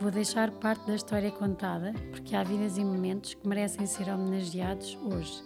[0.00, 4.96] Vou deixar parte da história contada, porque há vidas e momentos que merecem ser homenageados
[5.02, 5.42] hoje.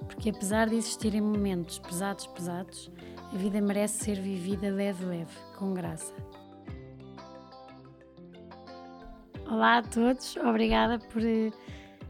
[0.00, 2.92] Porque apesar de existirem momentos pesados, pesados,
[3.32, 6.14] a vida merece ser vivida leve, leve, com graça.
[9.50, 11.50] Olá a todos, obrigada por eh,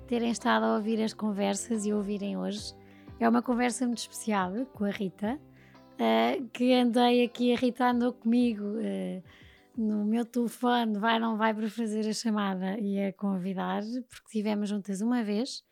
[0.08, 2.74] terem estado a ouvir as conversas e ouvirem hoje.
[3.20, 5.38] É uma conversa muito especial com a Rita,
[5.94, 9.22] uh, que andei aqui, a Rita andou comigo uh,
[9.76, 14.68] no meu telefone, vai não vai para fazer a chamada e a convidar, porque estivemos
[14.68, 15.64] juntas uma vez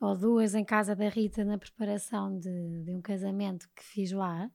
[0.00, 4.50] ou duas em casa da Rita na preparação de, de um casamento que fiz lá.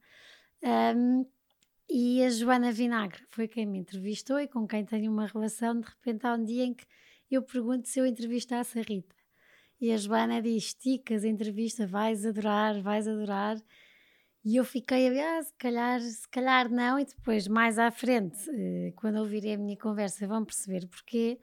[0.95, 1.25] Um,
[1.89, 5.79] e a Joana Vinagre foi quem me entrevistou e com quem tenho uma relação.
[5.79, 6.85] De repente, há um dia em que
[7.31, 9.15] eu pergunto se eu entrevistasse a Rita.
[9.79, 13.55] E a Joana diz: Esticas a entrevista, vais adorar, vais adorar.
[14.47, 16.97] E eu fiquei a ver, ah, se calhar, se calhar não.
[16.97, 21.37] E depois, mais à frente, eh, quando ouvirem a minha conversa, vão perceber porque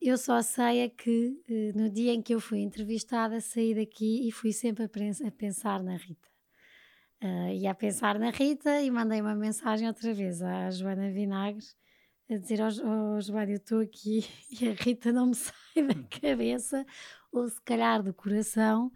[0.00, 4.28] eu só sei é que eh, no dia em que eu fui entrevistada, saí daqui
[4.28, 6.28] e fui sempre a pensar na Rita.
[7.20, 11.66] Uh, e a pensar na Rita e mandei uma mensagem outra vez à Joana Vinagre
[12.30, 14.24] a dizer ao, oh, Joana, eu estou aqui
[14.60, 16.86] e a Rita não me sai da cabeça
[17.32, 18.92] ou se calhar do coração,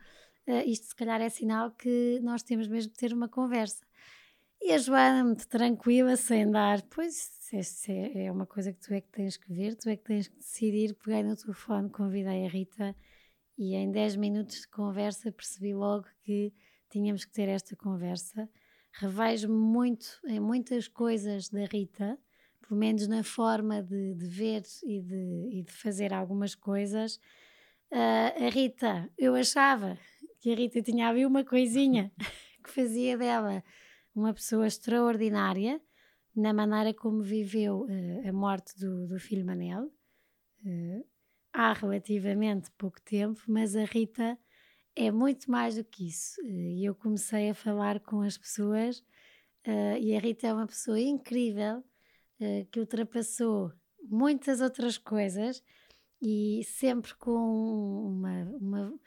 [0.48, 3.84] uh, isto se calhar é sinal que nós temos mesmo de ter uma conversa.
[4.60, 7.42] E a Joana, muito tranquila, sem dar, pois
[7.88, 10.28] é, é uma coisa que tu é que tens que ver, tu é que tens
[10.28, 10.94] que decidir.
[10.94, 12.96] Peguei no telefone, convidei a Rita
[13.58, 16.52] e em 10 minutos de conversa percebi logo que
[16.88, 18.48] tínhamos que ter esta conversa.
[18.92, 22.18] Revejo-me muito em muitas coisas da Rita,
[22.60, 27.16] pelo menos na forma de, de ver e de, e de, fazer algumas coisas.
[27.90, 29.98] Uh, a Rita, eu achava
[30.42, 32.12] que a Rita tinha ali uma coisinha
[32.62, 33.62] que fazia dela
[34.12, 35.80] uma pessoa extraordinária
[36.34, 39.84] na maneira como viveu uh, a morte do, do filho Manel.
[40.64, 41.06] Uh,
[41.52, 44.36] há relativamente pouco tempo, mas a Rita
[44.96, 46.40] é muito mais do que isso.
[46.42, 48.98] Eh, e eu comecei a falar com as pessoas
[49.66, 51.78] uh, e a Rita é uma pessoa incrível
[52.40, 53.72] uh, que ultrapassou
[54.02, 55.62] muitas outras coisas
[56.20, 57.36] e sempre com
[58.06, 59.00] uma, uma,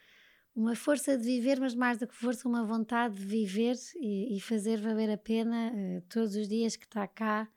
[0.55, 4.39] uma força de viver, mas mais do que força, uma vontade de viver e, e
[4.39, 7.47] fazer valer a pena uh, todos os dias que está cá,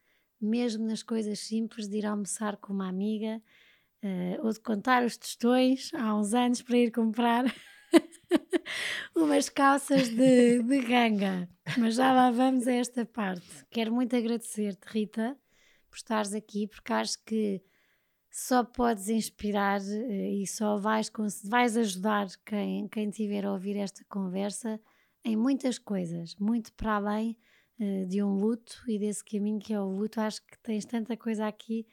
[0.41, 3.41] mesmo nas coisas simples, de ir almoçar com uma amiga.
[4.43, 7.45] ou de contar os tostões há uns anos para ir comprar
[9.15, 11.49] umas calças de, de ganga.
[11.77, 13.65] Mas já lá vamos a esta parte.
[13.71, 15.37] Quero muito agradecer-te, Rita,
[15.91, 17.63] por estares aqui, porque acho que
[18.31, 21.11] só podes inspirar eh, e só vais,
[21.45, 24.81] vais ajudar quem, quem tiver a ouvir esta conversa
[25.25, 27.37] em muitas coisas, muito para além
[27.81, 30.21] uh, de um luto e desse caminho que é o luto.
[30.21, 31.87] Acho que tens tanta coisa aqui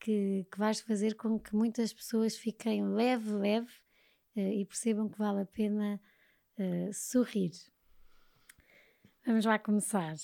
[0.00, 3.72] que, que vais fazer com que muitas pessoas fiquem leve, leve
[4.36, 6.00] uh, e percebam que vale a pena
[6.92, 7.50] sorrir.
[9.26, 10.14] Vamos lá começar.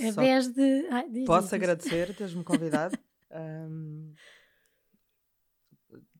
[0.00, 0.88] É desde.
[0.90, 2.98] Ah, posso agradecer teres-me convidado.
[3.30, 4.12] um,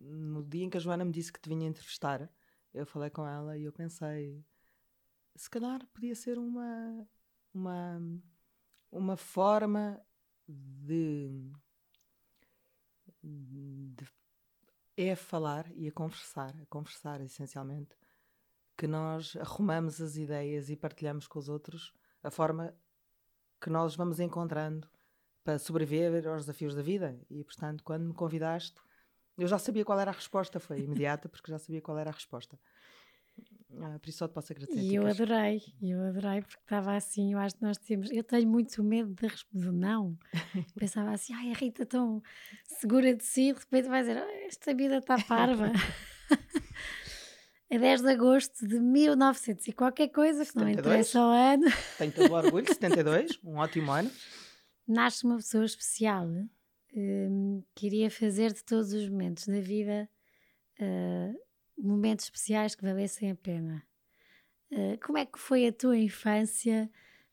[0.08, 2.30] no dia em que a Joana me disse que te vinha entrevistar,
[2.74, 4.44] eu falei com ela e eu pensei:
[5.34, 7.06] se calhar podia ser uma,
[7.52, 8.00] uma,
[8.90, 10.00] uma forma
[10.48, 11.30] de,
[13.22, 14.06] de
[14.96, 17.96] é a falar e a conversar, a conversar essencialmente,
[18.76, 21.92] que nós arrumamos as ideias e partilhamos com os outros
[22.22, 22.74] a forma
[23.60, 24.88] que nós vamos encontrando
[25.44, 27.18] para sobreviver aos desafios da vida.
[27.30, 28.80] E, portanto, quando me convidaste,
[29.38, 32.12] eu já sabia qual era a resposta, foi imediata, porque já sabia qual era a
[32.12, 32.58] resposta.
[33.80, 34.80] Ah, por isso só te posso agradecer.
[34.80, 38.48] E eu adorei, eu adorei, porque estava assim, eu acho que nós temos, eu tenho
[38.48, 40.18] muito medo de responder não.
[40.74, 42.22] Pensava assim, ai, a Rita tão
[42.64, 45.70] segura de si, de repente vai dizer, esta vida está parva.
[47.70, 50.76] é 10 de agosto de 1900 e qualquer coisa, que 72.
[50.76, 51.66] não interessa o ano.
[51.98, 54.10] Tenho todo o orgulho, 72, um ótimo ano.
[54.86, 56.26] Nasce uma pessoa especial,
[56.94, 60.08] um, queria fazer de todos os momentos da vida
[60.80, 61.40] uh,
[61.76, 63.82] momentos especiais que valessem a pena.
[64.70, 66.90] Uh, como é que foi a tua infância?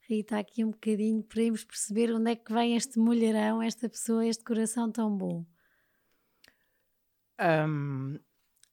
[0.08, 4.24] Rita, aqui um bocadinho para irmos perceber onde é que vem este mulherão, esta pessoa,
[4.24, 5.44] este coração tão bom.
[7.40, 8.18] Um,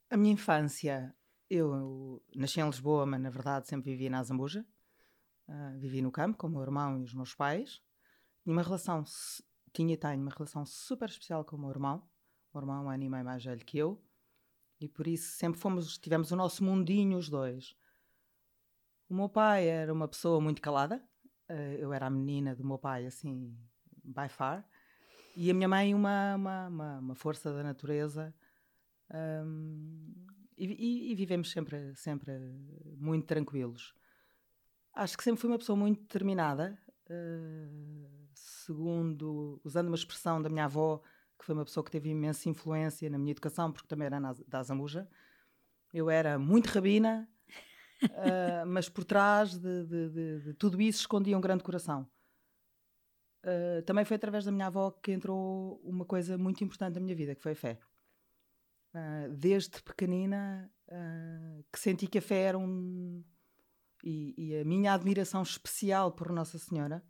[0.10, 1.14] a minha infância
[1.50, 4.66] eu nasci em Lisboa, mas na verdade sempre vivi na Azambuja.
[5.48, 7.82] Uh, vivi no campo com o meu irmão e os meus pais.
[8.44, 9.04] Tinha uma relação,
[9.74, 11.98] tinha e tenho uma relação super especial com o meu irmão.
[12.52, 14.02] O meu irmão é um ano e meio mais velho que eu.
[14.80, 17.76] E por isso sempre fomos, tivemos o nosso mundinho os dois.
[19.10, 21.04] O meu pai era uma pessoa muito calada.
[21.50, 23.58] Uh, eu era a menina do meu pai, assim,
[24.04, 24.68] by far.
[25.36, 28.34] E a minha mãe, uma, uma, uma, uma força da natureza.
[29.12, 30.14] Um,
[30.58, 32.34] e, e, e, vivemos sempre, sempre
[32.98, 33.94] muito tranquilos.
[34.94, 36.78] Acho que sempre fui uma pessoa muito determinada,
[37.10, 41.02] uh, segundo, usando uma expressão da minha avó,
[41.38, 44.34] que foi uma pessoa que teve imensa influência na minha educação, porque também era na,
[44.48, 45.08] da Zambuja.
[45.94, 47.30] Eu era muito rabina,
[48.04, 52.10] uh, mas por trás de, de, de, de, tudo isso escondia um grande coração.
[53.44, 57.16] Uh, também foi através da minha avó que entrou uma coisa muito importante na minha
[57.16, 57.80] vida, que foi a fé.
[58.94, 60.72] Uh, desde pequenina
[61.72, 63.24] que senti que a fé era um.
[64.04, 67.04] E, e a minha admiração especial por Nossa Senhora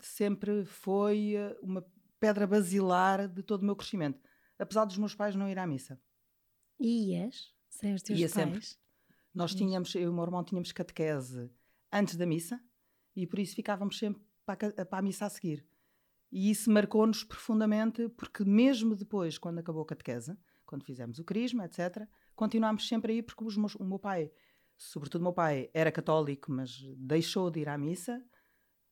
[0.00, 1.84] sempre foi uma
[2.18, 4.20] pedra basilar de todo o meu crescimento,
[4.58, 6.00] apesar dos meus pais não ir à missa.
[6.78, 8.32] Ias sem os teus Ia pais?
[8.32, 8.60] Sempre.
[9.34, 11.50] Nós tínhamos, eu e o meu irmão tínhamos catequese
[11.92, 12.60] antes da missa
[13.14, 15.64] e por isso ficávamos sempre para a, para a missa a seguir.
[16.32, 21.64] E isso marcou-nos profundamente, porque mesmo depois, quando acabou a catequese, quando fizemos o crisma,
[21.64, 22.06] etc.,
[22.36, 24.30] continuámos sempre aí, porque meus, o meu pai,
[24.76, 28.24] sobretudo o meu pai, era católico, mas deixou de ir à missa,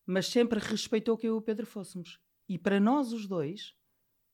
[0.08, 2.18] mas sempre respeitou que eu e o Pedro fôssemos.
[2.48, 3.74] E para nós os dois,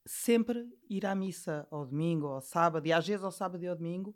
[0.05, 3.75] sempre ir à missa ao domingo, ao sábado, e às vezes ao sábado e ao
[3.75, 4.15] domingo,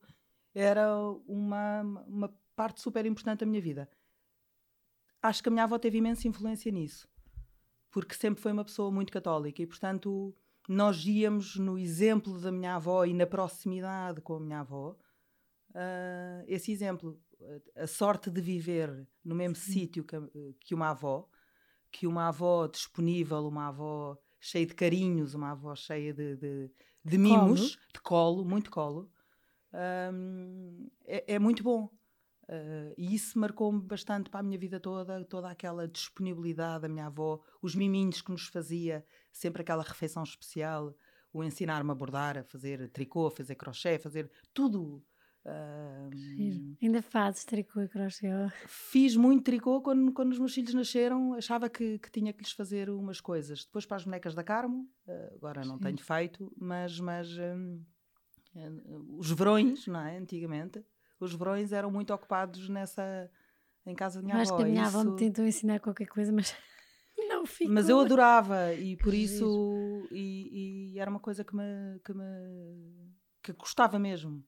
[0.56, 0.90] era
[1.28, 3.92] uma, uma parte super importante da minha vida.
[5.22, 7.10] Acho que a minha avó teve imensa influência nisso,
[7.92, 10.34] porque sempre foi uma pessoa muito católica e, portanto,
[10.66, 14.98] nós íamos no exemplo da minha avó e na proximidade com a minha avó,
[15.72, 17.22] uh, esse exemplo,
[17.76, 20.16] a sorte de viver no mesmo sítio que,
[20.62, 21.29] que uma avó,
[21.92, 26.72] que uma avó disponível, uma avó cheia de carinhos, uma avó cheia de, de,
[27.04, 27.92] de mimos, colo.
[27.94, 29.12] de colo, muito colo,
[30.14, 31.90] um, é, é, muito bom.
[32.44, 37.06] Uh, e isso marcou-me bastante para a minha vida toda, toda aquela disponibilidade da minha
[37.06, 40.96] avó, os miminhos que nos fazia, sempre aquela refeição especial,
[41.32, 45.04] o ensinar-me a bordar, a fazer tricô, a fazer crochê, a fazer tudo.
[46.82, 48.28] Ainda fazes tricô e crochê?
[48.68, 52.52] Fiz muito tricô quando, quando os meus filhos nasceram, achava que, que tinha que lhes
[52.52, 53.66] fazer umas coisas.
[53.66, 55.84] Depois para as bonecas da Carmo, uh, agora não Sim.
[55.84, 57.84] tenho feito, mas, mas um,
[59.18, 60.18] os verões, não é?
[60.18, 60.84] Antigamente,
[61.20, 63.30] os verões eram muito ocupados nessa
[63.86, 64.56] em casa da minha acho avó.
[64.56, 64.98] Acho que a minha isso...
[64.98, 66.56] avó me tentou ensinar qualquer coisa, mas
[67.28, 67.74] não ficou.
[67.74, 73.10] Mas eu adorava e por isso e, e, era uma coisa que me que me
[73.42, 74.44] que gostava mesmo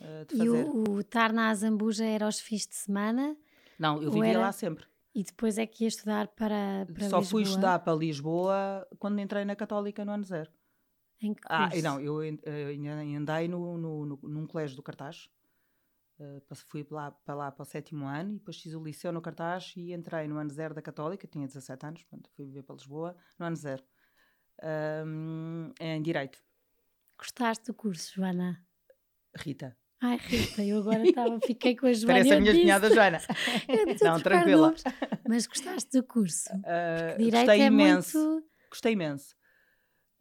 [0.00, 0.44] uh, de fazer.
[0.44, 3.36] E o, o estar na Azambuja era aos fins de semana?
[3.78, 4.40] Não, eu vivia era...
[4.40, 4.86] lá sempre.
[5.14, 7.24] E depois é que ia estudar para, para Só Lisboa?
[7.24, 10.50] fui estudar para Lisboa quando entrei na Católica no ano zero.
[11.20, 15.28] Em que ah, não, eu andei no, no, no, num colégio do Cartaz.
[16.20, 19.20] Uh, fui lá, para lá para o sétimo ano e depois fiz o liceu no
[19.20, 22.74] Cartaz e entrei no ano zero da Católica, tinha 17 anos, portanto fui viver para
[22.74, 23.84] Lisboa no ano zero,
[25.04, 26.42] um, em Direito.
[27.16, 28.64] Gostaste do curso, Joana?
[29.36, 29.76] Rita.
[30.00, 32.14] Ai, Rita, eu agora estava, fiquei com a Joana.
[32.22, 33.18] Parece a minha cunhada Joana.
[34.02, 34.74] Não, tranquila.
[35.28, 36.48] Mas gostaste do curso?
[36.54, 38.18] Uh, direito gostei é imenso.
[38.18, 38.48] Muito...
[38.70, 39.34] Gostei imenso.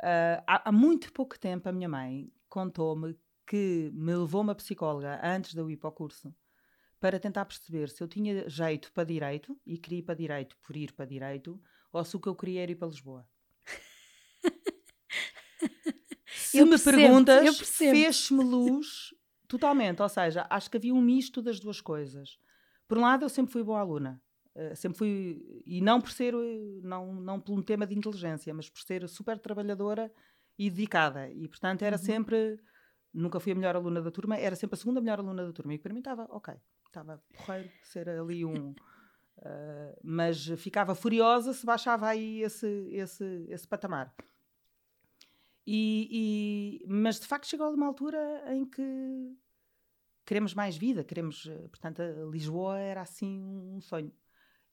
[0.02, 5.20] Uh, há, há, muito pouco tempo a minha mãe contou-me que me levou uma psicóloga
[5.24, 6.34] antes de eu ir para o curso
[7.00, 10.76] para tentar perceber se eu tinha jeito para direito e queria ir para direito por
[10.76, 11.62] ir para direito
[11.94, 13.28] ou se o que eu queria era ir para Lisboa.
[16.28, 19.14] se eu me percebo, perguntas, fez-me luz
[19.48, 20.02] totalmente.
[20.02, 22.38] Ou seja, acho que havia um misto das duas coisas.
[22.88, 24.22] Por um lado, eu sempre fui boa aluna.
[24.58, 28.52] Eh, sempre fui, e não por ser, eh, não, não por um tema de inteligência,
[28.56, 30.12] mas por ser super trabalhadora
[30.58, 31.30] e dedicada.
[31.30, 32.02] E, portanto, era uhum.
[32.02, 32.60] sempre,
[33.14, 35.76] nunca fui a melhor aluna da turma, era sempre a segunda melhor aluna da turma.
[35.76, 36.56] E para mim estava, ok,
[36.88, 38.74] estava porreiro ser ali um.
[39.38, 44.12] Uh, mas ficava furiosa se baixava aí esse, esse, esse patamar.
[45.70, 49.36] E, e, mas de facto chegou a uma altura em que
[50.26, 54.14] queremos mais vida, queremos, portanto, Lisboa era assim um sonho.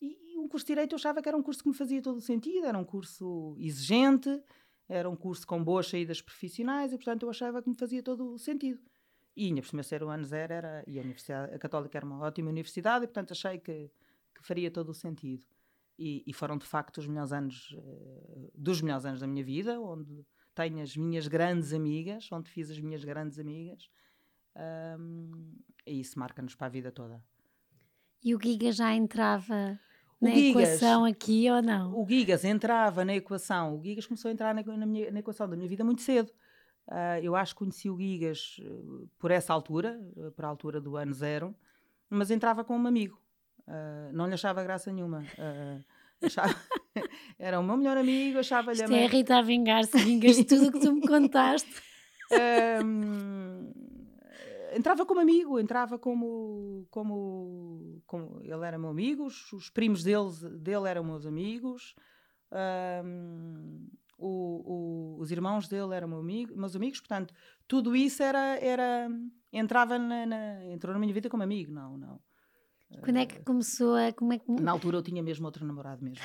[0.00, 2.00] E, e um curso de Direito eu achava que era um curso que me fazia
[2.00, 4.40] todo o sentido, era um curso exigente,
[4.88, 8.32] era um curso com boas saídas profissionais e, portanto, eu achava que me fazia todo
[8.32, 8.80] o sentido.
[9.36, 12.06] E ainda por cima ser o ano zero era, e a, universidade, a Católica era
[12.06, 13.90] uma ótima universidade e, portanto, achei que,
[14.32, 15.44] que faria todo o sentido.
[15.98, 19.80] E, e foram, de facto, os melhores anos, uh, dos melhores anos da minha vida,
[19.80, 23.88] onde tenho as minhas grandes amigas, onde fiz as minhas grandes amigas.
[24.98, 25.56] Um,
[25.86, 27.22] e isso marca-nos para a vida toda.
[28.22, 29.78] E o Giga já entrava
[30.20, 32.00] na Gigas, equação aqui ou não?
[32.00, 33.76] O Gigas entrava na equação.
[33.76, 36.32] O Gigas começou a entrar na, na, minha, na equação da minha vida muito cedo.
[36.86, 40.80] Uh, eu acho que conheci o Gigas uh, por essa altura, uh, por a altura
[40.80, 41.54] do ano zero,
[42.08, 43.20] mas entrava com um amigo.
[44.12, 45.24] não lhe achava graça nenhuma.
[46.22, 46.54] Achava...
[47.44, 48.80] Era o meu melhor amigo, achava-lhe.
[48.80, 51.70] Isto é a Rita a vingar-se, vingas tudo o que tu me contaste.
[52.82, 53.70] um,
[54.74, 60.40] entrava como amigo, entrava como, como, como ele era meu amigo, os, os primos deles,
[60.40, 61.94] dele eram meus amigos,
[63.04, 67.34] um, o, o, os irmãos dele eram meu amigo, meus amigos, portanto,
[67.68, 69.10] tudo isso era, era
[69.52, 72.18] entrava na, na, entrou na minha vida como amigo, não, não.
[73.02, 74.12] Quando é que começou a.
[74.12, 74.50] Como é que...
[74.50, 76.24] Na altura eu tinha mesmo outro namorado mesmo.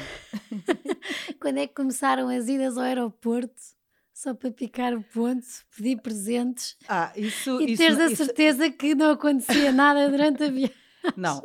[1.39, 3.79] Quando é que começaram as idas ao aeroporto?
[4.13, 8.69] só para picar o ponto, pedir presentes ah, isso, e isso, teres a isso, certeza
[8.69, 10.75] que não acontecia nada durante a viagem.
[11.15, 11.41] Não,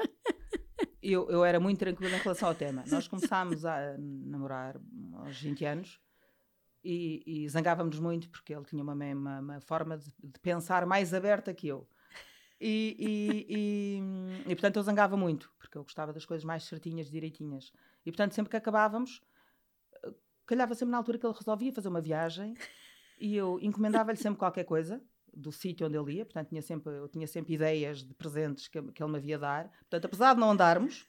[1.00, 2.82] eu, eu era muito tranquila em relação ao tema.
[2.88, 4.80] Nós começámos a namorar
[5.18, 6.00] aos 20 anos
[6.82, 11.12] e, e zangávamos muito porque ele tinha uma, uma, uma forma de, de, pensar mais
[11.12, 11.86] aberta que eu.
[12.60, 17.10] E, e, e, e, portanto eu zangava muito porque eu gostava das coisas mais certinhas,
[17.10, 17.72] direitinhas.
[18.06, 19.20] E portanto sempre que acabávamos
[20.46, 22.54] calhava sempre na altura que ele resolvia fazer uma viagem
[23.18, 27.08] e eu encomendava-lhe sempre qualquer coisa do sítio onde ele ia, portanto tinha sempre, eu
[27.08, 29.68] tinha sempre ideias de presentes que, que ele me havia dar.
[29.80, 31.06] Portanto, apesar de não andarmos,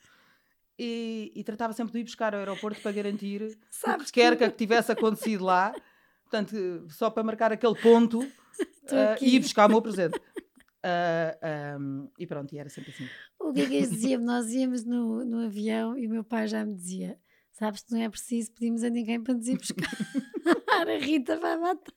[0.77, 4.49] e, e, tratava sempre de ir buscar ao aeroporto para garantir Sabes que quer que
[4.49, 5.73] tivesse acontecido lá,
[6.23, 10.19] portanto, só para marcar aquele ponto uh, e ir buscar o meu presente.
[10.85, 13.07] Uh, ah, um, e pronto, e era sempre assim.
[13.39, 14.23] O que é que dizia-me?
[14.23, 17.19] Nós íamos no, no avião e o meu pai já me dizia:
[17.51, 19.89] Sabes que não é preciso pedimos a ninguém para nos ir buscar.
[20.69, 21.93] a Rita vai matar.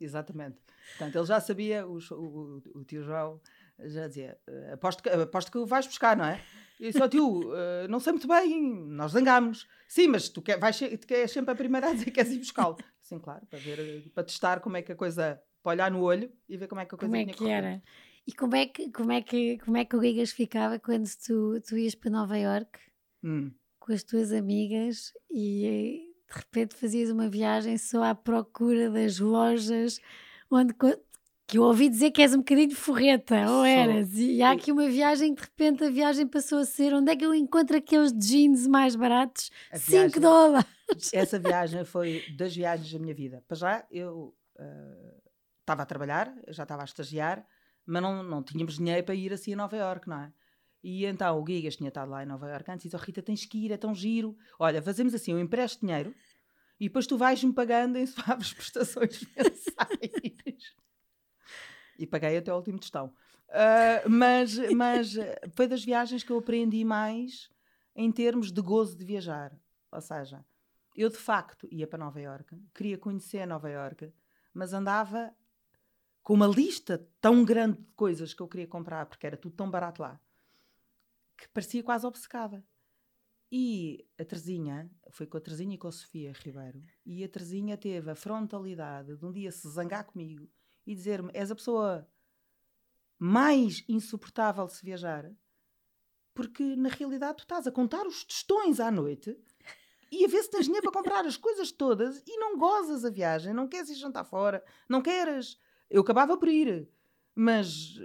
[0.00, 0.58] Exatamente.
[0.90, 3.40] Portanto, ele já sabia, o, o, o tio João
[3.78, 6.42] já dizia: eh, aposto que, aposto que o vais buscar, não é?
[6.78, 9.66] E disse: oh, tio, uh, não sei muito bem, nós zangámos.
[9.88, 12.38] Sim, mas tu, quer, vais, tu queres sempre a primeira a dizer que queres ir
[12.38, 12.76] buscá-lo.
[13.02, 16.30] Sim, claro, para, ver, para testar como é que a coisa, para olhar no olho
[16.48, 17.82] e ver como é que a coisa como é que era.
[18.26, 21.60] E como é que, como é que, como é que o Gigas ficava quando tu,
[21.66, 22.78] tu ias para Nova York?
[23.24, 23.50] Hum
[23.80, 29.98] com as tuas amigas e de repente fazias uma viagem só à procura das lojas
[30.48, 30.74] onde
[31.48, 34.88] que eu ouvi dizer que és um bocadinho forreta, ou eras, e há aqui uma
[34.88, 38.12] viagem que de repente a viagem passou a ser onde é que eu encontro aqueles
[38.12, 39.50] jeans mais baratos?
[39.74, 40.68] 5 dólares!
[41.12, 43.42] Essa viagem foi das viagens da minha vida.
[43.48, 44.32] Para já eu
[45.70, 47.46] estava a trabalhar, já estava a estagiar,
[47.86, 50.32] mas não, não tínhamos dinheiro para ir assim a Nova Iorque, não é?
[50.82, 53.22] E então o Gigas tinha estado lá em Nova Iorque antes e disse: oh, Rita,
[53.22, 54.36] tens que ir, é tão giro.
[54.58, 56.14] Olha, fazemos assim: eu empresto dinheiro
[56.78, 60.74] e depois tu vais-me pagando em suaves prestações mensais.
[61.98, 63.12] e paguei até o último tostão.
[63.48, 65.14] Uh, mas, mas
[65.54, 67.50] foi das viagens que eu aprendi mais
[67.94, 69.52] em termos de gozo de viajar.
[69.92, 70.44] Ou seja,
[70.96, 74.12] eu de facto ia para Nova Iorque, queria conhecer Nova Iorque,
[74.54, 75.34] mas andava
[76.22, 79.70] com uma lista tão grande de coisas que eu queria comprar, porque era tudo tão
[79.70, 80.20] barato lá
[81.40, 82.64] que parecia quase obcecada.
[83.50, 87.76] E a Terezinha, foi com a Terezinha e com a Sofia Ribeiro, e a Terezinha
[87.76, 90.48] teve a frontalidade de um dia se zangar comigo
[90.86, 92.08] e dizer-me: És a pessoa
[93.18, 95.32] mais insuportável de se viajar,
[96.32, 99.36] porque na realidade tu estás a contar os tostões à noite
[100.12, 103.10] e a ver se tens dinheiro para comprar as coisas todas e não gozas a
[103.10, 105.58] viagem, não queres ir jantar fora, não queres.
[105.90, 106.88] Eu acabava por ir,
[107.34, 107.98] mas.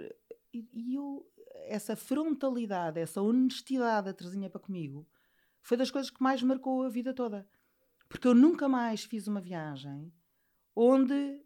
[0.52, 1.24] E, eu
[1.68, 5.06] essa frontalidade, essa honestidade da Terezinha para comigo,
[5.60, 7.48] foi das coisas que mais marcou a vida toda.
[8.08, 10.12] Porque eu nunca mais fiz uma viagem
[10.74, 11.42] onde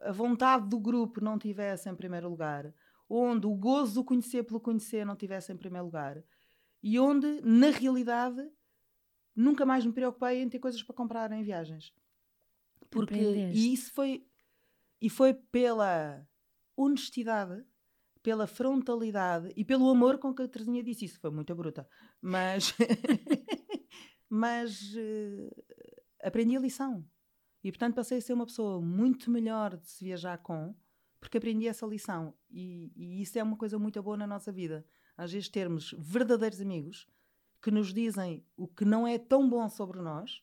[0.00, 2.74] a vontade do grupo não tivesse em primeiro lugar,
[3.08, 6.24] onde o gozo do conhecer pelo conhecer não tivesse em primeiro lugar,
[6.82, 8.42] e onde, na realidade,
[9.36, 11.92] nunca mais me preocupei em ter coisas para comprar em viagens.
[12.90, 14.26] Porque e isso foi
[15.02, 16.26] e foi pela
[16.74, 17.62] honestidade
[18.22, 21.18] pela frontalidade e pelo amor com que a Terezinha disse isso.
[21.18, 21.88] Foi muito bruta.
[22.20, 22.72] Mas,
[24.30, 25.64] mas uh,
[26.22, 27.04] aprendi a lição.
[27.64, 30.74] E portanto passei a ser uma pessoa muito melhor de se viajar com,
[31.20, 32.34] porque aprendi essa lição.
[32.50, 34.86] E, e isso é uma coisa muito boa na nossa vida.
[35.16, 37.08] Às vezes termos verdadeiros amigos
[37.60, 40.42] que nos dizem o que não é tão bom sobre nós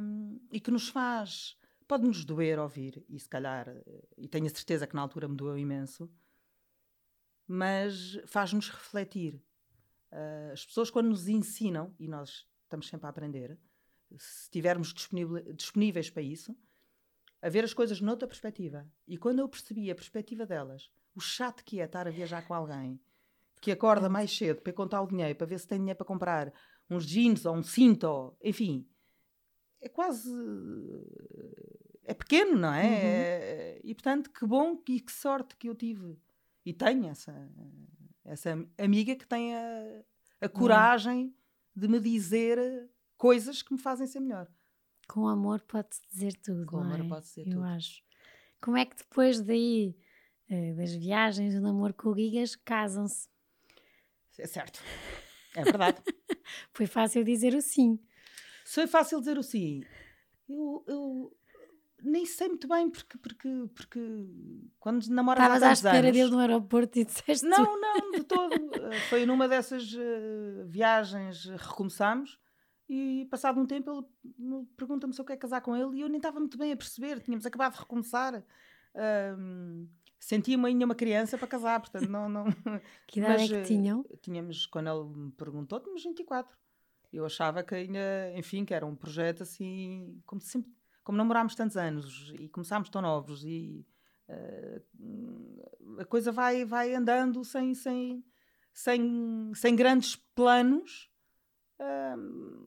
[0.00, 4.50] um, e que nos faz pode-nos doer ouvir, e se calhar, eh, e tenho a
[4.50, 6.10] certeza que na altura me doeu imenso,
[7.46, 9.40] mas faz-nos refletir.
[10.10, 13.58] Uh, as pessoas, quando nos ensinam, e nós estamos sempre a aprender,
[14.16, 14.94] se estivermos
[15.54, 16.56] disponíveis para isso,
[17.42, 18.88] a ver as coisas noutra perspectiva.
[19.06, 22.54] E quando eu percebi a perspectiva delas, o chato que é estar a viajar com
[22.54, 23.00] alguém
[23.60, 26.52] que acorda mais cedo para contar o dinheiro, para ver se tem dinheiro para comprar
[26.88, 28.86] uns jeans ou um cinto, enfim,
[29.86, 30.30] é quase.
[32.04, 33.74] É pequeno, não é?
[33.74, 33.80] Uhum.
[33.90, 36.18] E portanto, que bom e que sorte que eu tive.
[36.64, 37.50] E tenho essa,
[38.24, 40.02] essa amiga que tem a,
[40.40, 41.34] a coragem uhum.
[41.74, 44.48] de me dizer coisas que me fazem ser melhor.
[45.08, 46.66] Com amor pode-se dizer tudo.
[46.66, 47.08] Com amor é?
[47.08, 47.64] pode-se dizer eu tudo.
[47.66, 48.02] Eu acho.
[48.60, 49.96] Como é que depois daí,
[50.48, 53.28] eh, das viagens, do namoro com o Gigas, casam-se?
[54.38, 54.80] É certo.
[55.54, 56.02] É verdade.
[56.72, 57.98] Foi fácil dizer o sim.
[58.66, 59.82] Foi fácil dizer o sim.
[60.48, 61.36] Eu, eu
[62.02, 64.00] nem sei muito bem, porque, porque, porque
[64.78, 67.46] quando namoras Estavas à espera anos, dele no aeroporto e disseste.
[67.46, 68.56] Não, não, de todo.
[68.86, 72.38] Eh, foi numa dessas uh, viagens, recomeçámos
[72.88, 76.18] e passado um tempo ele pergunta-me se eu quero casar com ele e eu nem
[76.18, 77.20] estava muito bem a perceber.
[77.20, 78.44] Tínhamos acabado de recomeçar.
[79.38, 79.88] Um,
[80.20, 82.28] sentia-me ainda uma criança para casar, portanto não...
[82.28, 82.44] não...
[83.08, 84.04] Que idade Mas, é que tinham?
[84.22, 86.56] Tínhamos, quando ele me perguntou, tínhamos 24.
[87.12, 90.72] Eu achava que ainda, enfim, que era um projeto assim, como sempre,
[91.04, 93.86] como namorámos tantos anos e começámos tão novos e
[94.28, 98.24] uh, a coisa vai, vai andando sem, sem,
[98.72, 101.10] sem, sem grandes planos.
[101.80, 102.66] Uh,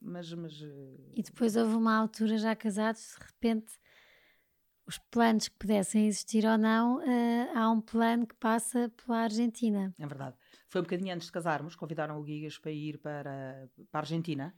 [0.00, 0.52] mas, mas,
[1.14, 3.78] e depois houve uma altura já casados, de repente
[4.86, 9.94] os planos que pudessem existir ou não, uh, há um plano que passa pela Argentina.
[9.98, 10.36] É verdade.
[10.74, 14.52] Foi um bocadinho antes de casarmos, convidaram o Guigas para ir para, para a Argentina.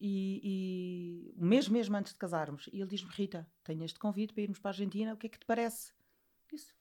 [0.00, 4.42] E, e mesmo, mesmo antes de casarmos, e ele diz-me: Rita, tenho este convite para
[4.42, 5.92] irmos para a Argentina, o que é que te parece?
[6.50, 6.74] Disse: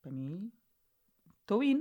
[0.00, 0.52] Para mim,
[1.40, 1.80] estou in.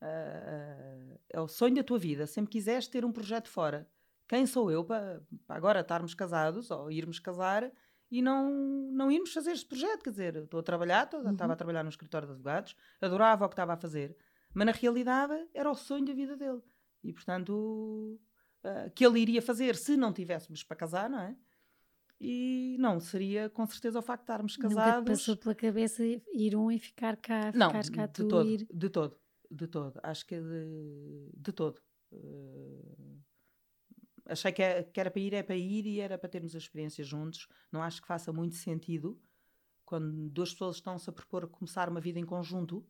[0.00, 2.26] Uh, é o sonho da tua vida.
[2.26, 3.86] Sempre quiseste ter um projeto fora.
[4.26, 7.70] Quem sou eu para, para agora estarmos casados ou irmos casar
[8.10, 10.04] e não, não irmos fazer este projeto.
[10.04, 11.32] Quer dizer, estou a trabalhar, uhum.
[11.32, 14.16] estava a trabalhar no escritório de advogados, adorava o que estava a fazer,
[14.54, 16.62] mas na realidade era o sonho da vida dele.
[17.02, 18.20] E portanto,
[18.64, 21.36] uh, que ele iria fazer se não tivéssemos para casar, não é?
[22.20, 24.98] E não, seria com certeza o facto de estarmos casados.
[25.00, 28.48] Nunca passou pela cabeça ir um e ficar cá, não, ficar cá de tu todo,
[28.48, 28.66] ir.
[28.72, 29.16] De todo,
[29.48, 30.00] de todo.
[30.02, 31.80] Acho que é de, de todo.
[32.10, 33.20] Uh,
[34.26, 36.58] achei que, é, que era para ir, é para ir e era para termos a
[36.58, 37.46] experiência juntos.
[37.70, 39.20] Não acho que faça muito sentido
[39.84, 42.84] quando duas pessoas estão-se a propor começar uma vida em conjunto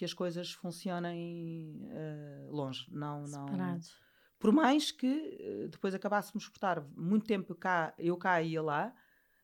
[0.00, 2.86] que as coisas funcionem uh, longe.
[2.90, 3.90] Não, Separados.
[3.90, 4.10] não.
[4.38, 8.94] Por mais que uh, depois acabássemos por estar muito tempo cá, eu cá e lá,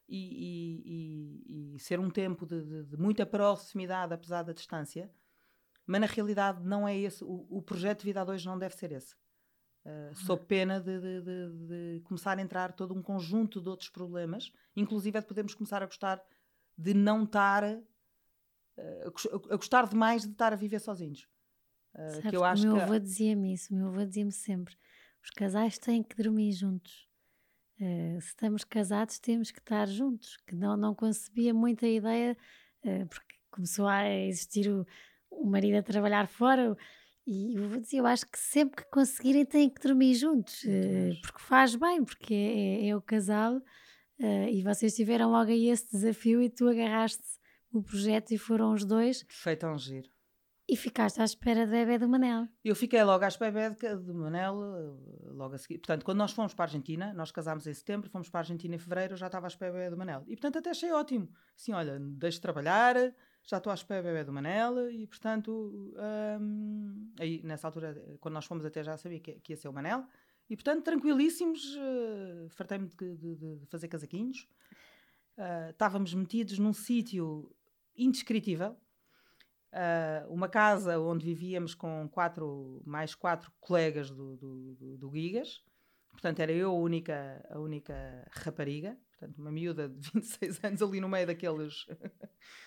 [0.08, 5.12] e, e, e, e ser um tempo de, de, de, muita proximidade, apesar da distância,
[5.84, 7.22] mas na realidade não é esse.
[7.22, 9.14] O, o projeto de vida a dois não deve ser esse.
[9.84, 13.90] Uh, sob pena de, de, de, de, começar a entrar todo um conjunto de outros
[13.90, 16.24] problemas, inclusive é de podermos começar a gostar
[16.78, 17.62] de não estar
[18.78, 21.28] uh, a gostar demais de estar a viver sozinhos.
[21.94, 22.82] Uh, Sabes que eu acho o meu que...
[22.82, 24.76] avô dizia-me isso, o meu avô dizia-me sempre:
[25.22, 27.08] os casais têm que dormir juntos.
[27.80, 30.36] Uh, se estamos casados, temos que estar juntos.
[30.46, 32.36] Que não, não concebia muita ideia,
[33.10, 34.86] porque começou a existir o,
[35.30, 36.76] o marido a trabalhar fora
[37.26, 41.20] e eu vou dizer, eu acho que sempre que conseguirem têm que dormir juntos, uh,
[41.22, 45.68] porque faz bem, porque é, é, é o casal uh, e vocês tiveram logo aí
[45.68, 47.24] esse desafio e tu agarraste
[47.78, 49.24] o projeto e foram os dois.
[49.28, 50.08] Feito um giro.
[50.68, 52.48] E ficaste à espera do bebê do Manel.
[52.64, 55.78] Eu fiquei logo à espera do Manel, eh, logo a seguir.
[55.78, 58.74] Portanto, quando nós fomos para a Argentina, nós casámos em setembro, fomos para a Argentina
[58.74, 60.24] em fevereiro, eu já estava à espera do bebê do Manel.
[60.26, 61.28] E portanto até achei ótimo.
[61.56, 62.96] Assim, olha, deixe de trabalhar,
[63.46, 65.94] já estou à espera bebê do Manel e, portanto,
[66.40, 69.72] um, aí nessa altura, quando nós fomos até já sabia que, que ia ser o
[69.72, 70.04] Manel.
[70.50, 74.48] E, portanto, tranquilíssimos, uh, fartei-me de, de, de, fazer casaquinhos.
[75.38, 77.55] Uh, estávamos metidos num sítio
[77.96, 78.76] indescritível.
[79.72, 85.62] Uh, uma casa onde vivíamos com quatro, mais quatro colegas do, do, do, do Gigas.
[86.10, 88.96] Portanto, era eu a única, a única rapariga.
[89.10, 91.86] Portanto, uma miúda de 26 anos ali no meio daqueles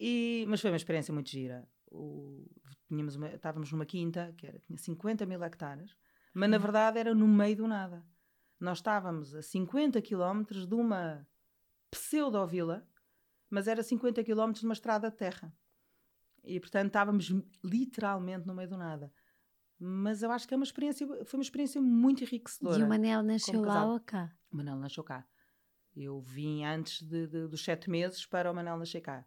[0.00, 1.68] E, mas foi uma experiência muito gira.
[1.92, 2.50] O,
[2.88, 5.94] tínhamos uma, estávamos numa quinta que era, tinha 50 mil hectares,
[6.32, 8.02] mas na verdade era no meio do nada.
[8.58, 11.26] Nós estávamos a 50 quilómetros de uma
[11.90, 12.88] pseudo-vila,
[13.50, 15.52] mas era 50 quilómetros de uma estrada de terra.
[16.42, 19.12] E portanto estávamos literalmente no meio do nada.
[19.78, 22.78] Mas eu acho que é uma experiência, foi uma experiência muito enriquecedora.
[22.78, 24.30] E o Manel nasceu lá ou cá?
[24.50, 25.26] O Manel nasceu cá.
[25.96, 29.26] Eu vim antes de, de, dos sete meses para o Manel nascer cá.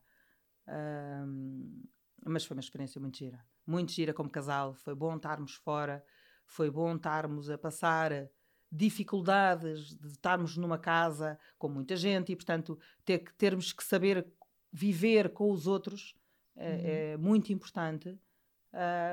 [0.67, 1.83] Um,
[2.25, 3.43] mas foi uma experiência muito gira.
[3.65, 4.73] Muito gira como casal.
[4.75, 6.03] Foi bom estarmos fora,
[6.45, 8.11] foi bom estarmos a passar
[8.75, 14.25] dificuldades de estarmos numa casa com muita gente e, portanto, ter que, termos que saber
[14.71, 16.15] viver com os outros
[16.55, 16.81] é, uhum.
[16.83, 18.17] é muito importante.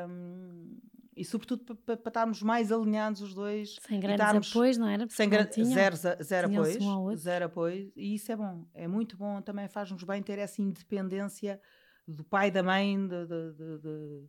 [0.08, 0.78] Um,
[1.14, 3.76] e sobretudo para pa, estarmos mais alinhados os dois.
[3.86, 5.06] Sem grandes apoios, não era?
[5.10, 6.82] sem tinham, zero, zero apoios.
[6.82, 7.92] Um zero apoio.
[7.94, 8.66] E isso é bom.
[8.72, 9.42] É muito bom.
[9.42, 11.60] Também faz-nos bem ter essa independência
[12.08, 14.24] do pai da mãe, de, de, de,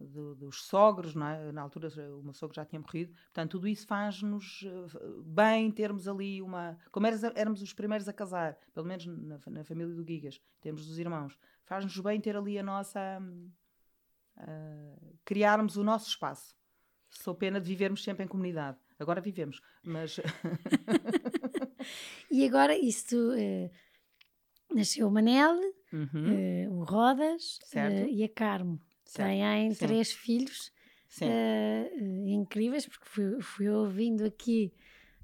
[0.00, 1.52] de, dos sogros, é?
[1.52, 6.08] na altura o meu sogro já tinha morrido, portanto tudo isso faz-nos eh, bem termos
[6.08, 10.40] ali uma, como éramos os primeiros a casar, pelo menos na, na família do Gigas,
[10.60, 13.22] temos dos irmãos, faz-nos bem ter ali a nossa,
[14.38, 16.54] uh, criarmos o nosso espaço.
[17.10, 18.78] Sou pena de vivermos sempre em comunidade.
[18.98, 20.20] Agora vivemos, mas...
[22.30, 23.16] e agora isto...
[23.16, 23.70] Uh,
[24.72, 25.56] nasceu o Manel,
[25.92, 26.68] uhum.
[26.68, 27.58] uh, o Rodas
[28.08, 28.80] e a Carmo.
[29.14, 30.72] Têm três filhos
[31.22, 34.72] uh, incríveis, porque fui, fui ouvindo aqui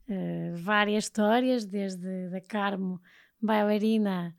[0.09, 3.01] uh, várias histórias, desde da Carmo,
[3.41, 4.35] bailarina,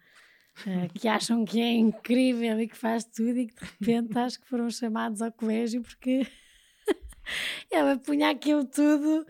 [0.66, 4.40] uh, que acham que é incrível e que faz tudo, e que de repente acho
[4.42, 6.28] que foram chamados ao colégio porque
[7.72, 9.26] ela punha aquilo tudo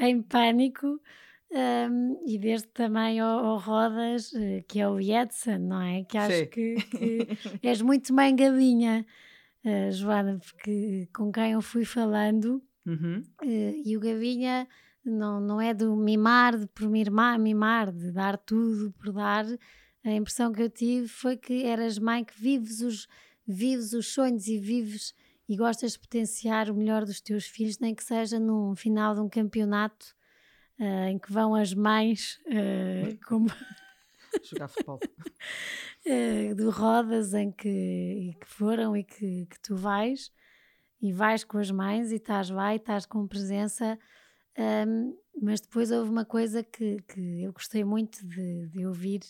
[0.00, 1.00] em pânico.
[1.56, 4.32] Um, e desde também ao, ao Rodas,
[4.66, 6.02] que é o Edson, não é?
[6.02, 7.28] Que acho que, que,
[7.62, 9.06] és muito mãe galinha,
[9.64, 13.22] uh, Joana, porque com quem eu fui falando, uhum.
[13.40, 14.66] uh, e o Gavinha
[15.04, 19.46] não, não é do mimar, de por mimar, mimar, de dar tudo por dar.
[20.04, 23.06] A impressão que eu tive foi que eras mãe que vives os,
[23.46, 25.14] vives os sonhos e vives
[25.48, 29.20] e gostas de potenciar o melhor dos teus filhos, nem que seja no final de
[29.20, 30.16] um campeonato
[30.78, 33.48] uh, em que vão as mães uh, como
[34.42, 35.00] jogar futebol.
[36.06, 40.32] Uh, de rodas em que, que foram e que, que, tu vais
[41.00, 43.98] e vais com as mães e estás lá e estás com presença.
[44.56, 49.20] Um, mas depois houve uma coisa que, que eu gostei muito de, de ouvir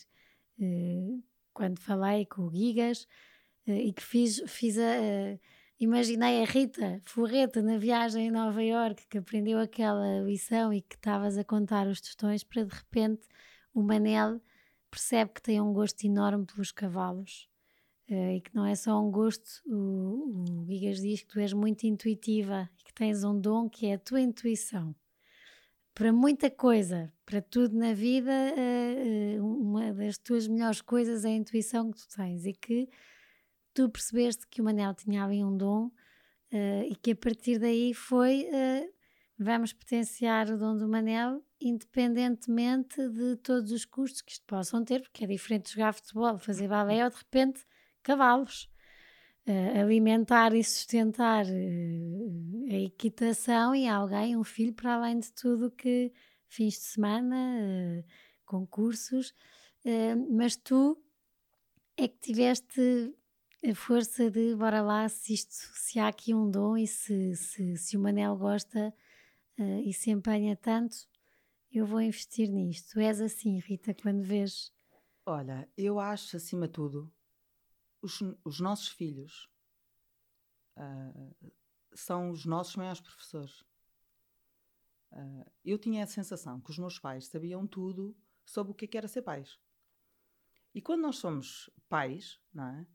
[1.51, 3.07] quando falei com o Gigas
[3.65, 5.37] e que fiz, fiz a
[5.77, 10.95] Imaginei a Rita Forreta na viagem em Nova York que aprendeu aquela lição e que
[10.95, 13.27] estavas a contar os tostões para de repente
[13.73, 14.39] o Manel
[14.89, 17.49] percebe que tem um gosto enorme pelos cavalos
[18.09, 21.51] uh, e que não é só um gosto, o, o Gigas diz que tu és
[21.51, 24.95] muito intuitiva e que tens um dom que é a tua intuição.
[25.93, 31.35] Para muita coisa, para tudo na vida, uh, uma das tuas melhores coisas é a
[31.35, 32.87] intuição que tu tens e que
[33.75, 37.93] tu percebeste que o Manel tinha ali um dom uh, e que a partir daí
[37.93, 38.93] foi uh,
[39.37, 45.01] vamos potenciar o dom do Manel independentemente de todos os custos que isto possam ter,
[45.01, 47.63] porque é diferente jogar futebol, fazer balé ou de repente
[48.01, 48.73] cavalos.
[49.47, 56.11] Uh, alimentar e sustentar a equitação e alguém, um filho, para além de tudo que
[56.47, 58.03] fins de semana,
[58.43, 59.35] concursos,
[60.31, 60.99] mas tu
[61.95, 63.13] é que tiveste
[63.69, 67.75] a força de bora lá, se, isto, se há aqui um dom e se, se,
[67.77, 68.93] se o Manel gosta
[69.57, 70.95] uh, e se empenha tanto,
[71.71, 72.93] eu vou investir nisto.
[72.93, 74.71] Tu és assim, Rita, quando vês.
[75.25, 77.11] Olha, eu acho, acima de tudo,
[78.01, 79.49] os, os nossos filhos
[80.77, 81.35] uh,
[81.93, 83.61] são os nossos maiores professores.
[85.11, 88.97] Uh, eu tinha a sensação que os meus pais sabiam tudo sobre o que é
[88.99, 89.57] era ser pais.
[90.73, 92.87] E quando nós somos pais, não é?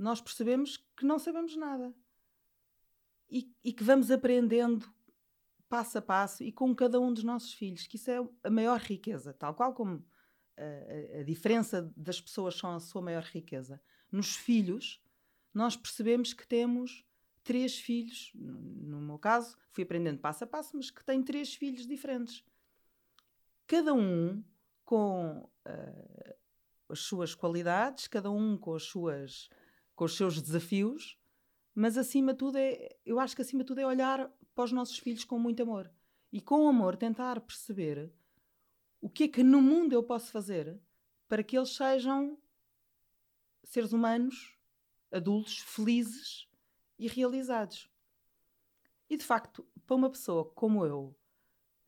[0.00, 1.94] Nós percebemos que não sabemos nada
[3.28, 4.92] e, e, que vamos aprendendo
[5.68, 8.80] passo a passo e com cada um dos nossos filhos, que isso é a maior
[8.80, 10.04] riqueza, tal qual como
[10.56, 13.80] a, a, a diferença das pessoas são a sua maior riqueza.
[14.10, 15.00] Nos filhos,
[15.54, 17.04] nós percebemos que temos
[17.44, 21.86] três filhos, no meu caso, fui aprendendo passo a passo, mas que tem três filhos
[21.86, 22.44] diferentes.
[23.66, 24.42] Cada um
[24.84, 26.34] com uh,
[26.88, 29.48] as suas qualidades, cada um com as suas
[30.00, 31.18] com os seus desafios,
[31.74, 34.72] mas acima de tudo é, eu acho que acima de tudo é olhar para os
[34.72, 35.92] nossos filhos com muito amor
[36.32, 38.10] e com amor tentar perceber
[38.98, 40.80] o que é que no mundo eu posso fazer
[41.28, 42.38] para que eles sejam
[43.62, 44.56] seres humanos,
[45.12, 46.48] adultos, felizes
[46.98, 47.90] e realizados.
[49.06, 51.14] E de facto, para uma pessoa como eu,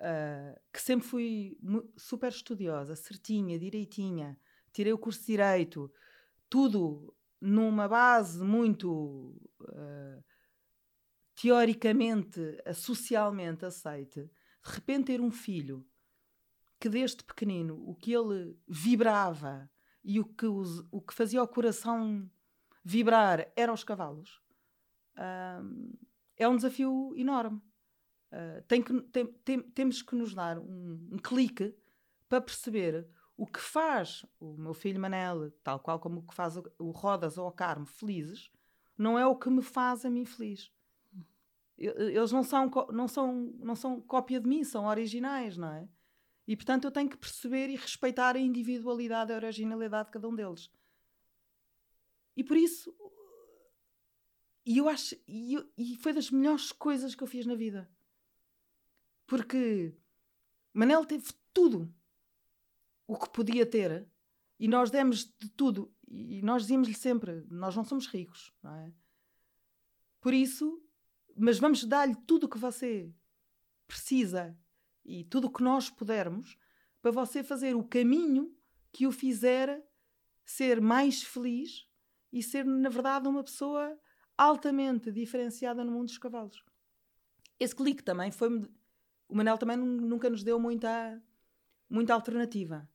[0.00, 1.58] uh, que sempre fui
[1.96, 4.38] super estudiosa, certinha, direitinha,
[4.70, 5.90] tirei o curso de Direito,
[6.50, 10.24] tudo numa base muito uh,
[11.34, 12.40] teoricamente,
[12.72, 14.30] socialmente aceite,
[14.64, 15.84] de repente ter um filho
[16.78, 19.68] que desde pequenino o que ele vibrava
[20.04, 22.30] e o que, os, o que fazia o coração
[22.84, 24.40] vibrar eram os cavalos,
[25.16, 25.98] uh,
[26.36, 27.60] é um desafio enorme.
[28.30, 31.74] uh, tem que, tem, tem, temos que nos dar um, um clique
[32.28, 36.56] para perceber o que faz o meu filho Manel, tal qual como o que faz
[36.56, 38.50] o, Rodas ou o Carmo felizes,
[38.96, 40.70] não é o que me faz a mim feliz.
[41.78, 45.88] Eles não são, não, são, não são cópia de mim, são originais, não é?
[46.46, 50.34] E portanto eu tenho que perceber e respeitar a individualidade a originalidade de cada um
[50.34, 50.70] deles.
[52.36, 52.94] E por isso,
[54.64, 57.90] e eu acho, e, e foi das melhores coisas que eu fiz na vida.
[59.26, 59.94] Porque
[60.72, 61.92] Manel teve tudo
[63.12, 64.08] o que podia ter
[64.58, 68.92] e nós demos de tudo e nós dizíamos-lhe sempre: nós não somos ricos, não é?
[70.20, 70.82] Por isso,
[71.36, 73.12] mas vamos dar-lhe tudo o que você
[73.86, 74.56] precisa
[75.04, 76.56] e tudo o que nós pudermos
[77.00, 78.54] para você fazer o caminho
[78.92, 79.84] que o fizera
[80.44, 81.88] ser mais feliz
[82.32, 83.98] e ser, na verdade, uma pessoa
[84.36, 86.62] altamente diferenciada no mundo dos cavalos.
[87.58, 88.48] Esse clique também foi.
[89.28, 91.22] O Manel também nunca nos deu muita,
[91.88, 92.88] muita alternativa.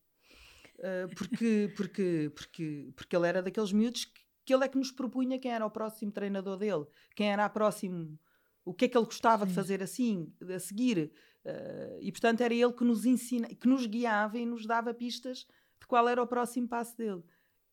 [0.80, 4.92] Uh, porque, porque, porque, porque ele era daqueles miúdos que, que ele é que nos
[4.92, 6.86] propunha quem era o próximo treinador dele,
[7.16, 8.18] quem era a próximo,
[8.64, 9.50] o que é que ele gostava Sim.
[9.50, 11.12] de fazer assim, a seguir.
[11.44, 15.48] Uh, e portanto era ele que nos ensina, que nos guiava e nos dava pistas
[15.80, 17.24] de qual era o próximo passo dele.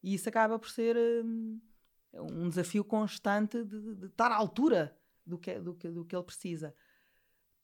[0.02, 1.60] E isso acaba por ser um,
[2.12, 6.24] um desafio constante de, de, estar à altura do que, do, que, do que ele
[6.24, 6.74] precisa.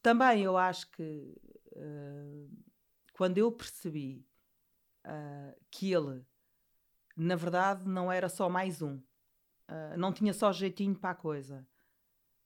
[0.02, 1.34] Também eu acho que
[1.72, 2.50] uh,
[3.12, 4.26] quando eu percebi
[5.10, 6.24] uh, que ele,
[7.16, 8.96] na verdade, não era só mais um.
[8.96, 11.66] Uh, não tinha só jeitinho para a coisa,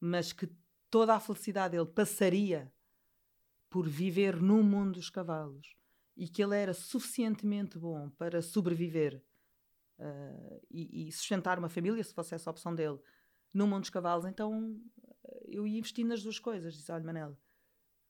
[0.00, 0.48] mas que
[0.90, 2.72] toda a felicidade dele passaria
[3.68, 5.74] por viver no mundo dos cavalos
[6.16, 9.22] e que ele era suficientemente bom para sobreviver
[9.98, 12.98] uh, e, e, sustentar uma família, se fosse essa a opção dele,
[13.52, 14.80] no mundo dos cavalos, então
[15.46, 16.74] eu ia investir nas duas coisas.
[16.74, 17.38] Disse: Olha, Manel,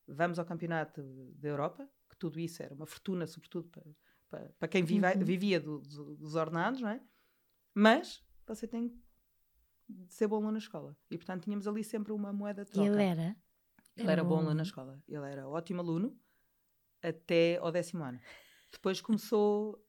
[0.07, 1.03] vamos ao campeonato
[1.37, 3.85] da Europa, que tudo isso era uma fortuna, sobretudo para,
[4.35, 5.25] para, para quem vive, uhum.
[5.25, 7.01] vivia do, do, dos ordenados, não é?
[7.73, 8.93] Mas você tem
[9.89, 10.97] de ser bom aluno na escola.
[11.11, 12.89] E portanto tínhamos ali sempre uma moeda de troca.
[12.89, 13.37] E ele era?
[13.97, 15.01] Ele era bom aluno na escola.
[15.07, 16.19] Ele era ótimo aluno
[17.03, 18.21] até ao décimo ano.
[18.73, 19.81] Depois começou.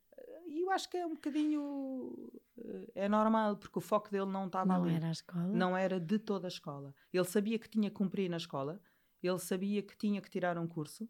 [0.48, 2.32] E eu acho que é um bocadinho.
[2.58, 4.92] Eh, é normal, porque o foco dele não estava não ali.
[4.92, 5.48] Não era a escola?
[5.48, 6.94] Não era de toda a escola.
[7.12, 8.80] Ele sabia que tinha que cumprir na escola,
[9.24, 11.10] ele sabia que tinha que tirar um curso,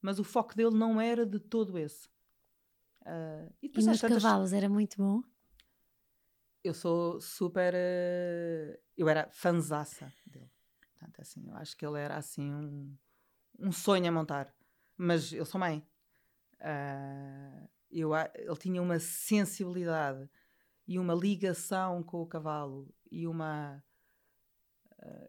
[0.00, 2.08] mas o foco dele não era de todo esse.
[3.02, 4.22] Uh, e, e nos tantas...
[4.22, 5.22] cavalos era muito bom?
[6.62, 7.74] Eu sou super.
[7.74, 10.50] Uh, eu era fanzaça dele.
[10.80, 12.96] Portanto, assim, eu acho que ele era assim um,
[13.58, 14.54] um sonho a montar.
[14.96, 15.86] Mas eu sou mãe.
[16.60, 20.28] Uh, eu, ele tinha uma sensibilidade
[20.86, 23.82] e uma ligação com o cavalo e uma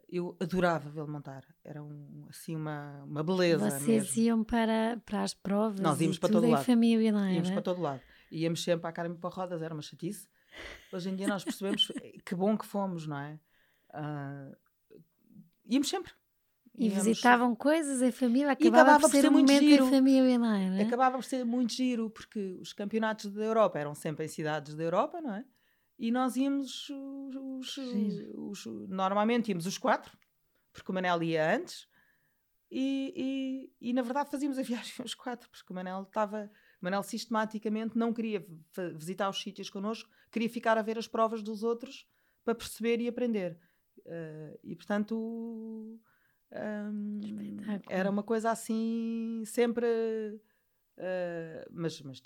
[0.08, 1.44] eu adorava vê-lo montar.
[1.64, 3.70] Era um, assim uma, uma beleza.
[3.70, 4.22] Vocês mesmo.
[4.22, 6.64] iam para, para as provas Nós íamos para todo lado.
[6.64, 8.00] família, não Íamos para todo lado.
[8.30, 10.28] Íamos sempre à Carmen para rodas, era uma chatice.
[10.92, 11.90] Hoje em dia nós percebemos
[12.24, 13.38] que bom que fomos, não é?
[13.94, 14.56] Uh,
[15.66, 16.12] íamos sempre.
[16.76, 17.04] E íamos...
[17.04, 19.86] visitavam coisas em família, acabava, acabava por ser, ser um muito giro.
[19.88, 20.82] família, não é?
[20.82, 24.82] Acabava por ser muito giro, porque os campeonatos da Europa eram sempre em cidades da
[24.82, 25.44] Europa, não é?
[26.02, 30.18] E nós íamos os, os, os, normalmente íamos os quatro,
[30.72, 31.86] porque o Manel ia antes,
[32.68, 36.50] e, e, e, na verdade fazíamos a viagem os quatro, porque o Manel estava.
[36.80, 38.44] Manel sistematicamente não queria
[38.96, 42.04] visitar os sítios connosco, queria ficar a ver as provas dos outros
[42.44, 43.56] para perceber e aprender.
[43.98, 46.00] Uh, e portanto.
[46.50, 47.20] Um,
[47.88, 49.86] era uma coisa assim, sempre.
[50.98, 52.20] Uh, mas, mas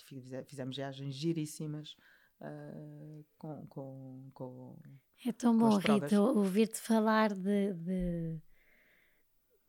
[0.46, 1.94] fizemos viagens giríssimas.
[2.40, 4.76] Uh, com, com, com,
[5.24, 8.38] É tão bom, Rita, ouvir-te falar de, de,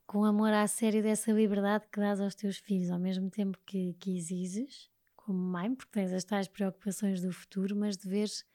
[0.05, 3.93] com amor à sério dessa liberdade que dás aos teus filhos, ao mesmo tempo que,
[3.93, 8.45] que exiges, como mãe, porque tens as tais preocupações do futuro, mas de veres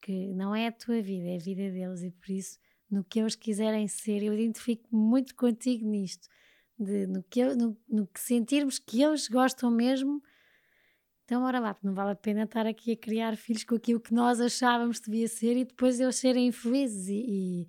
[0.00, 2.58] que não é a tua vida, é a vida deles e por isso,
[2.90, 6.28] no que eles quiserem ser, eu identifico muito contigo nisto,
[6.78, 10.22] de, no, que, no, no que sentirmos que eles gostam mesmo
[11.24, 14.12] então, ora lá, não vale a pena estar aqui a criar filhos com aquilo que
[14.12, 17.08] nós achávamos que devia ser e depois eles serem infelizes.
[17.08, 17.66] E,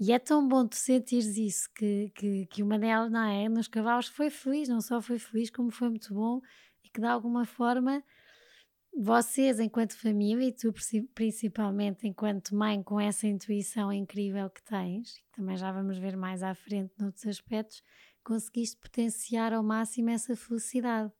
[0.00, 3.48] e, e é tão bom tu sentires isso, que, que, que o Manel, não é?
[3.48, 6.40] Nos cavalos foi feliz, não só foi feliz, como foi muito bom
[6.82, 8.02] e que de alguma forma
[8.96, 10.72] vocês, enquanto família, e tu
[11.14, 16.42] principalmente enquanto mãe, com essa intuição incrível que tens, que também já vamos ver mais
[16.42, 17.82] à frente noutros aspectos,
[18.24, 21.12] conseguiste potenciar ao máximo essa felicidade.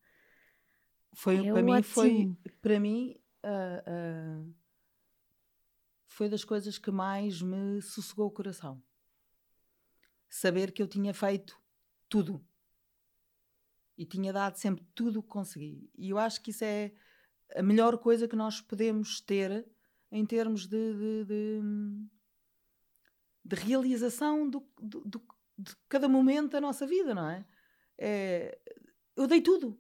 [1.14, 4.55] Foi, é para, mim, foi, para mim, uh, uh,
[6.07, 8.83] foi das coisas que mais me sossegou o coração.
[10.29, 11.59] Saber que eu tinha feito
[12.09, 12.44] tudo.
[13.97, 15.90] E tinha dado sempre tudo o que consegui.
[15.97, 16.92] E eu acho que isso é
[17.57, 19.66] a melhor coisa que nós podemos ter
[20.11, 21.61] em termos de, de, de,
[23.44, 25.23] de realização do, do, do,
[25.57, 27.47] de cada momento da nossa vida, não é?
[27.99, 28.59] é
[29.16, 29.79] eu dei tudo.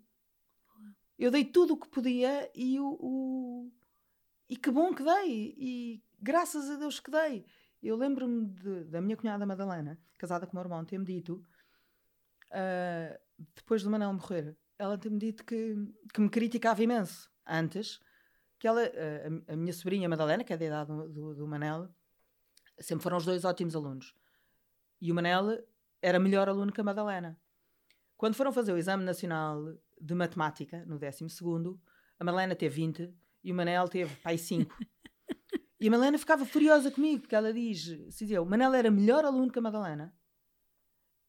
[1.18, 3.72] Eu dei tudo o que podia e, o, o,
[4.48, 5.54] e que bom que dei.
[5.58, 7.44] E graças a Deus que dei.
[7.82, 8.46] Eu lembro-me
[8.84, 11.42] da minha cunhada Madalena, casada com o meu irmão, ter-me dito,
[12.50, 13.18] uh,
[13.54, 15.76] depois do Manel morrer, ela ter-me dito que,
[16.12, 18.00] que me criticava imenso antes,
[18.58, 21.46] que ela, uh, a, a, minha sobrinha Madalena, que é da idade do, do, do,
[21.46, 21.88] Manel,
[22.80, 24.12] sempre foram os dois ótimos alunos.
[25.00, 25.64] E o Manel
[26.02, 27.38] era melhor aluno que a Madalena.
[28.18, 29.64] Quando foram fazer o exame nacional
[29.98, 31.24] de matemática, no 12
[32.18, 34.76] a Madalena teve 20 e o Manel teve pai 5.
[35.80, 37.86] E a Madalena ficava furiosa comigo, porque ela diz:
[38.42, 40.12] o Manel era melhor aluno que a Madalena.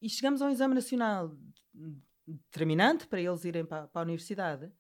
[0.01, 1.37] E chegamos a um exame nacional
[2.25, 4.73] determinante para eles irem para, para a universidade.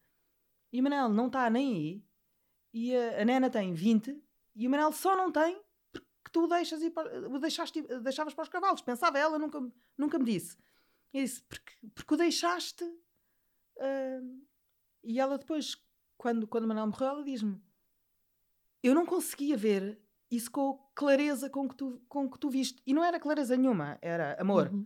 [0.73, 2.05] E o Manel não está nem aí.
[2.73, 4.19] E a, a, Nena tem 20.
[4.55, 8.33] E o Manel só não tem porque tu o, deixas ir para, o deixaste, deixavas
[8.33, 8.81] para os cavalos.
[8.81, 9.59] Pensava ela, nunca,
[9.95, 10.57] nunca me disse.
[11.13, 12.83] E disse: porque, porque o deixaste.
[12.83, 14.45] Uh,
[15.03, 15.75] e ela depois,
[16.17, 17.61] quando, quando o Manel morreu, ela diz-me:
[18.81, 22.81] eu não conseguia ver isso com clareza com que tu, com que tu viste.
[22.85, 24.69] E não era clareza nenhuma, era amor.
[24.71, 24.85] Uhum.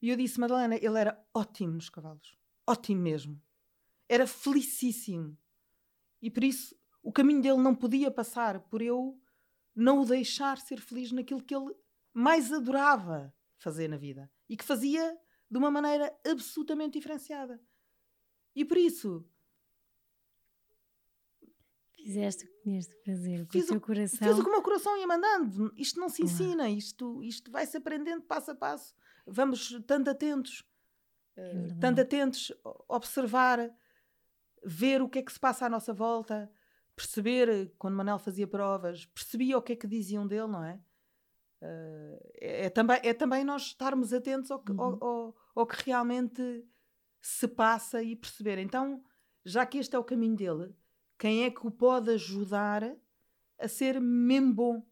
[0.00, 2.36] E eu disse, Madalena, ele era ótimo nos cavalos.
[2.66, 3.40] Ótimo mesmo.
[4.08, 5.36] Era felicíssimo.
[6.20, 9.18] E por isso o caminho dele não podia passar por eu
[9.74, 11.74] não o deixar ser feliz naquilo que ele
[12.12, 14.30] mais adorava fazer na vida.
[14.48, 15.16] E que fazia
[15.50, 17.60] de uma maneira absolutamente diferenciada.
[18.54, 19.26] E por isso
[22.02, 24.28] Fizeste o que tinhas de fazer com o teu coração.
[24.28, 25.72] Fiz o que o meu coração ia mandando.
[25.76, 28.92] Isto não se ensina, isto, isto vai-se aprendendo passo a passo.
[29.24, 30.64] Vamos tanto atentos,
[31.36, 32.52] é uh, tanto atentos,
[32.88, 33.72] observar,
[34.64, 36.50] ver o que é que se passa à nossa volta,
[36.96, 40.80] perceber, quando Manel fazia provas, percebia o que é que diziam dele, não é?
[41.62, 44.80] Uh, é, é, também, é também nós estarmos atentos ao que, uhum.
[44.80, 46.66] ao, ao, ao que realmente
[47.20, 48.58] se passa e perceber.
[48.58, 49.00] Então,
[49.44, 50.74] já que este é o caminho dele,
[51.16, 52.96] quem é que o pode ajudar
[53.60, 54.86] a ser mesmo bom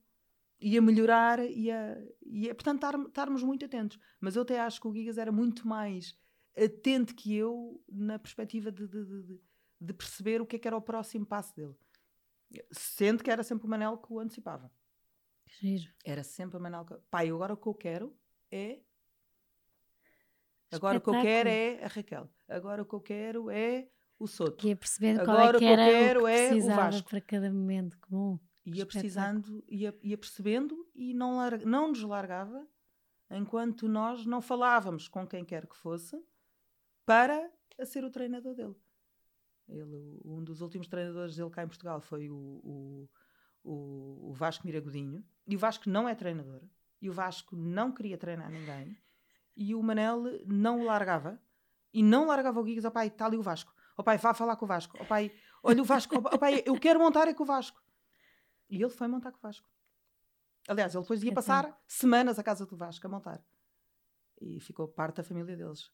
[0.60, 3.98] e a melhorar e a, e a portanto estarmos muito atentos.
[4.20, 6.16] Mas eu até acho que o Gigas era muito mais
[6.56, 9.40] atento que eu na perspectiva de, de, de,
[9.80, 11.74] de perceber o que é que era o próximo passo dele.
[12.70, 14.70] Sendo que era sempre o Manel que o antecipava.
[15.58, 15.90] Giro.
[16.04, 16.94] Era sempre Manel que.
[17.10, 18.16] Pai, agora o que eu quero
[18.50, 18.80] é.
[20.72, 22.30] Agora o que eu quero é a Raquel.
[22.48, 24.66] Agora o que eu quero é o Soto.
[24.66, 27.10] Ia percebendo qual Agora, é que era o que eu quero que é o Vasco.
[27.10, 27.98] para cada momento.
[27.98, 28.38] Que bom.
[28.66, 32.68] Ia precisando, ia, ia percebendo e não, larga, não nos largava
[33.30, 36.22] enquanto nós não falávamos com quem quer que fosse
[37.06, 38.76] para a ser o treinador dele.
[39.68, 43.08] Ele, um dos últimos treinadores dele cá em Portugal foi o, o,
[43.64, 45.24] o, o Vasco Miragodinho.
[45.50, 46.60] E o Vasco não é treinador.
[47.02, 48.96] E o Vasco não queria treinar ninguém.
[49.56, 51.40] E o Manel não o largava.
[51.92, 52.84] E não largava o Gigas.
[52.84, 53.74] Ó pai, está ali o Vasco.
[53.98, 54.96] Ó oh, pai, vá falar com o Vasco.
[54.96, 56.14] Ó oh, pai, olha o Vasco.
[56.14, 57.82] Ó oh, pai, eu quero montar é com o Vasco.
[58.68, 59.68] E ele foi montar com o Vasco.
[60.68, 63.42] Aliás, ele depois ia passar semanas à casa do Vasco a montar.
[64.40, 65.90] E ficou parte da família deles.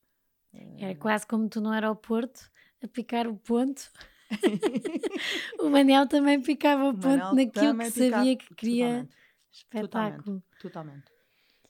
[0.78, 2.50] Era quase como tu no aeroporto
[2.82, 3.90] a picar o ponto.
[5.60, 8.86] o Manel também picava o ponto naquilo que sabia que queria.
[8.86, 9.25] Totalmente.
[9.56, 10.42] Espetáculo.
[10.60, 10.60] Totalmente.
[10.60, 11.16] Totalmente.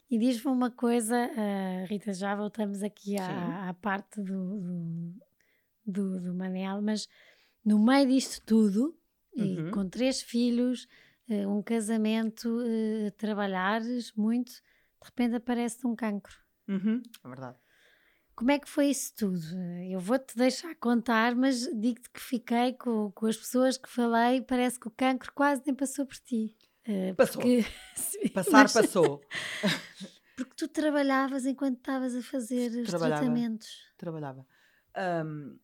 [0.09, 5.15] E diz-me uma coisa, uh, Rita, já voltamos aqui à, à parte do, do,
[5.85, 7.09] do, do Manel, mas
[7.65, 8.97] no meio disto tudo,
[9.37, 9.71] uhum.
[9.73, 10.87] com três filhos,
[11.29, 16.37] uh, um casamento, uh, trabalhares muito, de repente aparece um cancro.
[16.69, 17.03] Uhum.
[17.25, 17.59] É verdade.
[18.37, 19.41] Como é que foi isso tudo?
[19.91, 24.79] Eu vou-te deixar contar, mas digo-te que fiquei com, com as pessoas que falei, parece
[24.79, 26.55] que o cancro quase nem passou por ti.
[26.89, 27.43] Uh, passou.
[27.43, 27.65] Porque,
[28.35, 29.21] Passar mas, passou.
[30.37, 33.69] porque tu trabalhavas enquanto estavas a fazer os trabalhava, tratamentos.
[33.97, 34.47] Trabalhava.
[35.25, 35.59] Um,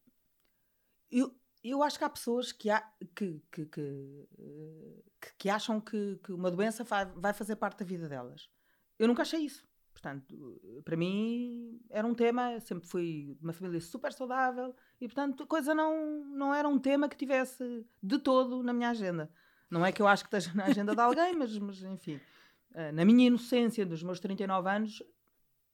[1.10, 2.80] eu, eu acho que há pessoas que, há,
[3.14, 4.28] que, que, que,
[5.38, 8.48] que, acham que, que uma doença vai, vai fazer parte da vida delas.
[8.98, 9.64] Eu nunca achei isso.
[9.92, 15.44] Portanto, para mim era um tema, sempre fui de uma família super saudável e, portanto,
[15.44, 19.30] a coisa não, não era um tema que tivesse de todo na minha agenda.
[19.72, 22.20] Não é que eu acho que esteja na agenda de alguém, mas, mas enfim,
[22.74, 25.02] eh, na minha inocência dos meus 39 anos,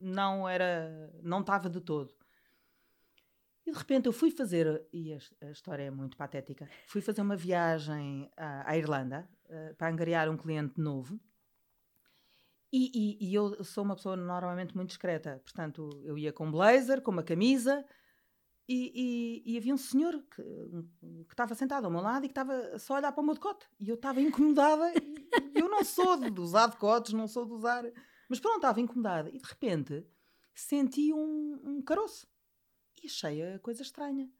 [0.01, 2.15] não era, não estava de todo.
[3.67, 5.19] E de repente eu fui fazer, e a,
[5.49, 10.31] a história é muito patética, fui fazer uma viagem à, à Irlanda uh, para angariar
[10.31, 11.19] um cliente novo.
[12.73, 17.01] E, e, e, eu sou uma pessoa normalmente muito discreta, portanto, eu ia com blazer,
[17.03, 17.85] com uma camisa,
[18.69, 18.93] e,
[19.47, 20.43] e, e havia um senhor que,
[21.27, 23.35] que estava sentado ao meu lado e que estava só a olhar para o meu
[23.35, 23.67] decote.
[23.81, 24.93] E eu estava incomodada.
[25.55, 27.85] eu não sou de, usar decotes, não sou de usar.
[28.29, 29.31] Mas pronto, estava incomodada.
[29.31, 30.07] E de repente
[30.55, 32.29] senti um, um caroço.
[33.03, 34.31] E achei a coisa estranha.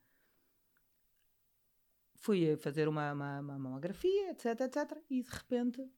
[2.17, 5.01] Fui fazer uma, uma, uma mamografia, etc, etc.
[5.09, 5.89] E de repente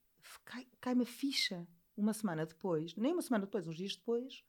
[0.46, 1.68] cai-me cai a ficha.
[1.98, 4.46] Uma semana depois, nem uma semana depois, uns dias depois,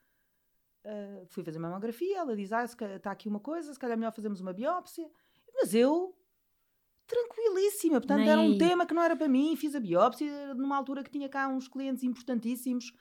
[0.85, 2.19] uh, fui fazer uma mamografia.
[2.19, 5.11] Ela diz: Ah, está aqui uma coisa, se calhar é melhor fazermos uma biópsia.
[5.55, 6.17] Mas eu,
[7.07, 9.55] tranquilíssima, portanto, nem era um tema que não era para mim.
[9.57, 12.93] Fiz a biópsia numa altura que tinha cá uns clientes importantíssimos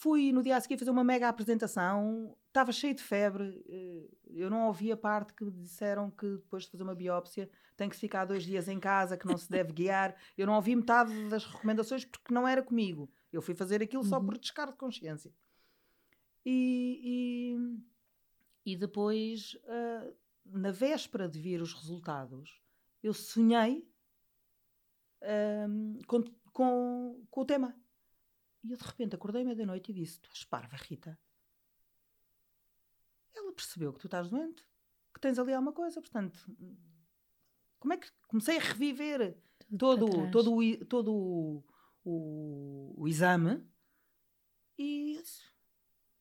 [0.00, 3.62] Fui no dia a seguir fazer uma mega apresentação, estava cheio de febre.
[3.68, 7.86] Eh, eu não ouvi a parte que disseram que depois de fazer uma biópsia tem
[7.86, 10.16] que ficar dois dias em casa, que não se deve guiar.
[10.38, 13.10] Eu não ouvi metade das recomendações porque não era comigo.
[13.30, 14.40] Eu fui fazer aquilo só por uhum.
[14.40, 15.30] descargo de consciência.
[16.44, 17.54] E,
[18.64, 22.60] e, e depois, uh, na véspera de vir os resultados,
[23.02, 23.88] eu sonhei
[25.22, 26.22] uh, com,
[26.52, 27.76] com, com o tema.
[28.62, 31.18] E eu de repente acordei meia-noite e disse: Tu és parva, Rita.
[33.34, 34.64] Ela percebeu que tu estás doente,
[35.14, 36.38] que tens ali alguma coisa, portanto.
[37.78, 39.38] Como é que comecei a reviver
[39.78, 41.64] todo, todo, o, todo o,
[42.04, 43.64] o, o exame
[44.76, 45.44] e disse,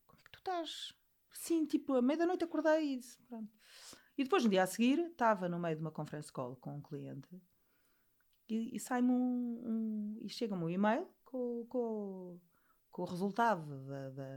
[0.05, 0.93] como é que tu estás?
[1.31, 3.51] Sim, tipo, à meia-noite acordei e disse, pronto.
[4.17, 6.81] E depois, no dia a seguir, estava no meio de uma conferência call com um
[6.81, 7.29] cliente
[8.49, 12.39] e, e sai-me um, um, e chega-me um e-mail com, com,
[12.89, 14.27] com o resultado da, da,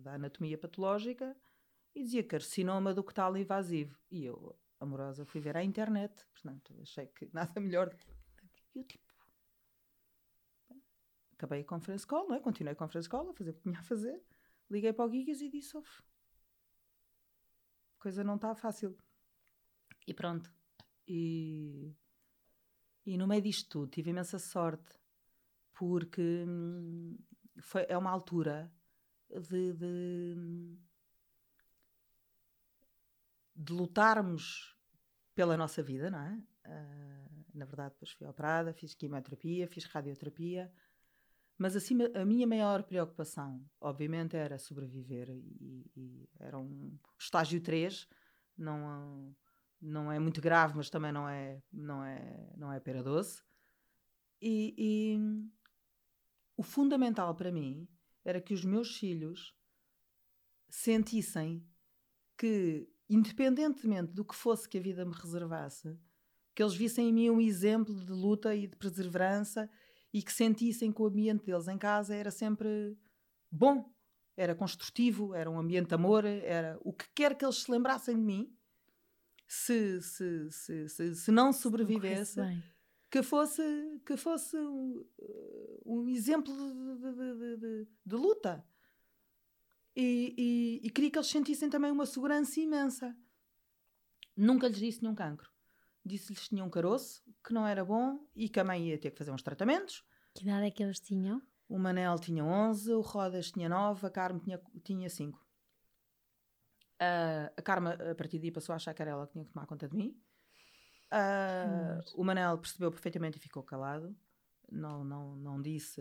[0.00, 1.36] da, anatomia patológica
[1.94, 3.96] e dizia carcinoma do tal invasivo.
[4.10, 7.96] E eu, amorosa, fui ver à internet, portanto, achei que nada melhor.
[8.74, 9.04] E eu, tipo,
[11.34, 12.40] acabei a conference call, não é?
[12.40, 14.20] Continuei a conference call, a fazer o que tinha a fazer.
[14.72, 15.82] Liguei para o Gigas e disse: a
[17.98, 18.96] coisa não está fácil.
[20.06, 20.50] E pronto.
[21.06, 21.94] E,
[23.04, 24.98] e no meio disto tudo, tive imensa sorte
[25.74, 27.18] porque hum,
[27.60, 28.72] foi, é uma altura
[29.28, 30.78] de, de,
[33.54, 34.74] de, lutarmos
[35.34, 36.42] pela nossa vida, não é?
[36.66, 40.72] Uh, na verdade, depois fui operada, fiz quimioterapia, fiz radioterapia,
[41.62, 48.08] mas acima, a minha maior preocupação, obviamente, era sobreviver e, e era um estágio 3,
[48.58, 49.32] não,
[49.80, 53.44] não é muito grave, mas também não é, não é, não é pera doce.
[54.40, 55.18] E, e,
[56.56, 57.86] o fundamental para mim
[58.24, 59.54] era que os meus filhos
[60.68, 61.64] sentissem
[62.36, 65.96] que, independentemente do que fosse que a vida me reservasse,
[66.56, 69.70] que eles vissem em mim um exemplo de luta e de perseverança
[70.12, 72.96] e que sentissem que o ambiente deles em casa era sempre
[73.50, 73.90] bom,
[74.36, 78.16] era construtivo, era um ambiente de amor, era o que quer que eles se lembrassem
[78.16, 78.56] de mim,
[79.46, 82.40] se, se, se, se, se não sobrevivesse,
[83.10, 83.62] que fosse,
[84.06, 85.06] que fosse uh,
[85.84, 88.66] um exemplo de, de, de, de luta.
[89.94, 93.14] E, e, e, queria que eles sentissem também uma segurança imensa.
[94.34, 95.51] Nunca lhes disse nenhum cancro.
[96.04, 99.10] Disse-lhes que tinham um caroço, que não era bom e que a mãe ia ter
[99.10, 100.04] que fazer uns tratamentos.
[100.34, 101.42] Que idade é que eles tinham?
[101.68, 105.38] O Manel tinha 11, o Rodas tinha 9, a Carme tinha, tinha 5.
[105.38, 105.42] Uh,
[107.56, 109.66] a Carme, a partir daí, passou a achar que era ela que tinha que tomar
[109.66, 110.16] conta de mim.
[111.12, 114.14] Uh, o Manel percebeu perfeitamente e ficou calado.
[114.70, 116.00] Não, não, não disse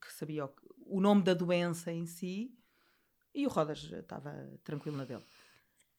[0.00, 0.54] que sabia o,
[0.86, 2.54] o nome da doença em si.
[3.34, 4.32] E o Rodas estava
[4.64, 5.24] tranquilo na dele.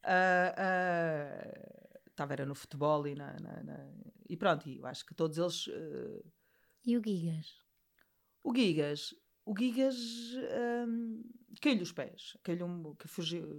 [0.04, 1.79] Uh,
[2.26, 3.92] uh, era no futebol e na, na, na,
[4.28, 5.70] E pronto, e eu acho que todos eles.
[6.86, 7.58] E o Gigas?
[8.44, 9.16] O Gigas.
[9.46, 9.98] O Gigas
[10.88, 11.24] um,
[11.62, 12.38] caiu-lhe os pés.
[12.44, 12.96] Caiu-lhe um,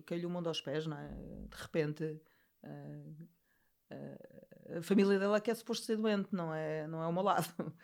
[0.07, 1.09] caiu o mundo aos pés, não é?
[1.09, 2.21] De repente.
[2.65, 3.27] Uh,
[4.79, 7.23] a família dele é que é suposto ser doente, não é, não é o meu
[7.23, 7.49] lado.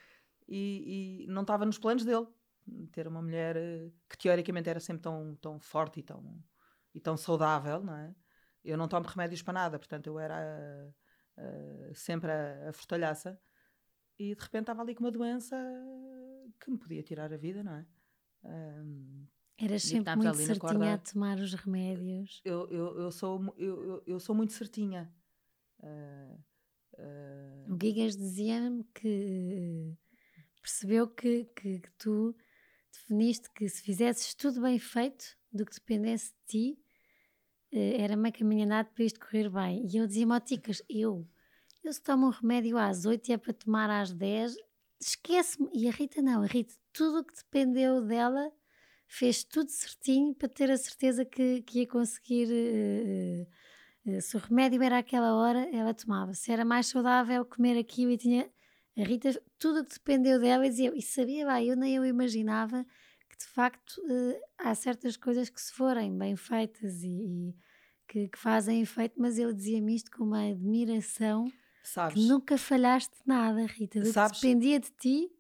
[0.49, 2.25] E, e não estava nos planos dele
[2.93, 3.57] ter uma mulher
[4.09, 6.41] que teoricamente era sempre tão, tão forte e tão,
[6.95, 8.15] e tão saudável, não é?
[8.67, 10.93] Eu não tomo remédios para nada, portanto eu era
[11.39, 13.41] uh, sempre a, a fortalhaça
[14.19, 15.57] e de repente estava ali com uma doença
[16.61, 17.87] que me podia tirar a vida, não é?
[18.45, 19.27] Um,
[19.59, 22.43] Eras sempre muito certinha a tomar os remédios.
[22.45, 25.13] Eu, eu, eu, sou, eu, eu, eu sou muito certinha.
[25.81, 26.39] Uh,
[26.99, 27.75] uh...
[27.75, 29.97] O Gigas dizia-me que
[30.61, 32.37] percebeu que, que, que, tu
[32.93, 36.86] definiste que se fizesses tudo bem feito, do que dependesse de ti,
[37.79, 39.87] era meio caminho andado para isto correr bem.
[39.87, 41.27] E eu dizia-me Ticas, eu,
[41.85, 44.57] eu se tomo um remédio às 8 e é para tomar às 10,
[45.01, 45.69] esquece-me.
[45.73, 48.51] E a Rita não, a Rita, tudo o que dependeu dela
[49.09, 52.49] fez tudo certinho para ter a certeza que, que ia conseguir.
[52.49, 56.35] Uh, uh, se o remédio era aquela hora, ela tomava.
[56.35, 58.51] Se era mais saudável comer aquilo e tinha.
[58.99, 62.83] A Rita, tudo que dependeu dela, e dizia, e sabia, vai, eu nem eu imaginava
[63.29, 64.01] que de facto
[64.59, 67.55] há certas coisas que se forem bem feitas e, e
[68.09, 71.51] que, que, fazem efeito, mas ele dizia-me isto com uma admiração
[71.83, 74.01] Sabes, que nunca falhaste nada, Rita.
[74.01, 75.31] Do sabes, que dependia de ti.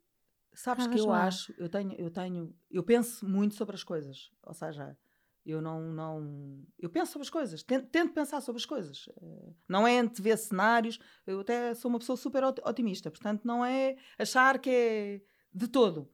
[0.54, 1.26] Sabes que eu lá.
[1.26, 4.30] acho, eu tenho, eu tenho, eu penso muito sobre as coisas.
[4.42, 4.96] Ou seja,
[5.44, 9.08] eu não, não, eu penso sobre as coisas, tento, tento pensar sobre as coisas.
[9.20, 10.98] Eh, não é antever cenários.
[11.26, 15.20] Eu até sou uma pessoa super otimista, portanto não é achar que é
[15.52, 16.10] de todo.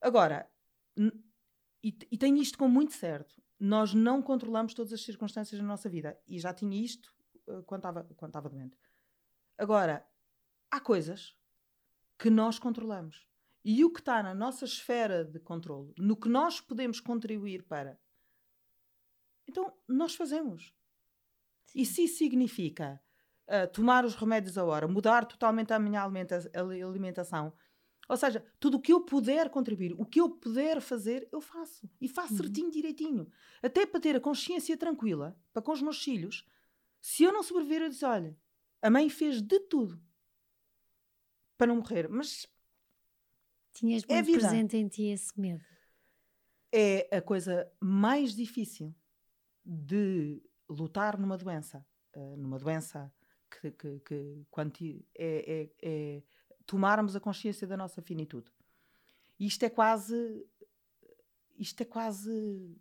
[0.00, 0.48] Agora,
[1.82, 3.42] e, e tenho isto como muito certo.
[3.58, 6.18] Nós não controlamos todas as circunstâncias da nossa vida.
[6.26, 7.14] E já tinha isto
[7.46, 8.76] uh, quando estava quando estava doente.
[9.56, 10.06] Agora,
[10.70, 11.36] há coisas
[12.18, 13.26] que nós controlamos.
[13.64, 17.98] E o que está na nossa esfera de controle, no que nós podemos contribuir para.
[19.46, 20.74] Então, nós fazemos.
[21.66, 21.80] Sim.
[21.80, 23.00] E se isso significa
[23.48, 27.52] uh, tomar os remédios a hora, mudar totalmente a minha alimentação,
[28.08, 31.88] ou seja, tudo o que eu puder contribuir, o que eu puder fazer, eu faço.
[32.00, 32.38] E faço uhum.
[32.38, 33.30] certinho, direitinho.
[33.62, 36.46] Até para ter a consciência tranquila, para com os meus filhos.
[37.00, 38.36] Se eu não sobreviver, eu disse: olha,
[38.82, 40.00] a mãe fez de tudo
[41.56, 42.46] para não morrer, mas.
[43.72, 45.64] Tinhas é muito é presente em ti esse medo.
[46.70, 48.94] É a coisa mais difícil
[49.64, 51.84] de lutar numa doença.
[52.14, 53.12] Uh, numa doença
[53.50, 54.72] que, que, que quando
[55.16, 56.22] é, é, é
[56.66, 58.50] tomarmos a consciência da nossa finitude.
[59.38, 60.46] E isto é quase.
[61.58, 62.76] Isto é quase.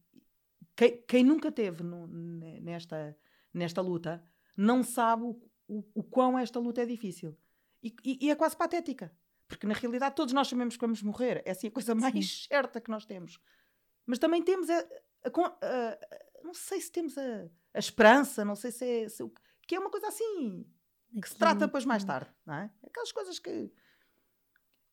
[0.75, 3.15] Quem, quem nunca teve no, nesta,
[3.53, 4.23] nesta luta
[4.57, 7.37] não sabe o, o, o, quão esta luta é difícil.
[7.81, 9.15] E, e, e, é quase patética.
[9.47, 11.43] Porque na realidade todos nós sabemos que vamos morrer.
[11.45, 12.47] É assim a coisa mais Sim.
[12.47, 13.39] certa que nós temos.
[14.05, 15.29] Mas também temos a, a,
[15.61, 15.97] a,
[16.43, 19.09] não sei se temos a, esperança, não sei se é.
[19.09, 19.23] Se,
[19.67, 20.65] que é uma coisa assim
[21.21, 22.71] que se trata depois mais tarde, não é?
[22.85, 23.71] Aquelas coisas que.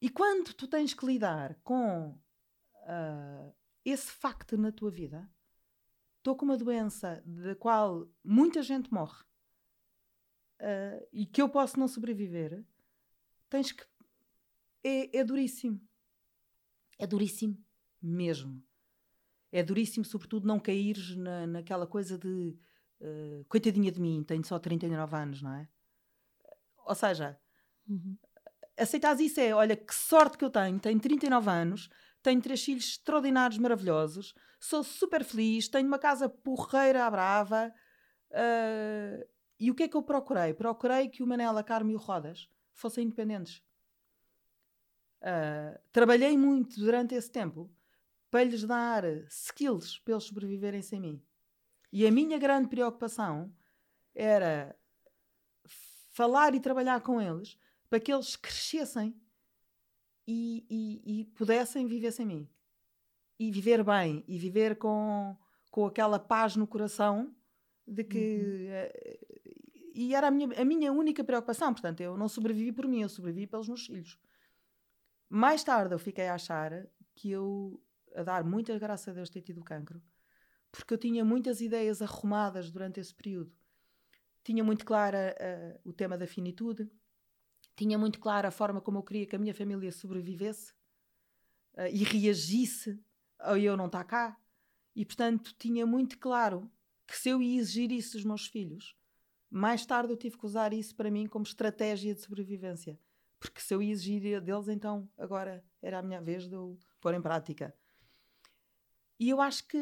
[0.00, 3.54] E quando tu tens que lidar com uh,
[3.84, 5.30] esse facto na tua vida,
[6.18, 9.22] estou com uma doença da qual muita gente morre
[10.60, 12.64] uh, e que eu posso não sobreviver,
[13.48, 13.84] tens que.
[14.82, 15.80] É, é duríssimo.
[16.98, 17.62] É duríssimo
[18.00, 18.62] mesmo.
[19.52, 22.56] É duríssimo, sobretudo, não caíres na, naquela coisa de
[23.00, 25.68] uh, coitadinha de mim, tenho só 39 anos, não é?
[26.84, 27.38] Ou seja,
[27.88, 28.16] uhum.
[28.76, 31.90] aceitas isso é, olha, que sorte que eu tenho, tenho 39 anos,
[32.22, 37.72] tenho três filhos extraordinários, maravilhosos, sou super feliz, tenho uma casa porreira à brava.
[38.30, 39.26] Uh,
[39.58, 40.54] e o que é que eu procurei?
[40.54, 43.62] Procurei que o Manela, Carmo e o Rodas fossem independentes.
[45.20, 47.70] Uh, trabalhei muito durante esse tempo
[48.30, 51.22] para lhes dar skills para eles sobreviverem sem mim.
[51.92, 53.52] E a minha grande preocupação
[54.14, 54.76] era
[56.20, 57.56] falar e trabalhar com eles
[57.88, 59.18] para que eles crescessem
[60.26, 62.48] e, e, e pudessem viver sem mim.
[63.38, 65.34] E viver bem, e viver com,
[65.70, 67.34] com aquela paz no coração
[67.86, 68.18] de que.
[68.18, 68.70] Uhum.
[68.70, 69.18] Eh,
[69.94, 71.72] e era a minha, a minha única preocupação.
[71.72, 74.18] Portanto, eu não sobrevivi por mim, eu sobrevivi pelos meus filhos.
[75.26, 77.82] Mais tarde eu fiquei a achar que eu,
[78.14, 80.02] a dar muitas graças a Deus ter tido cancro,
[80.70, 83.50] porque eu tinha muitas ideias arrumadas durante esse período
[84.42, 85.36] tinha muito clara
[85.84, 86.90] uh, o tema da finitude,
[87.76, 90.72] tinha muito clara a forma como eu queria que a minha família sobrevivesse
[91.74, 92.98] uh, e reagisse
[93.38, 94.38] ao eu não estar cá.
[94.94, 96.70] E, portanto, tinha muito claro
[97.06, 98.96] que se eu ia exigir isso dos meus filhos,
[99.50, 102.98] mais tarde eu tive que usar isso para mim como estratégia de sobrevivência.
[103.38, 107.14] Porque se eu ia exigir deles, então agora era a minha vez de eu pôr
[107.14, 107.74] em prática.
[109.18, 109.78] E eu acho que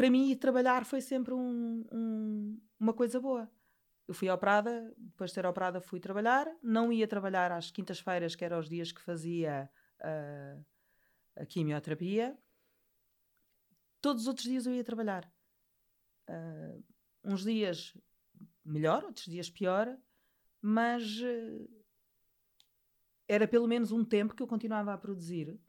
[0.00, 3.52] para mim ir trabalhar foi sempre um, um, uma coisa boa.
[4.08, 8.42] Eu fui operada, depois de ser operada fui trabalhar, não ia trabalhar às quintas-feiras, que
[8.42, 9.70] eram os dias que fazia
[10.00, 10.64] uh,
[11.36, 12.34] a quimioterapia.
[14.00, 15.30] Todos os outros dias eu ia trabalhar.
[16.30, 16.82] Uh,
[17.22, 17.94] uns dias
[18.64, 19.94] melhor, outros dias pior,
[20.62, 21.84] mas uh,
[23.28, 25.60] era pelo menos um tempo que eu continuava a produzir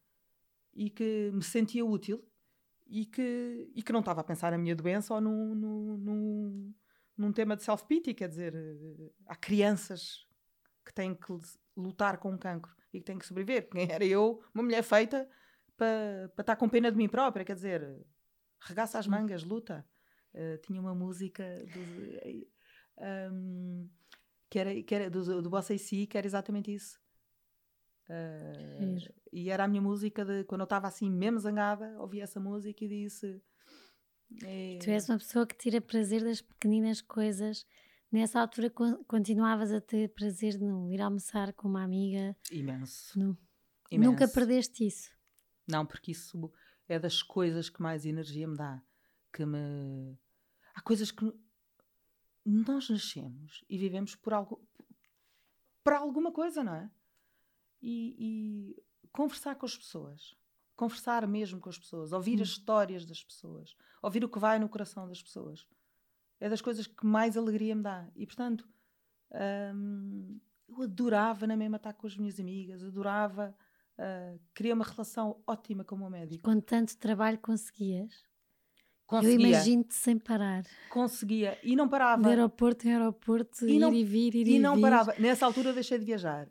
[0.74, 2.26] e que me sentia útil
[2.92, 6.76] e que, e que não estava a pensar na minha doença ou no, no
[7.18, 8.54] num tema de self-pity, quer dizer,
[9.28, 10.26] há crianças
[10.84, 11.32] que têm que
[11.78, 13.70] lutar com o cancro e que têm que sobreviver.
[13.70, 15.30] Quem era eu, uma mulher feita
[15.78, 18.04] para, para estar com pena de mim própria, quer dizer,
[18.62, 19.86] regaça as mangas, luta.
[20.34, 23.90] Uh, tinha uma música do, um,
[24.50, 27.01] que era, que era do, do Bossa e Si, que era exatamente isso.
[28.12, 32.40] Uh, e era a minha música de quando eu estava assim mesmo zangada, ouvi essa
[32.40, 33.42] música e disse.
[34.44, 34.80] É...
[34.82, 37.66] Tu és uma pessoa que tira prazer das pequeninas coisas.
[38.12, 38.70] Nessa altura
[39.08, 42.36] continuavas a ter prazer de ir almoçar com uma amiga?
[42.52, 43.18] Imenso.
[43.18, 43.38] No...
[43.90, 44.12] Imenso.
[44.12, 45.10] Nunca perdeste isso?
[45.66, 46.52] Não, porque isso
[46.90, 48.84] é das coisas que mais energia me dá.
[49.32, 50.18] Que me.
[50.76, 51.32] Há coisas que
[52.46, 54.62] nós nascemos e vivemos por algo.
[55.82, 56.92] para alguma coisa, não é?
[57.82, 60.36] E, e conversar com as pessoas.
[60.76, 62.42] Conversar mesmo com as pessoas, ouvir hum.
[62.42, 65.68] as histórias das pessoas, ouvir o que vai no coração das pessoas.
[66.40, 68.08] É das coisas que mais alegria me dá.
[68.16, 68.68] E portanto,
[69.76, 73.56] hum, eu adorava na mesma estar com as minhas amigas, adorava,
[74.00, 76.44] uh, queria uma relação ótima com o meu médico.
[76.44, 78.24] Com tanto trabalho conseguias?
[79.06, 79.36] Conseguia.
[79.36, 80.64] Eu imagino-te sem parar.
[80.90, 81.60] Conseguia.
[81.62, 82.24] E não parava.
[82.24, 84.82] De aeroporto em aeroporto, e ir não, e vir, ir e, e não vir.
[84.82, 85.14] parava.
[85.20, 86.50] Nessa altura deixei de viajar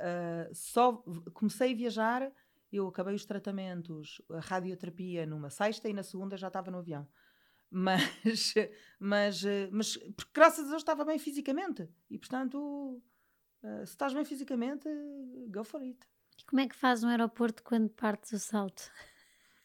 [0.00, 2.32] uh, só comecei a viajar,
[2.72, 7.06] eu acabei os tratamentos, a radioterapia numa sexta e na segunda já estava no avião.
[7.72, 8.52] Mas,
[8.98, 11.88] mas, mas porque graças a Deus estava bem fisicamente.
[12.10, 13.00] E portanto,
[13.62, 14.88] uh, se estás bem fisicamente,
[15.46, 15.96] go for it.
[16.36, 18.90] E como é que faz no aeroporto quando partes o salto?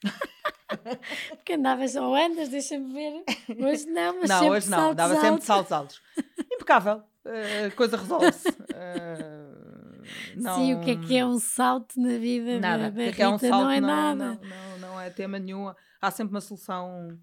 [1.30, 3.24] Porque andavas ou andas, deixa-me ver.
[3.64, 5.28] Hoje não, mas não, hoje não, dava altos.
[5.28, 6.02] sempre saltos altos.
[6.52, 8.48] Impecável, uh, coisa resolve-se.
[8.48, 9.65] Uh,
[10.36, 10.56] não...
[10.56, 12.84] Sim, o que é que é um salto na vida nada.
[12.84, 13.22] da, da Rita?
[13.22, 14.34] É um salto, não é não, nada.
[14.34, 15.72] Não, não, não, é tema nenhum.
[16.00, 17.18] Há sempre uma solução.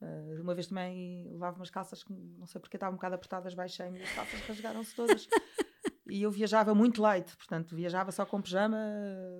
[0.00, 3.54] Uh, uma vez também levava umas calças que não sei porque estavam um bocado apertadas,
[3.54, 5.28] baixei-me e as calças rasgaram-se todas.
[6.08, 8.78] e eu viajava muito light, portanto, viajava só com pijama,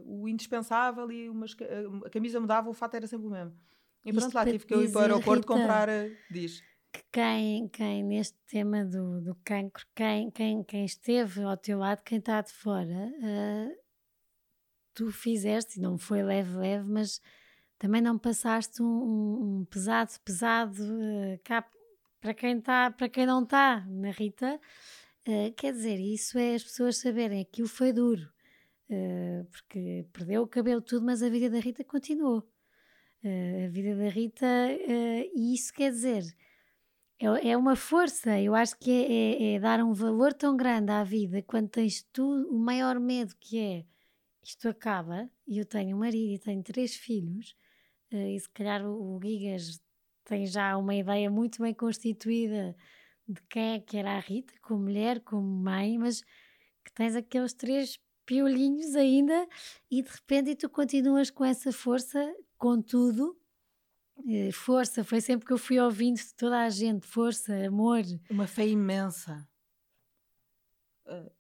[0.05, 1.57] o indispensável e umas,
[2.05, 3.57] a camisa mudava, o fato era sempre o mesmo.
[4.05, 5.89] E pronto, lá tive que eu ir para o aeroporto Rita, comprar.
[5.89, 6.63] Uh, diz
[6.93, 12.03] que quem, quem neste tema do, do cancro, quem, quem, quem esteve ao teu lado,
[12.03, 13.77] quem está de fora, uh,
[14.95, 17.21] tu fizeste, não foi leve, leve, mas
[17.79, 21.69] também não passaste um, um pesado, pesado uh, cá
[22.21, 24.61] para quem está, para quem não está na Rita.
[25.27, 28.29] Uh, quer dizer, isso é as pessoas saberem aquilo foi duro,
[29.53, 32.43] porque perdeu o cabelo tudo, mas a vida da Rita continuou.
[33.25, 34.47] a vida da Rita,
[35.33, 36.25] e isso quer dizer
[37.21, 40.91] é, é uma força, eu acho que é, é, é, dar um valor tão grande
[40.91, 43.85] à vida quando tens tu o maior medo que é
[44.43, 47.55] isto acaba, e eu tenho um marido e tenho três filhos,
[48.13, 49.81] uh, e se calhar o, o Gigas
[50.25, 52.75] tem já uma ideia muito bem constituída
[53.29, 56.23] de quem é que era a Rita, como mulher, como mãe, mas
[56.85, 59.47] que tens aqueles três piolinhos ainda
[59.91, 63.40] e de repente tu continuas com essa força, com tudo, eh,
[64.53, 68.03] força, foi sempre que eu fui ouvindo de toda a gente, força, amor.
[68.29, 69.49] Uma fé imensa.
[71.07, 71.33] Eh,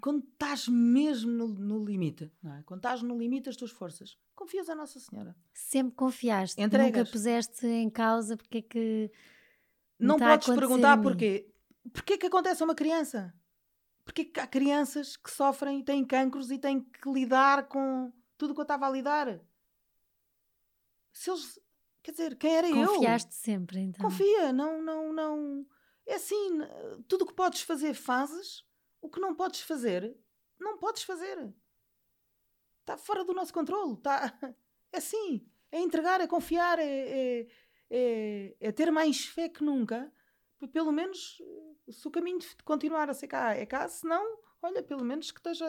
[0.00, 2.62] quando estás mesmo no, no limite, é?
[2.64, 5.36] quando estás no limite das tuas forças, confias a Nossa Senhora.
[5.52, 6.98] Sempre confiaste, Entregas.
[6.98, 9.12] nunca puseste em causa porque é que.
[9.98, 11.48] Não podes perguntar porquê.
[11.92, 13.32] Porquê que acontece a uma criança?
[14.04, 18.50] Porquê que há crianças que sofrem e têm cancros e têm que lidar com tudo
[18.50, 19.40] o que eu estava a lidar?
[21.12, 21.58] Se eles
[22.04, 22.94] Quer dizer, quem era Confiaste eu?
[22.96, 24.04] Confiaste sempre, então.
[24.04, 25.66] Confia, não, não, não.
[26.06, 26.58] É assim,
[27.08, 28.62] tudo o que podes fazer, fazes.
[29.00, 30.14] O que não podes fazer,
[30.60, 31.50] não podes fazer.
[32.80, 33.94] Está fora do nosso controle.
[33.94, 34.20] Está...
[34.92, 35.44] É assim.
[35.72, 37.48] É entregar, é confiar, é, é,
[37.90, 40.12] é, é ter mais fé que nunca.
[40.72, 41.42] Pelo menos,
[41.90, 45.32] se o caminho de continuar a ser cá é cá, se não, olha, pelo menos
[45.32, 45.66] que esteja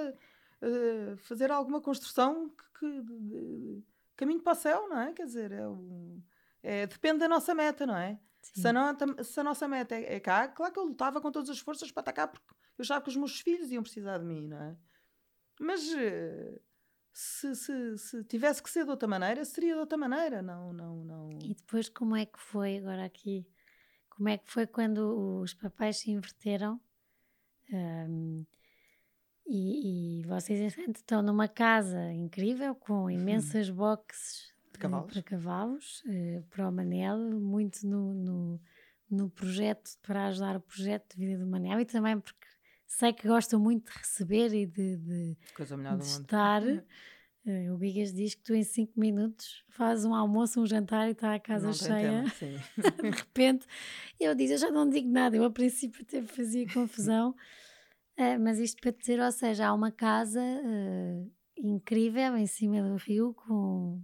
[0.62, 3.84] a uh, fazer alguma construção que, que de,
[4.16, 5.13] caminho para o céu, não é?
[5.13, 6.22] Quer dizer, é, um,
[6.63, 8.20] é depende da nossa meta, não é?
[8.41, 11.32] Se a, nota, se a, nossa meta é, é, cá, claro que eu lutava com
[11.32, 12.45] todas as forças para atacar, porque
[12.78, 14.78] eu achava que os meus filhos iam precisar de mim, não é?
[15.59, 16.59] Mas eh,
[17.11, 21.03] se, se, se, tivesse que ser de outra maneira, seria de outra maneira, não, não,
[21.03, 21.30] não.
[21.41, 23.47] E depois como é que foi agora aqui?
[24.09, 26.80] Como é que foi quando os papéis se inverteram?
[27.74, 28.45] Um,
[29.48, 33.10] e, e vocês estão numa casa incrível com hum.
[33.10, 35.14] imensas boxes de cavalos.
[35.14, 38.62] para cavalos, uh, para o Manel, muito no, no,
[39.10, 42.48] no, projeto, para ajudar o projeto de vida do Manel e também porque
[42.88, 45.38] sei que gostam muito de receber e de, de,
[45.98, 46.62] de estar.
[46.64, 46.84] Uh,
[47.74, 51.36] o Bigas diz que tu em 5 minutos fazes um almoço, um jantar e está
[51.36, 52.26] a casa não cheia.
[52.39, 52.64] Tema,
[53.02, 53.68] de repente,
[54.20, 57.36] eu disse, eu já não digo nada, eu a princípio até fazia confusão.
[58.18, 62.95] Uh, mas isto para dizer, ou seja, há uma casa uh, incrível em cima do
[62.95, 64.01] rio com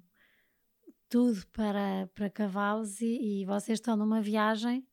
[1.07, 4.85] tudo para, para cavalos e, e vocês estão numa viagem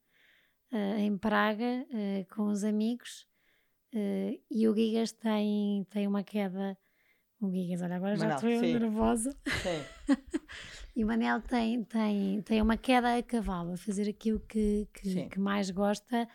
[0.73, 1.87] uh, em Praga
[2.35, 3.27] com os amigos
[4.51, 6.77] e o Gigas tem, tem uma queda
[7.41, 9.37] O Gigas, olha, agora já Manel, estou eu nervosa.
[9.63, 10.15] Sim.
[10.99, 15.29] E o Manel tem, tem, tem uma queda a cavalo, a fazer aquilo que, que,
[15.29, 16.29] que mais gosta.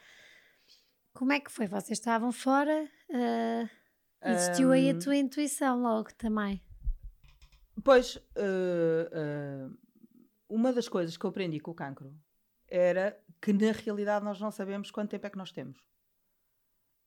[1.13, 1.67] Como é que foi?
[1.67, 2.89] Vocês estavam fora?
[3.11, 6.61] ah, existiu aí a tua intuição logo também.
[7.83, 9.69] Pois, eh, eh,
[10.49, 12.13] uma das coisas que eu aprendi com o cancro
[12.67, 15.77] era que na realidade nós não sabemos quanto tempo é que nós temos.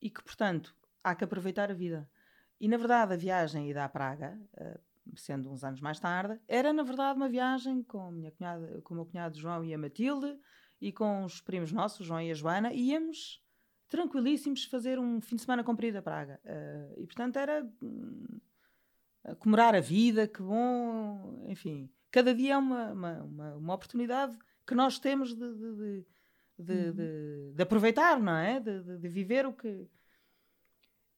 [0.01, 2.09] E que, portanto, há que aproveitar a vida.
[2.61, 4.39] E na verdade, a viagem ida à Praga,
[5.17, 8.95] sendo uns anos mais tarde, era na verdade uma viagem com, a minha cunhada, com
[8.95, 10.39] o meu cunhado João e a Matilde
[10.81, 13.43] e com os primos nossos, João e a Joana, e íamos
[13.89, 16.41] tranquilíssimos fazer um fim de semana comprido a Praga.
[16.45, 17.65] Eh, e portanto era.
[17.83, 18.41] hum,
[19.41, 24.73] comemorar a vida, que bom, enfim, cada dia é uma, uma, uma, uma oportunidade que
[24.75, 26.07] nós temos de, de,
[26.59, 27.53] de, Uhum.
[27.55, 28.61] de- aproveitar, não é?
[28.61, 29.89] De, viver o que.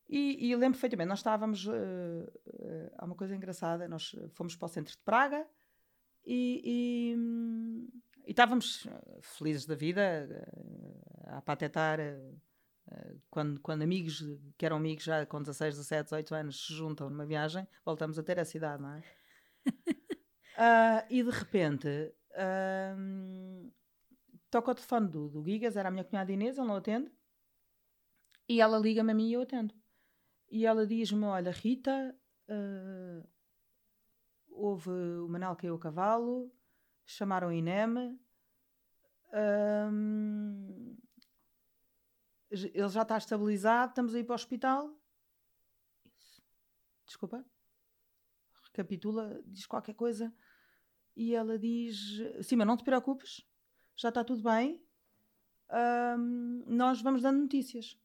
[0.09, 1.69] E, e eu lembro perfeitamente, nós estávamos.
[1.69, 5.47] eh, eh, há uma coisa engraçada, nós fomos para o centro de Praga
[6.25, 7.89] e, e, hum,
[8.27, 8.87] e estávamos
[9.21, 10.49] felizes da vida,
[11.27, 11.99] a patetar.
[13.31, 14.25] Quando, quando amigos
[14.57, 18.23] que eram amigos já com 16, 17, 18 anos se juntam numa viagem, voltamos a
[18.23, 19.03] ter essa idade, não é?
[20.61, 23.71] Ah, e de repente ahm,
[24.51, 27.13] toca o telefone do, do Gigas, era a minha cunhada Inês, ele não atende,
[28.49, 29.75] e ela liga-me a mim e eu atendo.
[30.51, 32.17] E ela diz-me: Olha, Rita,
[32.49, 33.23] ah,
[34.51, 36.53] houve o Manel caiu a cavalo,
[37.07, 37.95] chamaram o INEM.
[37.95, 38.19] j-
[42.51, 44.97] ele já está estabilizado, estamos a ir para o hospital.
[47.07, 47.45] Desculpa.
[48.65, 50.33] Recapitula, diz qualquer coisa.
[51.17, 51.99] E ela diz:
[52.43, 53.47] Sim, mas não te preocupes,
[53.97, 54.83] já está tudo bem.
[55.69, 57.99] Ahm, nós vamos dando notícias.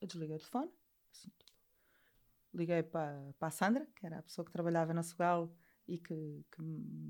[0.00, 0.70] Eu desliguei o telefone.
[1.12, 1.52] assim, tipo,
[2.54, 5.52] liguei para, para a Sandra, que era a pessoa que trabalhava na Sugal
[5.86, 6.62] e que, que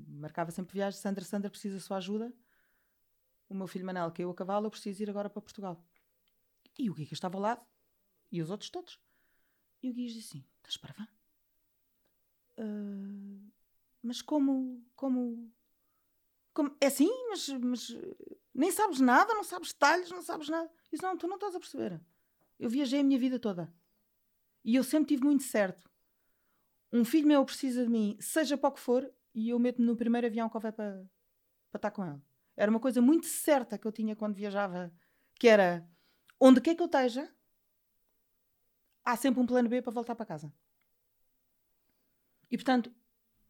[0.07, 1.01] marcava sempre viagens.
[1.01, 2.33] Sandra, Sandra precisa da sua ajuda.
[3.47, 5.83] O meu filho Manel caiu a cavalo, eu preciso ir agora para Portugal.
[6.79, 7.65] E o Guiga estava ao lado.
[8.31, 8.97] E os outros todos.
[9.83, 11.07] E o Guiga disse assim: Estás parva?
[12.57, 13.51] "Ah,
[14.01, 15.51] mas como, como.
[16.53, 17.09] como é assim?
[17.29, 17.97] Mas, mas
[18.53, 20.69] nem sabes nada, não sabes detalhes, não sabes nada.
[20.69, 22.01] Eu disse: Não, tu não estás a perceber.
[22.57, 23.73] Eu viajei a minha vida toda.
[24.63, 25.89] E eu sempre tive muito certo.
[26.91, 29.95] Um filho meu precisa de mim, seja para o que for, e eu meto-me no
[29.95, 31.05] primeiro avião que houver para,
[31.71, 32.21] para estar com ele.
[32.57, 34.91] Era uma coisa muito certa que eu tinha quando viajava,
[35.35, 35.87] que era
[36.39, 37.33] onde quer que eu esteja,
[39.03, 40.53] há sempre um plano B para voltar para casa.
[42.49, 42.93] E portanto,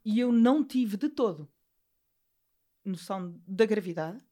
[0.04, 1.52] e eu não tive de todo
[2.84, 4.26] noção da gravidade,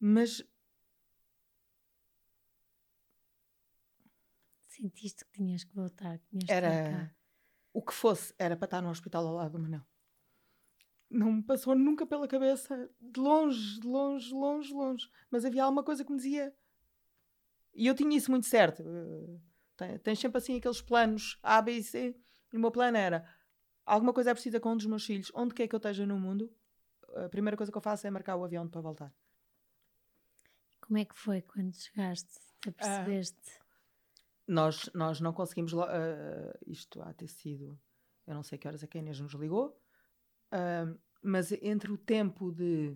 [0.00, 0.42] mas
[4.74, 7.16] Sentiste que tinhas que voltar, que tinhas que era voltar.
[7.72, 9.86] o que fosse, era para estar no hospital ao lado do Manel.
[11.08, 15.08] Não me passou nunca pela cabeça, de longe, de longe, longe, longe.
[15.30, 16.52] Mas havia alguma coisa que me dizia.
[17.74, 18.82] E eu tinha isso muito certo.
[19.80, 22.16] Eh, Tens sempre assim aqueles planos A, B e C.
[22.52, 23.24] E o meu plano era:
[23.84, 26.18] alguma coisa é precisa com um dos meus filhos, onde quer que eu esteja no
[26.18, 26.48] mundo,
[27.16, 29.12] a primeira coisa que eu faço é marcar o avião para voltar.
[30.80, 32.28] Como é que foi quando chegaste?
[32.60, 33.58] Te apercebeste?
[34.46, 35.72] Nós, nós não conseguimos.
[35.74, 37.78] ah, isto há ter sido.
[38.26, 39.76] Eu não sei que horas é que a Inês nos ligou.
[40.50, 40.94] ah,
[41.26, 42.94] mas entre o tempo de,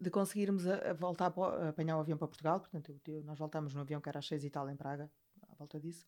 [0.00, 3.74] de conseguirmos a, a voltar a apanhar o avião para Portugal, portanto, eu- nós voltámos
[3.74, 5.10] no avião que era às seis e tal em Praga,
[5.48, 6.06] à volta disso.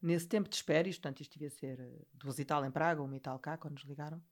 [0.00, 3.02] Nesse tempo de espera, isto, portanto, isto devia ser eh, duas e tal em Praga,
[3.02, 4.22] uma e tal cá, quando nos ligaram.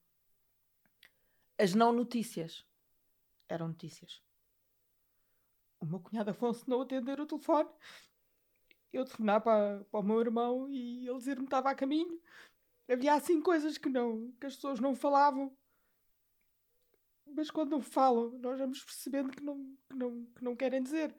[1.58, 2.64] As não notícias
[3.48, 4.22] eram notícias.
[5.80, 7.68] O meu cunhado Afonso não atender o telefone
[8.96, 12.20] eu telefonar para, para o meu irmão e ele dizer-me que estava a caminho.
[12.88, 15.56] Havia assim coisas que não, que as pessoas não falavam.
[17.36, 21.14] Mas quando não falam, nós vamos percebendo que não, que não, que não querem dizer.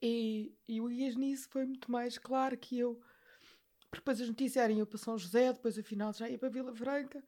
[0.00, 3.00] E, e o Ias nisso foi muito mais claro que eu.
[3.88, 6.74] Porque depois as notícias eram eu para São José, depois afinal já ia para Vila
[6.74, 7.24] Franca.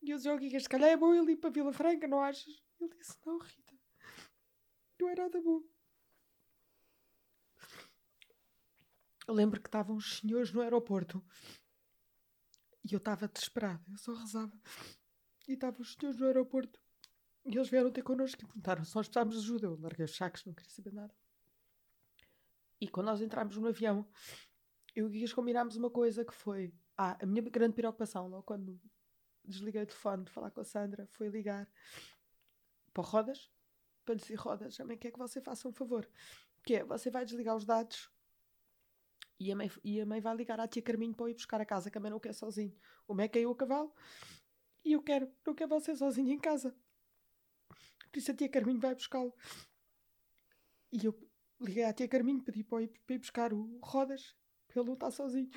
[0.00, 2.20] E eu dizia ao Guigas, se calhar é bom ele ir para Vila Franca, não
[2.20, 2.62] achas?
[2.80, 3.74] Ele disse, não Rita,
[4.98, 5.62] não é nada bom.
[9.28, 11.22] Eu lembro que estavam os senhores no aeroporto
[12.82, 14.58] e eu estava desesperada, eu só rezava.
[15.46, 16.80] E estavam os senhores no aeroporto
[17.46, 19.66] e eles vieram ter connosco e perguntaram se nós precisávamos de ajuda.
[19.66, 21.14] Eu larguei os sacos, não queria saber nada.
[22.80, 24.04] E quando nós entramos no avião,
[24.94, 26.74] eu e o combinámos uma coisa que foi.
[26.98, 28.80] Ah, a minha grande preocupação, logo quando
[29.44, 31.70] desliguei o telefone de falar com a Sandra, foi ligar
[32.92, 33.48] para o Rodas
[34.04, 36.08] para dizer: Rodas, também quer que você faça um favor.
[36.64, 38.10] Que é, você vai desligar os dados
[39.38, 41.64] E a, mãe, e a mãe vai ligar à tia Carminho para ir buscar a
[41.64, 42.74] casa, que a mãe não quer sozinho.
[43.06, 43.94] O Mé caiu a cavalo
[44.86, 46.72] e eu quero, não quero você sozinho em casa.
[48.12, 49.34] Por isso a tia Carminho vai buscá-lo.
[50.92, 51.28] E eu
[51.60, 54.36] liguei à tia Carminho, pedi para ir, para ir buscar o Rodas,
[54.68, 55.50] para ele não estar sozinho.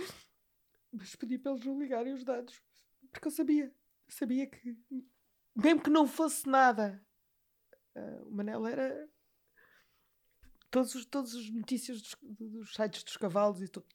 [0.91, 2.59] Mas pedi para eles não ligarem os dados.
[3.11, 3.71] Porque eu sabia,
[4.07, 4.75] sabia que,
[5.55, 6.99] mesmo que não fosse nada,
[7.95, 9.07] uh, o Manel era.
[10.71, 13.86] Todos os, todos os notícias dos, dos sites dos cavalos e to,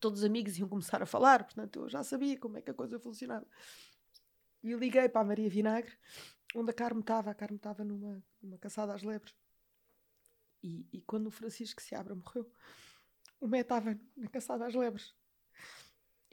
[0.00, 2.74] todos os amigos iam começar a falar, portanto eu já sabia como é que a
[2.74, 3.46] coisa funcionava.
[4.62, 5.96] E liguei para a Maria Vinagre,
[6.54, 7.30] onde a Carme estava.
[7.30, 9.34] A Carme estava numa, numa caçada às lebres.
[10.62, 12.50] E, e quando o Francisco Seabra morreu,
[13.40, 15.14] o Mé estava na caçada às lebres.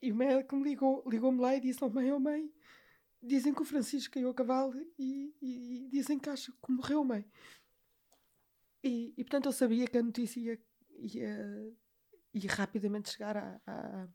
[0.01, 2.51] E o médico me ligou, ligou-me lá e disse: Oh mãe, oh mãe,
[3.21, 7.03] dizem que o Francisco caiu a cavalo e, e, e dizem que acha que morreu,
[7.03, 7.25] mãe.
[8.83, 10.61] E, e, portanto eu sabia que a notícia ia,
[10.91, 11.73] ia,
[12.33, 14.07] ia rapidamente chegar à,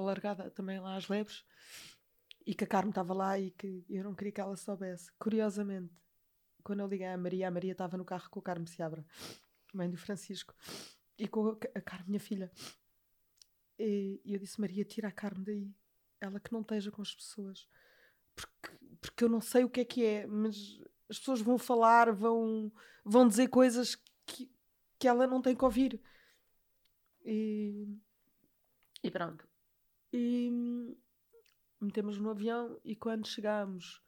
[0.00, 1.44] largada também lá às lebres
[2.46, 5.12] e que a Carmen estava lá e que eu não queria que ela soubesse.
[5.18, 5.92] Curiosamente,
[6.62, 9.04] quando eu liguei à Maria, a Maria estava no carro com o Carmen Seabra,
[9.72, 10.54] mãe do Francisco,
[11.18, 12.50] e com a Carmen, minha filha.
[13.78, 15.74] E, eu disse: Maria, tira a Carmen daí.
[16.20, 17.68] Ela que não esteja com as pessoas.
[18.34, 22.12] Porque, porque eu não sei o que é que é, mas as pessoas vão falar,
[22.12, 22.72] vão,
[23.04, 24.50] vão dizer coisas que,
[24.98, 26.00] que ela não tem que ouvir.
[27.24, 27.86] E,
[29.02, 29.46] e pronto.
[30.12, 30.96] E
[31.80, 34.02] metemos no avião e quando chegámos,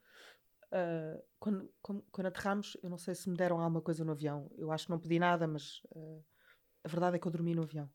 [0.73, 4.51] uh, quando, quando, quando aterramos, eu não sei se me deram alguma coisa no avião.
[4.57, 6.25] Eu acho que não pedi nada, mas uh,
[6.85, 7.91] a verdade é que eu dormi no avião.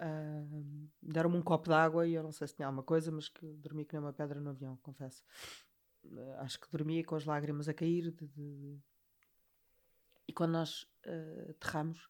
[0.00, 3.28] Uh, Deram-me um copo de água e eu não sei se tinha alguma coisa, mas
[3.28, 5.24] que dormi que nem uma pedra no avião, confesso.
[6.38, 8.12] Acho que dormia com as lágrimas a cair.
[8.12, 8.78] De, de...
[10.26, 10.86] E quando nós
[11.50, 12.08] aterramos,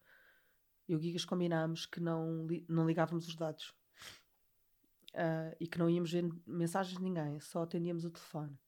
[0.86, 3.74] eu e o Gigas combinámos que não, li não ligávamos os dados
[5.18, 8.58] uh, e que não íamos ver mensagens de ninguém, só atendíamos o telefone.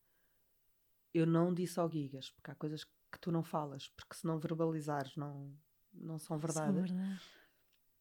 [1.14, 4.38] Eu não disse ao Gigas, porque há coisas que tu não falas, porque se não
[4.38, 5.56] verbalizares não,
[5.92, 6.66] não são verdade.
[6.66, 7.20] São verdade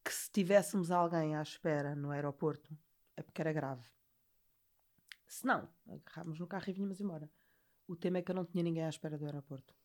[0.10, 2.76] que se tivéssemos alguém à espera no aeroporto
[3.16, 3.86] é porque era grave.
[5.28, 7.30] Se não, agarrámos no carro e vinhamos embora.
[7.88, 9.76] O tema é que eu não tinha ninguém à espera do aeroporto.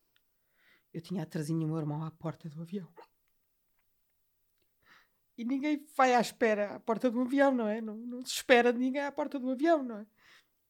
[0.91, 2.91] Eu tinha a Trazinha e o meu irmão à porta do avião.
[5.37, 7.81] E ninguém vai à espera à porta do avião, não é?
[7.81, 10.07] Não, não se espera de ninguém à porta do avião, não é?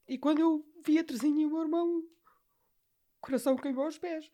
[0.08, 2.10] E quando eu vi a Trazinha e o meu irmão, o
[3.22, 4.32] coração queimou os pés.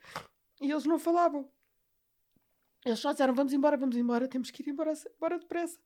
[0.59, 1.49] E eles não falavam.
[2.85, 5.79] Eles só disseram: vamos embora, vamos embora, temos que ir embora, embora depressa.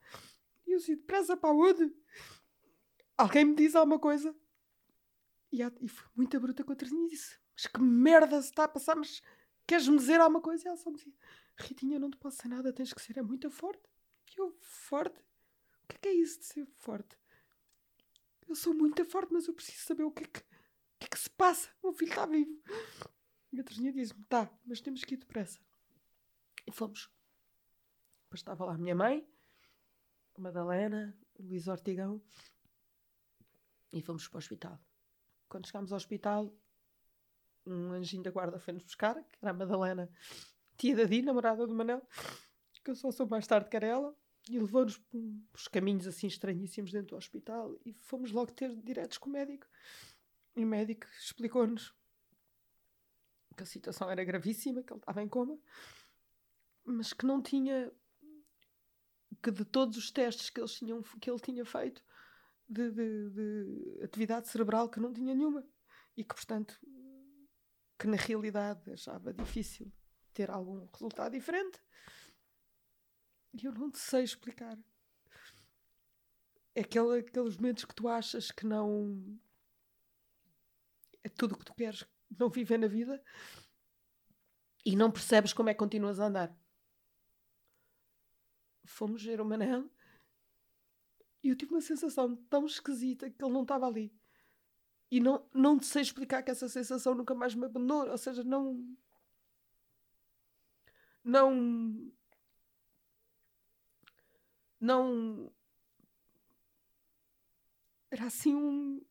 [0.66, 1.94] E eu disse: depressa para onde?
[3.18, 4.36] Alguém me diz alguma coisa?
[5.52, 8.66] E, e foi muito bruta com a Terezinha e disse: Mas que merda se está
[8.66, 8.96] a passar?
[8.96, 9.22] Mas
[9.68, 10.64] queres-me dizer alguma coisa?
[10.64, 11.14] E ela só me dizia:
[11.58, 13.84] Ritinha, não te posso nada, tens que ser é muito forte.
[14.38, 15.20] Eu, forte?
[15.84, 17.18] O que é, que é isso de ser forte?
[18.48, 20.44] Eu sou muito forte, mas eu preciso saber o que é que, o
[21.00, 21.70] que, é que se passa.
[21.96, 22.62] Filho está vivo.
[23.52, 25.60] E a Terezinha diz-me: Tá, mas temos que ir depressa.
[26.68, 27.10] E fomos.
[28.24, 29.28] Depois estava lá a minha mãe,
[30.36, 32.22] a Madalena, o Luís Ortigão,
[33.94, 34.80] e fomos para o hospital.
[35.48, 36.54] Quando chegámos ao hospital,
[37.66, 40.12] um anjinho da guarda foi-nos buscar, que era a Madalena,
[40.78, 42.06] tia da Di, namorada do Manel,
[42.84, 44.16] que eu só soube mais tarde que era ela,
[44.50, 49.18] e levou-nos por uns caminhos assim estranhíssimos dentro do hospital e fomos logo ter diretos
[49.18, 49.66] com o médico.
[50.56, 51.94] E o médico explicou-nos
[53.58, 55.58] que a situação era gravíssima, que ele estava em coma
[56.86, 57.92] mas que não tinha
[59.42, 62.04] que de todos os testes que, eles tinham, que ele tinha feito
[62.70, 65.68] de, de, de, atividade cerebral que não tinha nenhuma
[66.16, 66.80] e que portanto
[67.98, 69.92] que na realidade achava difícil
[70.34, 71.80] ter algum resultado diferente
[73.56, 74.78] e eu não te sei explicar
[76.74, 79.40] é aquele, aqueles momentos que tu achas que não
[81.24, 82.06] é tudo o que tu queres
[82.38, 83.24] não viver na vida
[84.86, 86.56] e não percebes como é que continuas a andar
[88.84, 89.90] fomos ver o Manel
[91.46, 94.12] e eu tive uma sensação tão esquisita que ele não estava ali.
[95.12, 98.10] E não, não sei explicar que essa sensação nunca mais me abandonou.
[98.10, 98.98] Ou seja, não.
[101.24, 102.12] Não.
[104.86, 105.52] Não.
[108.12, 109.02] Era assim um.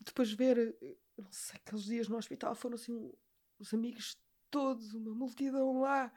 [0.00, 0.76] Depois de ver.
[1.16, 3.12] Não sei, aqueles dias no hospital foram assim.
[3.58, 4.18] Os amigos
[4.50, 6.12] todos, uma multidão lá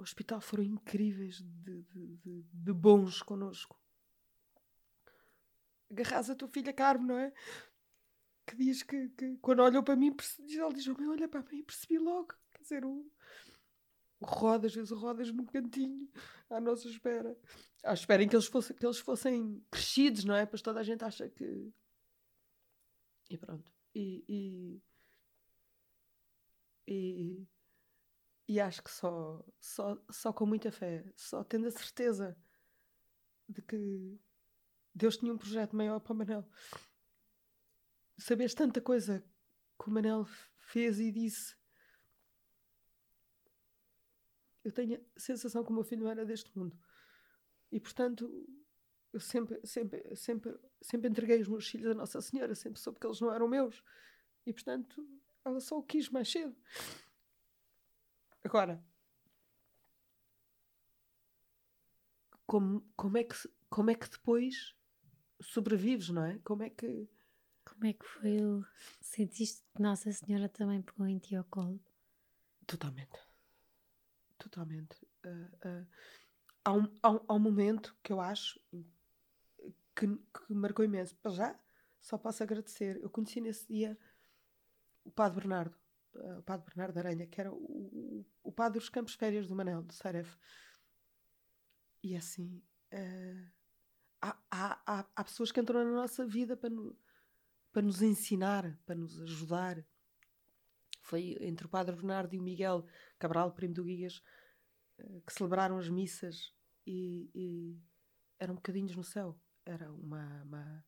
[0.00, 3.78] o hospital foram incríveis de, de, de, de bons connosco.
[5.90, 7.32] Agarras a tua filha Carmo, não é?
[8.46, 10.16] Que diz que, que quando olhou para mim,
[10.56, 12.34] ela diz: oh, Olha para mim, percebi logo.
[12.52, 13.12] Quer dizer, o, o
[14.22, 16.08] Rodas, vês o Rodas num cantinho
[16.48, 17.36] à nossa espera.
[17.82, 20.44] À espera em que eles, fossem, que eles fossem crescidos, não é?
[20.44, 21.72] Pois toda a gente acha que.
[23.30, 23.64] E pronto.
[23.94, 24.24] E.
[24.28, 24.82] E,
[26.86, 27.48] e,
[28.48, 32.36] e acho que só, só, só com muita fé, só tendo a certeza
[33.48, 34.20] de que
[34.94, 36.44] Deus tinha um projeto maior para o Manel.
[38.18, 39.24] Saberes tanta coisa
[39.80, 40.26] que o Manel
[40.58, 41.59] fez e disse
[44.70, 46.76] eu tenho a sensação que o meu filho não era deste mundo.
[47.70, 48.48] E, portanto,
[49.12, 53.06] eu sempre, sempre, sempre, sempre entreguei os meus filhos a Nossa Senhora, sempre soube que
[53.06, 53.82] eles não eram meus.
[54.46, 55.06] E, portanto,
[55.44, 56.56] ela só o quis mais cedo.
[58.42, 58.82] Agora,
[62.46, 63.34] como, como, é que,
[63.68, 64.74] como é que depois
[65.40, 66.38] sobrevives, não é?
[66.44, 67.08] Como é que.
[67.64, 68.64] Como é que foi o.
[69.00, 71.80] Sentiste que Nossa Senhora também pegou em ti ao colo?
[72.66, 73.29] Totalmente.
[74.40, 75.06] Totalmente.
[75.24, 75.86] Uh, uh,
[76.64, 78.58] há, um, há, um, há, um, momento que eu acho
[79.94, 81.14] que, que marcou imenso.
[81.16, 81.60] Para já,
[82.00, 82.98] só posso agradecer.
[83.02, 83.98] Eu conheci nesse dia
[85.04, 85.76] o Padre Bernardo,
[86.14, 89.54] uh, o Padre Bernardo Aranha, que era o, o, o Padre dos Campos Férias do
[89.54, 90.34] Manel, do Saref.
[92.02, 92.62] E assim,
[94.22, 96.96] há, há, há, há pessoas que entram na nossa vida para, no,
[97.70, 99.84] para nos ensinar, para nos ajudar
[101.00, 102.86] foi entre o Padre Bernardo e o Miguel
[103.18, 104.22] Cabral, primo do Guias,
[104.98, 106.52] eh, que celebraram as missas
[106.86, 107.80] e, e
[108.38, 109.38] eram bocadinhos no céu.
[109.64, 110.42] Era uma.
[110.42, 110.84] uma...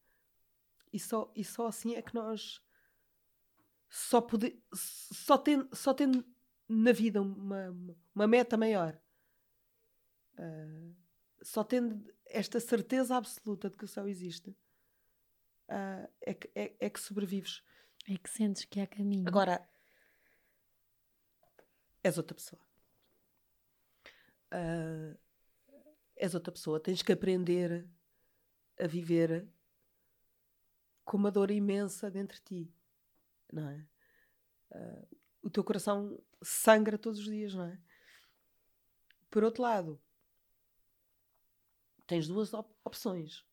[0.92, 2.62] E, só, e só assim é que nós.
[3.88, 6.24] Só, poder, só, tendo, só tendo
[6.66, 7.76] na vida uma,
[8.14, 8.98] uma meta maior,
[10.38, 10.96] uh,
[11.42, 14.48] só tendo esta certeza absoluta de que o céu existe,
[15.68, 17.62] uh, é, que, é, é que sobrevives.
[18.08, 19.28] É que sentes que há caminho.
[19.28, 19.68] Agora,
[22.02, 22.62] és outra pessoa.
[24.52, 25.18] Uh,
[26.16, 26.80] és outra pessoa.
[26.80, 27.88] Tens que aprender
[28.78, 29.48] a viver
[31.04, 32.74] com uma dor imensa dentro de ti,
[33.52, 33.86] não é?
[34.70, 37.80] Uh, o teu coração sangra todos os dias, não é?
[39.30, 40.00] Por outro lado,
[42.06, 43.44] tens duas op opções.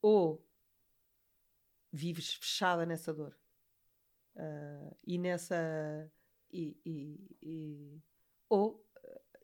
[0.00, 0.44] Ou
[1.92, 3.36] vives fechada nessa dor
[4.34, 6.10] uh, e nessa
[6.52, 8.02] e, e, e
[8.48, 8.86] ou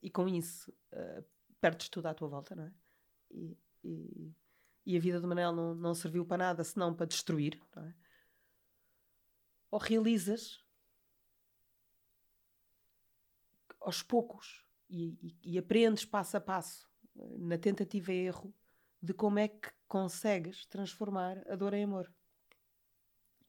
[0.02, 1.24] e com isso uh,
[1.60, 2.74] perdes tudo à tua volta, não é?
[3.30, 4.34] E, e,
[4.84, 7.94] e, a vida do Manel não, não serviu para nada senão para destruir, não é?
[9.70, 10.62] Ou realizas
[13.80, 16.90] aos poucos e, e, aprendes passo a passo,
[17.38, 18.54] na tentativa e erro,
[19.00, 22.12] de como é que consegues transformar a dor em amor.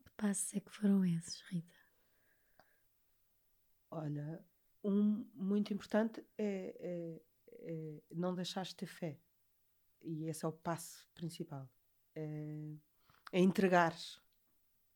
[0.05, 1.82] Que passos é que foram esses, Rita?
[3.95, 4.43] Olha,
[4.83, 9.19] um muito importante é, é, é não deixar de ter fé.
[10.01, 11.69] E esse é o passo principal.
[12.15, 12.75] É,
[13.31, 13.95] é entregar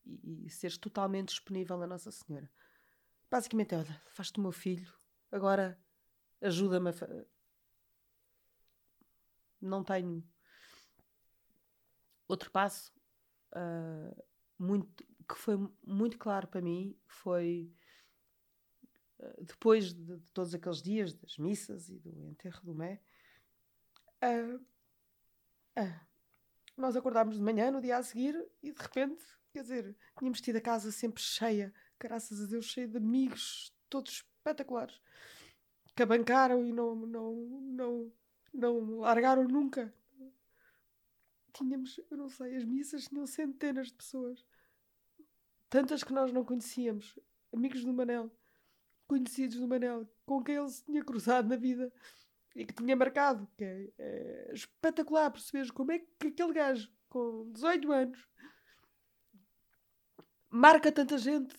[0.04, 2.52] e, e seres totalmente disponível a Nossa Senhora.
[3.30, 4.92] Basicamente é, olha, faz-te o meu filho,
[5.32, 5.80] agora
[6.42, 6.94] ajuda-me a...
[9.62, 10.28] Não tenho...
[12.28, 12.92] Outro passo
[13.54, 14.24] uh,
[14.58, 17.72] muito, que foi muito claro para mim foi
[19.40, 23.02] depois de, de, todos aqueles dias das missas e do enterro do Mé,
[24.24, 24.58] uh,
[25.80, 26.08] uh,
[26.76, 30.58] nós acordámos de manhã no dia a seguir e de repente, quer dizer, tínhamos tido
[30.58, 35.02] a casa sempre cheia, graças a Deus, cheia de amigos, todos espetaculares,
[35.96, 38.14] que abancaram e não, não, não,
[38.54, 39.92] não largaram nunca.
[41.54, 44.46] Tínhamos, eu não sei, as missas tinham centenas de pessoas,
[45.68, 47.18] tantas que nós não conhecíamos,
[47.52, 48.32] amigos do Manel
[49.08, 51.92] conhecidos do Manel, com quem ele se tinha cruzado na vida
[52.56, 53.48] e que tinha marcado.
[53.58, 58.28] Que é, é espetacular perceberes como é que aquele gajo com 18 anos
[60.50, 61.56] marca tanta gente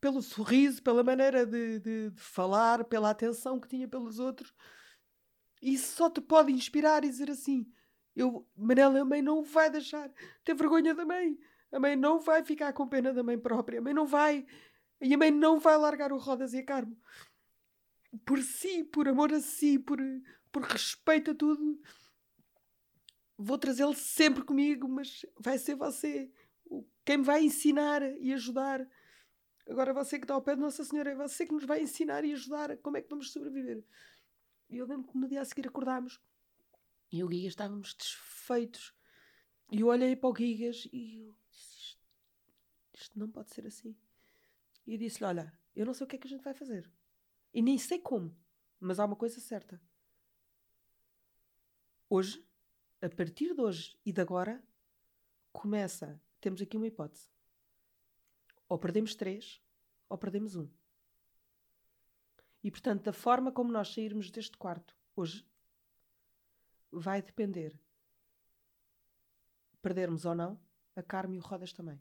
[0.00, 4.52] pelo sorriso, pela maneira de, de, de, falar, pela atenção que tinha pelos outros.
[5.60, 7.70] Isso só te pode inspirar e dizer assim:
[8.16, 10.10] eu, Manel, a mãe não vai deixar
[10.44, 11.38] ter vergonha da mãe.
[11.70, 13.78] A mãe não vai ficar com pena da mãe própria.
[13.78, 14.44] A mãe não vai
[15.10, 16.96] a mãe não vai largar o Rodas e a Carmo.
[18.24, 19.98] Por si, por amor a si, por,
[20.52, 21.80] por respeito a tudo.
[23.36, 26.30] Vou trazê-lo sempre comigo, mas vai ser você
[27.04, 28.86] quem me vai ensinar e ajudar.
[29.68, 32.24] Agora você que está ao pé de Nossa Senhora, é você que nos vai ensinar
[32.24, 33.84] e ajudar como é que vamos sobreviver.
[34.70, 36.20] E eu lembro que no dia a seguir acordámos
[37.10, 38.94] e o Guigas estávamos desfeitos.
[39.70, 42.06] E eu olhei para o Guigas e eu disse: isto,
[42.94, 43.96] isto não pode ser assim
[44.86, 46.90] e disse-lhe: Olha, eu não sei o que é que a gente vai fazer,
[47.52, 48.36] E nem sei como,
[48.80, 49.80] mas há uma coisa certa.
[52.08, 52.44] Hoje,
[53.00, 54.62] a partir de hoje e de agora,
[55.52, 56.20] começa.
[56.40, 57.28] Temos aqui uma hipótese.
[58.68, 59.62] Ou perdemos três,
[60.08, 60.68] ou perdemos um.
[62.62, 65.46] E portanto, da forma como nós sairmos deste quarto hoje,
[66.90, 67.78] vai depender
[69.82, 70.58] perdermos ou não
[70.94, 72.00] a Carme e o Rodas também.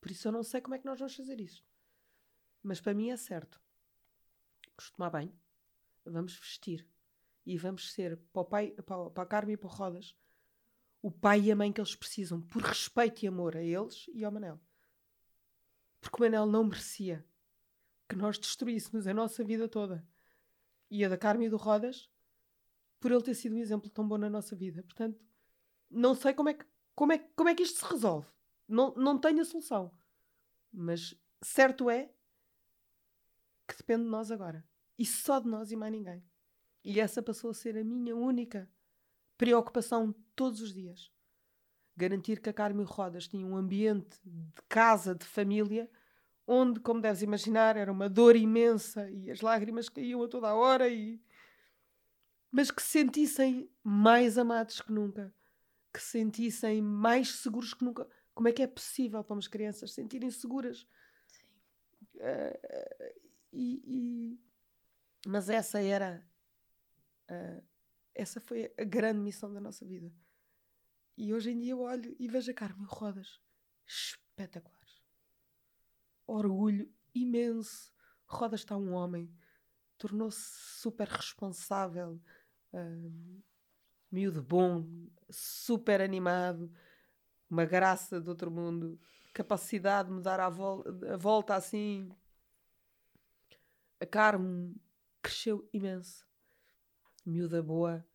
[0.00, 1.64] Por isso eu não sei como é que nós vamos fazer isso.
[2.64, 3.60] Mas para mim é certo.
[4.76, 5.32] Vamos tomar bem,
[6.04, 6.88] vamos vestir
[7.46, 10.16] e vamos ser para, o pai, para, para a Carme e para o Rodas
[11.02, 14.24] o pai e a mãe que eles precisam, por respeito e amor a eles e
[14.24, 14.58] ao Manel.
[16.00, 17.22] Porque o Manel não merecia
[18.08, 20.02] que nós destruíssemos a nossa vida toda
[20.90, 22.08] e a da Carme e do Rodas
[22.98, 24.82] por ele ter sido um exemplo tão bom na nossa vida.
[24.82, 25.22] Portanto,
[25.90, 28.26] não sei como é que, como é, como é que isto se resolve.
[28.66, 29.92] Não, não tenho a solução.
[30.72, 32.10] Mas certo é
[33.66, 34.64] que depende de nós agora.
[34.98, 36.24] E só de nós e mais ninguém.
[36.84, 38.68] E essa passou a ser a minha única
[39.36, 41.10] preocupação todos os dias.
[41.96, 45.90] Garantir que a Carmen Rodas tinha um ambiente de casa, de família,
[46.46, 50.54] onde, como deves imaginar, era uma dor imensa e as lágrimas caíam a toda a
[50.54, 51.22] hora, e...
[52.50, 55.34] mas que se sentissem mais amados que nunca,
[55.92, 58.06] que se sentissem mais seguros que nunca.
[58.34, 60.86] Como é que é possível para umas crianças sentirem seguras?
[61.28, 61.46] Sim.
[62.16, 64.40] Uh, e, e...
[65.26, 66.26] Mas essa era.
[67.30, 67.62] Uh,
[68.14, 70.12] essa foi a grande missão da nossa vida.
[71.16, 73.40] E hoje em dia eu olho e vejo a Carmen Rodas
[73.86, 75.02] espetaculares.
[76.26, 77.92] Orgulho imenso.
[78.26, 79.32] Rodas está um homem.
[79.96, 82.20] Tornou-se super responsável.
[82.72, 83.42] Um,
[84.10, 84.86] miúdo bom,
[85.28, 86.72] super animado,
[87.50, 88.98] uma graça do outro mundo,
[89.32, 92.08] capacidade de me dar a, vol a volta assim.
[94.04, 94.76] A Carmen
[95.22, 96.26] cresceu imenso
[97.24, 98.06] miúda boa,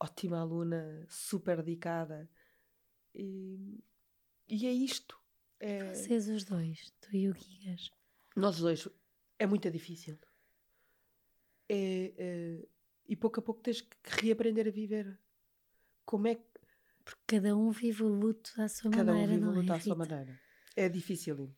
[0.00, 2.26] ótima aluna, super dedicada.
[3.14, 3.84] E,
[4.48, 5.20] e é isto.
[5.60, 5.92] É...
[5.92, 7.90] Vocês os dois, tu e o Guigas.
[8.34, 8.88] Nós dois.
[9.38, 10.18] É muito difícil.
[11.68, 12.68] É, é,
[13.06, 15.18] e pouco a pouco tens que reaprender a viver.
[16.04, 16.54] Como é que.
[17.04, 19.34] Porque cada um vive o luto à sua cada maneira.
[19.34, 20.40] Cada um vive o luto é, à sua maneira.
[20.74, 21.54] É difícil.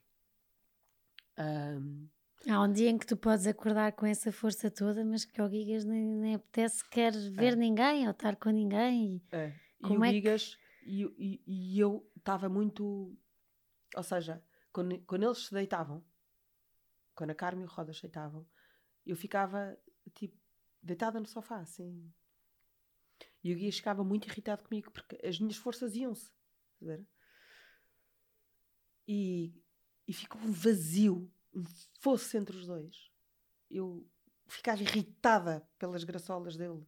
[1.39, 2.09] Um,
[2.45, 5.49] Há um dia em que tu podes acordar com essa força toda, mas que ao
[5.49, 7.55] Gigas nem, nem apetece quer ver é.
[7.55, 9.15] ninguém ou estar com ninguém.
[9.15, 9.53] E, é.
[9.81, 10.89] e o é Gigas, que...
[10.89, 13.17] e, e, e, eu estava muito.
[13.95, 16.03] Ou seja, quando, quando eles se deitavam,
[17.15, 18.47] quando a Carmen e o Rodas se deitavam,
[19.05, 19.77] eu ficava
[20.13, 20.37] tipo
[20.81, 22.13] deitada no sofá, assim.
[23.43, 26.31] E o Guias ficava muito irritado comigo porque as minhas forças iam-se.
[29.07, 29.53] E,
[30.07, 31.31] e ficou um vazio
[31.99, 33.11] fosse entre os dois,
[33.69, 34.07] eu
[34.47, 36.85] ficava irritada pelas graçolas dele.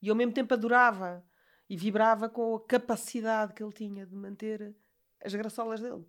[0.00, 1.24] E ao mesmo tempo adorava
[1.68, 4.76] e vibrava com a capacidade que ele tinha de manter
[5.24, 6.04] as graçolas dele.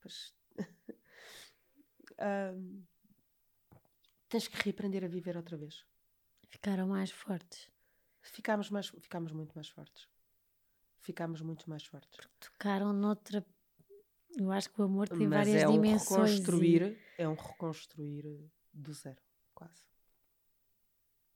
[0.00, 0.34] Pois...
[2.54, 2.84] um,
[4.28, 5.84] tens que reaprender a viver outra vez.
[6.48, 7.70] Ficaram mais fortes.
[8.22, 10.08] Ficámos, mais, ficámos muito mais fortes.
[11.00, 12.10] Ficámos muito mais fortes.
[12.16, 13.44] Porque tocaram noutra
[14.36, 17.22] eu acho que o amor tem Mas várias é um Reconstruir, e...
[17.22, 19.20] É um reconstruir do zero,
[19.54, 19.82] quase.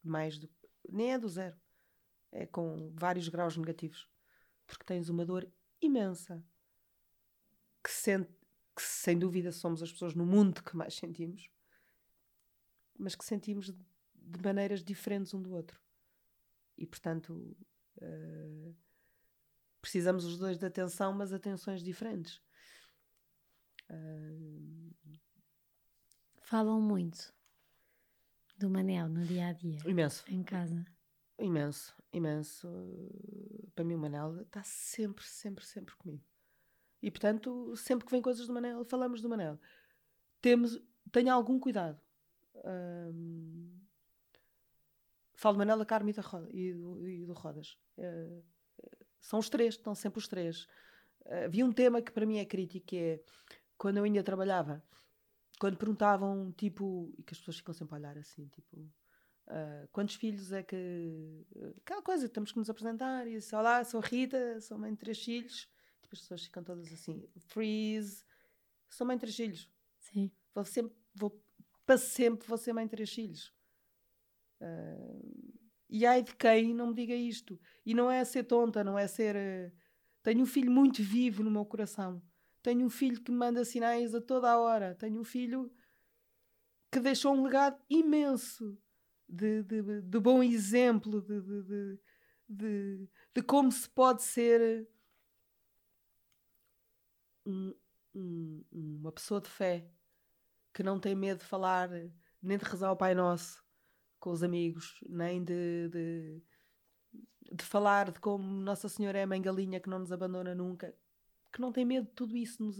[0.02, 0.48] Mais do.
[0.88, 1.56] Nem é do zero.
[2.30, 4.08] É com vários graus negativos.
[4.66, 6.44] Porque tens uma dor imensa.
[7.82, 8.30] Que, sente,
[8.74, 11.50] que sem dúvida somos as pessoas no mundo que mais sentimos.
[12.98, 13.66] Mas que sentimos
[14.14, 15.80] de maneiras diferentes um do outro.
[16.76, 17.56] E portanto.
[17.96, 18.74] Uh,
[19.80, 22.42] precisamos os dois de atenção, mas atenções diferentes.
[26.40, 27.32] Falam muito
[28.56, 29.78] do Manel no dia a dia.
[29.84, 30.24] Imenso.
[30.28, 30.84] Em casa.
[31.38, 32.68] Imenso, imenso.
[33.74, 36.24] Para mim, o Manel está sempre, sempre, sempre comigo.
[37.00, 39.58] E portanto, sempre que vem coisas do Manel, falamos do Manel.
[40.40, 40.80] Temos,
[41.12, 42.00] tenha algum cuidado.
[42.64, 43.78] Um,
[45.34, 47.78] falo do Manel, da Carme e, da Roda, e, do, e do Rodas.
[47.96, 48.42] Uh,
[49.20, 50.64] são os três, estão sempre os três.
[51.24, 53.22] Uh, havia um tema que para mim é crítico, que é
[53.78, 54.84] quando eu ainda trabalhava,
[55.58, 60.16] quando perguntavam, tipo, e que as pessoas ficam sempre a olhar assim, tipo, uh, quantos
[60.16, 61.46] filhos é que.
[61.78, 65.22] Aquela coisa, temos que nos apresentar, e disse, olá, sou Rita, sou mãe de três
[65.22, 65.68] filhos.
[66.02, 68.24] Tipo, as pessoas ficam todas assim, freeze,
[68.90, 69.70] sou mãe de três filhos.
[69.98, 70.30] Sim.
[70.54, 71.42] Vou sempre, vou,
[71.86, 73.54] para sempre vou ser mãe de três filhos.
[74.60, 77.58] Uh, e ai de quem não me diga isto.
[77.86, 79.36] E não é ser tonta, não é ser.
[79.36, 79.72] Uh,
[80.22, 82.22] tenho um filho muito vivo no meu coração.
[82.62, 84.94] Tenho um filho que me manda sinais a toda a hora.
[84.94, 85.72] Tenho um filho
[86.90, 88.78] que deixou um legado imenso
[89.28, 91.98] de, de, de bom exemplo, de, de,
[92.48, 94.88] de, de, como se pode ser
[97.44, 97.74] um,
[98.14, 99.86] um, uma pessoa de fé
[100.72, 101.90] que não tem medo de falar,
[102.42, 103.62] nem de rezar o Pai Nosso
[104.18, 106.42] com os amigos, nem de, de,
[107.52, 110.94] de falar de como Nossa Senhora é a mãe galinha que não nos abandona nunca,
[111.52, 112.78] que não tem medo de tudo isso nos,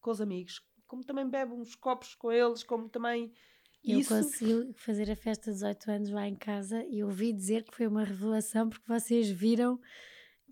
[0.00, 3.32] com os amigos, como também bebe uns copos com eles, como também.
[3.84, 4.14] Eu isso...
[4.14, 7.86] consegui fazer a festa de 18 anos lá em casa e ouvi dizer que foi
[7.86, 9.80] uma revelação porque vocês viram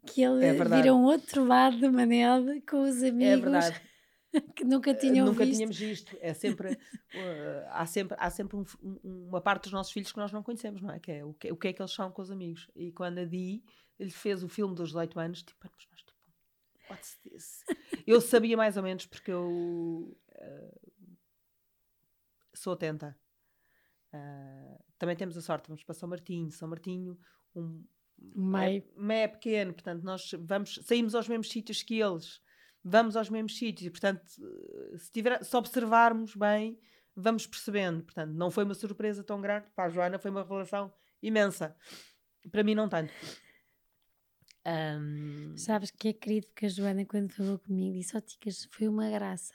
[0.07, 3.33] que ele é viram outro lado do Manel com os é amigos.
[3.33, 3.83] É verdade.
[4.57, 5.57] que nunca eh, tinham nunca visto.
[5.57, 6.17] tínhamos visto.
[6.21, 6.73] É sempre,
[7.15, 10.43] uh, há sempre, há sempre um, um, uma parte dos nossos filhos que nós não
[10.43, 10.99] conhecemos, não é?
[10.99, 12.71] Que é o que, o que é que eles são com os amigos.
[12.75, 13.63] E quando a Di
[13.99, 15.94] ele fez o filme dos 18 anos, tipo, nós tipo,
[16.91, 17.65] what's this?
[18.07, 21.17] Eu sabia mais ou menos porque eu uh,
[22.55, 23.19] sou atenta.
[24.13, 26.51] Uh, também temos a sorte, vamos para São Martinho.
[26.51, 27.19] São Martinho,
[27.55, 27.85] um,
[28.19, 28.85] meio.
[29.11, 32.41] É, é pequeno, portanto, nós vamos, saímos aos mesmos sítios que eles
[32.85, 34.23] vamos aos mesmos sítios e, portanto,
[34.99, 36.79] se, tiver, se observarmos bem,
[37.17, 38.05] vamos percebendo.
[38.05, 39.67] Portanto, não foi uma surpresa tão grande.
[39.75, 40.93] Para a Joana foi uma revelação
[41.23, 41.75] imensa.
[42.53, 43.13] Para mim, não tanto.
[44.67, 45.57] Um...
[45.57, 48.89] Sabes que é querido que a Joana, quando falou comigo, disse: Ó, oh, Ticas, foi
[48.89, 49.53] uma graça.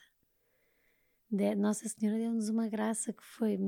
[1.32, 3.60] De, Nossa Senhora deu-nos uma graça que foi.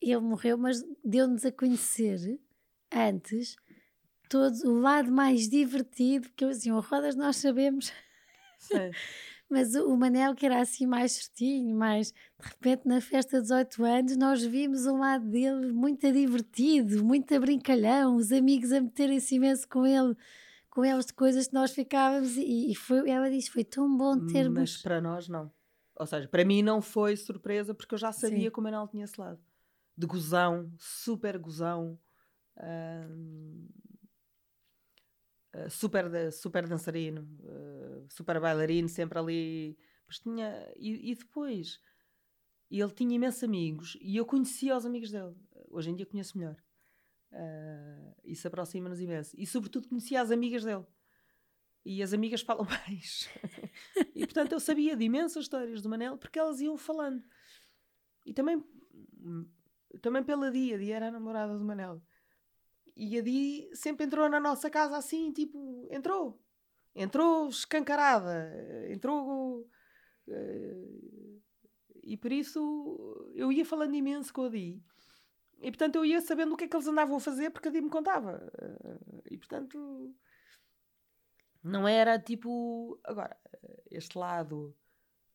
[0.00, 2.40] Ele morreu, mas deu-nos a conhecer
[2.92, 3.56] antes
[4.28, 7.92] todo o lado mais divertido, que assim, o Rodas nós sabemos
[9.48, 13.84] Mas o Manel, que era assim mais certinho, mais de repente na festa de 18
[13.84, 19.68] anos, nós vimos um lado dele muito divertido, muito brincalhão, os amigos a meterem-se imenso
[19.68, 20.16] com ele,
[20.70, 22.36] com elas de coisas que nós ficávamos.
[22.36, 24.58] E, e foi, ela disse: foi tão bom termos.
[24.58, 25.52] Mas para nós, não.
[25.96, 28.50] Ou seja, para mim não foi surpresa porque eu já sabia Sim.
[28.50, 29.38] que o Manel tinha esse lado
[29.96, 31.98] de gozão, super gozão.
[32.58, 33.68] Hum,
[35.54, 39.78] eh, super, super dançarino, uh, super bailarino, sempre ali.
[40.06, 41.80] Mas tinha, e, e, depois,
[42.70, 45.34] ele tinha imensos amigos e eu conhecia os amigos dele.
[45.70, 46.56] Hoje em dia conheço melhor.
[47.30, 49.34] Uh, isso aproxima-nos imenso.
[49.38, 50.84] E sobretudo conhecia as amigas dele.
[51.84, 53.28] E as amigas falam mais.
[54.14, 57.22] e portanto eu sabia de imensas histórias do Manel porque elas iam falando.
[58.26, 58.64] E também,
[60.02, 62.02] também pela Dia, Dia era a namorada do Manel.
[62.96, 66.40] E a Di sempre entrou na nossa casa assim, tipo, entrou.
[66.94, 68.50] Entrou escancarada.
[68.88, 69.68] Entrou.
[70.28, 71.42] Uh,
[72.02, 74.82] e por isso eu ia falando imenso com a Di.
[75.60, 77.70] E portanto eu ia sabendo o que é que eles andavam a fazer porque a
[77.70, 78.48] Di me contava.
[78.62, 80.14] Uh, e portanto.
[81.62, 83.00] Não era tipo.
[83.02, 83.36] Agora,
[83.90, 84.76] este lado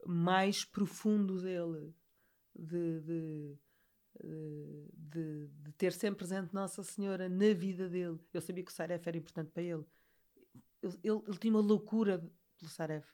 [0.06, 1.94] mais profundo dele
[2.56, 3.58] de, de
[4.18, 8.20] de, de, ter sempre presente Nossa Senhora na vida dele.
[8.34, 9.86] Eu sabia que o Saref era importante para ele.
[10.82, 12.20] Ele, ele, ele tinha uma loucura
[12.58, 13.08] pelo Saref.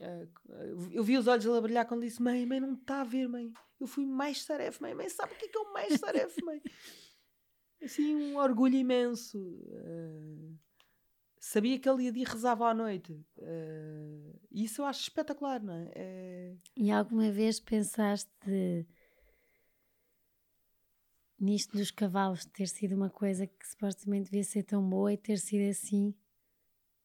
[0.00, 3.04] Uh, eu vi os olhos dele a brilhar quando disse: Mãe, mãe, não está a
[3.04, 3.52] ver, mãe.
[3.80, 4.94] Eu fui mais Saref, mãe.
[4.94, 6.62] Mãe, sabe o que é que é o mais Saref, mãe?
[7.82, 9.38] Assim, um orgulho imenso.
[9.38, 10.58] Uh,
[11.38, 13.12] sabia que ele ia de rezava à noite.
[13.36, 15.90] Uh, isso eu acho espetacular, não é?
[15.94, 16.56] é...
[16.76, 18.28] E alguma vez pensaste
[21.40, 25.38] nisto dos cavalos ter sido uma coisa que supostamente devia ser tão boa e ter
[25.38, 26.14] sido assim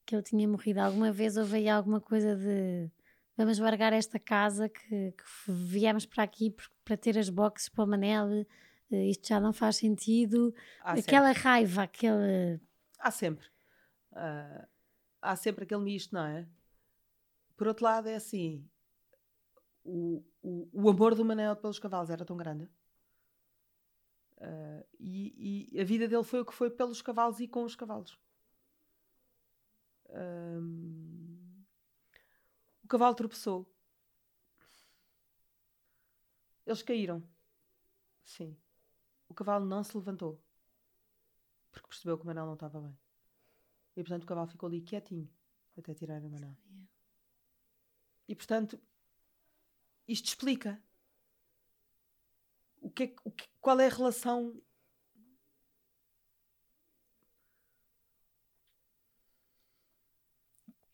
[0.05, 0.80] que ele tinha morrido.
[0.80, 2.89] Alguma vez houve aí alguma coisa de
[3.38, 7.88] vamos largar esta casa que, que viemos para aqui para ter as boxes para o
[7.88, 8.45] Manel,
[8.91, 10.53] eh, isto já não faz sentido.
[10.81, 11.43] Há Aquela sempre.
[11.43, 12.60] raiva, aquele.
[12.99, 13.45] Há sempre.
[14.11, 14.68] Uh,
[15.22, 16.47] há sempre aquele misto, não é?
[17.55, 18.68] Por outro lado, é assim:
[19.84, 22.69] o, o, o amor do Manel pelos cavalos era tão grande
[24.38, 27.76] Uh, e, e, a vida dele foi o que foi pelos cavalos e com os
[27.76, 28.19] cavalos.
[30.10, 31.64] Um,
[32.84, 33.72] o cavalo tropeçou.
[36.65, 37.23] Eles caíram.
[38.26, 38.57] Sim.
[39.27, 40.41] O cavalo não se levantou.
[41.72, 42.97] Porque percebeu que o Manel não estava bem.
[43.95, 45.30] E portanto o cavalo ficou ali quietinho
[45.77, 46.55] até tirar o Manel.
[48.27, 48.80] E portanto,
[50.07, 50.81] isto explica
[52.94, 54.61] que, é, o que qual é a relação?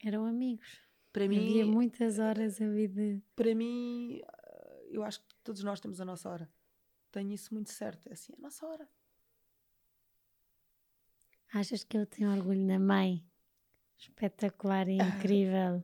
[0.04, 0.82] Eram amigos.
[1.12, 3.22] Para mim havia muitas horas a vida.
[3.36, 4.22] Para mim
[4.90, 6.50] eu acho que todos nós temos a nossa hora.
[7.12, 8.08] Tenho isso muito certo.
[8.08, 8.90] É assim a nossa hora.
[11.52, 13.26] Achas que ele tem orgulho na mãe?
[13.98, 15.84] Espetacular e incrível.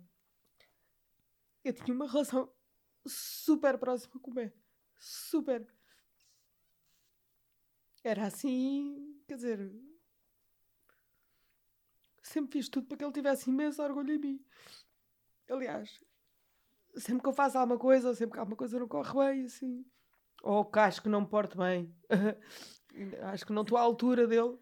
[1.63, 2.51] Eu tinha uma relação
[3.05, 4.53] super próxima com o Bé.
[4.97, 5.67] Super.
[8.05, 9.71] Era assim, quer dizer,
[12.21, 14.45] sempre fiz tudo para que ele tivesse imenso orgulho em mim.
[15.49, 15.99] Aliás,
[16.95, 19.83] sempre que eu faço alguma coisa, ou sempre que alguma coisa não corre bem, assim,
[20.43, 21.91] ou que acho que não me porto bem,
[23.33, 24.55] acho que não estou à altura dele,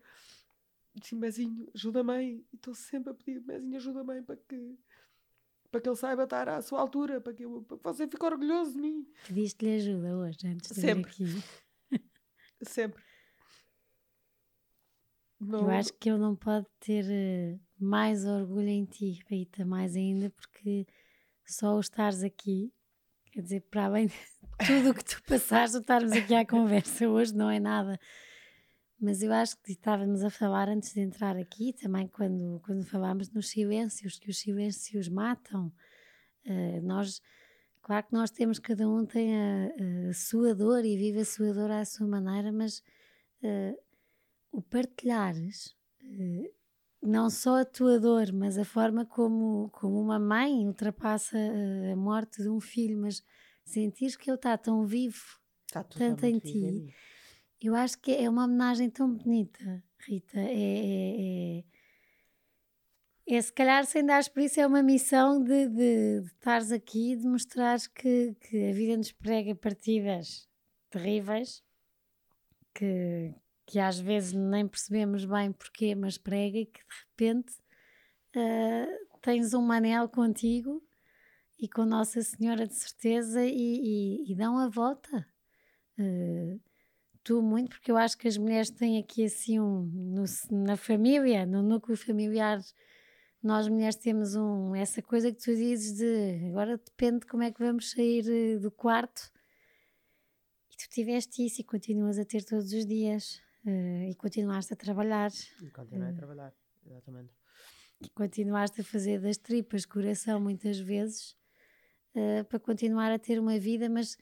[0.95, 2.45] disse Mezinho, ajuda-me.
[2.49, 4.79] E estou sempre a pedir, Mezinho, ajuda-me para que,
[5.69, 8.23] para que ele saiba estar à sua altura, para que, eu, para que você fique
[8.23, 9.05] orgulhoso de mim.
[9.27, 11.11] Pediste-lhe ajuda hoje, antes de sempre.
[11.11, 11.43] aqui.
[12.63, 13.02] sempre.
[15.51, 20.29] Eu acho que ele não pode ter eh, mais orgulho em ti, Rita, mais ainda,
[20.29, 20.85] porque
[21.45, 22.71] só o estares aqui,
[23.31, 24.15] quer dizer, para além de
[24.65, 27.99] tudo o que tu passaste, estarmos aqui à conversa hoje não é nada.
[28.99, 33.29] Mas eu acho que estávamos a falar antes de entrar aqui, também quando, quando falámos
[33.31, 35.73] nos silêncios, que os silêncios matam.
[36.45, 37.19] Uh, nós,
[37.81, 41.53] claro que nós temos, cada um tem a, a, sua dor e vive a sua
[41.53, 42.79] dor à sua maneira, mas
[43.43, 43.77] uh,
[44.53, 46.53] o partilhares, uh,
[47.01, 51.37] não só a tua dor, mas a forma como, como uma mãe ultrapassa
[51.91, 53.21] a morte de um filho, mas
[53.65, 55.21] sentir que ele está tão vivo,
[55.67, 56.65] está tanto em ti.
[56.65, 56.93] Em
[57.63, 60.37] eu acho que é uma homenagem tão bonita, Rita.
[60.37, 61.63] É, é,
[63.27, 66.73] é, é se calhar, sem dar por isso, é uma missão de, de, de estares
[66.73, 70.47] aqui, de mostrares que, que a vida nos prega partidas
[70.89, 71.63] terríveis,
[72.73, 73.33] que,
[73.65, 77.53] que às vezes nem percebemos bem porquê, mas prega e que de repente
[78.35, 80.83] uh, tens um manel contigo
[81.57, 85.25] e com Nossa Senhora de certeza e, e, e dão a volta.
[85.97, 86.59] Uh,
[87.23, 91.45] tu muito, porque eu acho que as mulheres têm aqui assim um no, na família,
[91.45, 92.59] no núcleo familiar,
[93.41, 97.51] nós mulheres temos um essa coisa que tu dizes de agora depende de como é
[97.51, 99.31] que vamos sair eh, do quarto.
[100.71, 104.75] E tu tiveste isso e continuas a ter todos os dias uh, e continuaste a
[104.75, 105.31] trabalhar.
[105.61, 106.53] E continuei a trabalhar,
[106.85, 107.33] exatamente.
[108.01, 111.35] E continuaste a fazer das tripas coração muitas vezes
[112.15, 114.17] uh, para continuar a ter uma vida, mas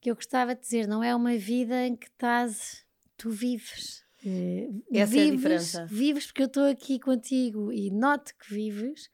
[0.00, 2.84] que eu gostava de dizer, não é uma vida em que estás,
[3.16, 4.04] tu vives.
[4.24, 5.86] Uh, Essa vives, é a diferença.
[5.86, 9.10] Vives porque eu estou aqui contigo e noto que vives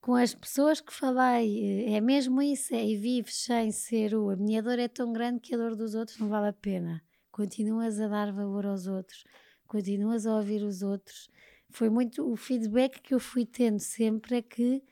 [0.00, 4.30] com as pessoas que falei, eh, é mesmo isso, é e vives sem ser o.
[4.30, 7.02] A minha dor é tão grande que a dor dos outros não vale a pena.
[7.38, 9.22] Continuas a dar valor aos outros,
[9.64, 11.30] continuas a ouvir os outros.
[11.70, 14.82] Foi muito o feedback que eu fui tendo sempre é que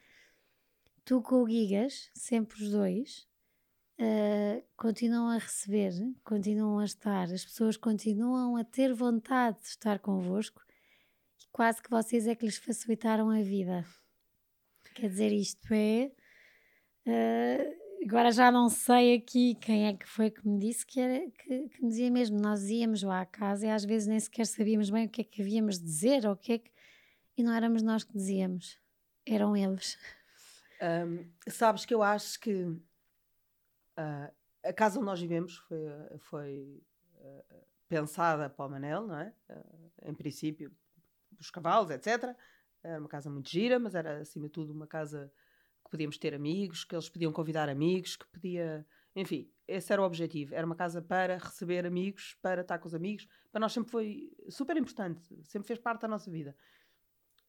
[1.04, 3.26] tu com o Gigas, sempre os dois,
[3.98, 5.90] uh, continuam a receber,
[6.22, 10.62] continuam a estar, as pessoas continuam a ter vontade de estar convosco
[11.42, 13.84] e quase que vocês é que lhes facilitaram a vida.
[14.94, 16.12] Quer dizer, isto é.
[17.08, 21.30] Uh, agora já não sei aqui quem é que foi que me disse que, era,
[21.30, 22.38] que, que me dizia mesmo.
[22.38, 25.24] Nós íamos lá à casa e às vezes nem sequer sabíamos bem o que é
[25.24, 26.70] que havíamos de dizer ou o que é que.
[27.36, 28.78] E não éramos nós que dizíamos,
[29.26, 29.98] eram eles.
[30.80, 32.76] Um, sabes que eu acho que
[33.96, 34.30] Uh,
[34.62, 35.78] a casa onde nós vivemos foi,
[36.18, 36.82] foi
[37.14, 39.32] uh, pensada para o Manel, não é?
[39.48, 40.70] Uh, em princípio,
[41.40, 42.36] os cavalos, etc.
[42.82, 45.32] Era uma casa muito gira, mas era acima de tudo uma casa
[45.86, 48.86] que podíamos ter amigos, que eles podiam convidar amigos, que podia.
[49.14, 50.54] Enfim, esse era o objetivo.
[50.54, 53.26] Era uma casa para receber amigos, para estar com os amigos.
[53.50, 56.54] Para nós sempre foi super importante, sempre fez parte da nossa vida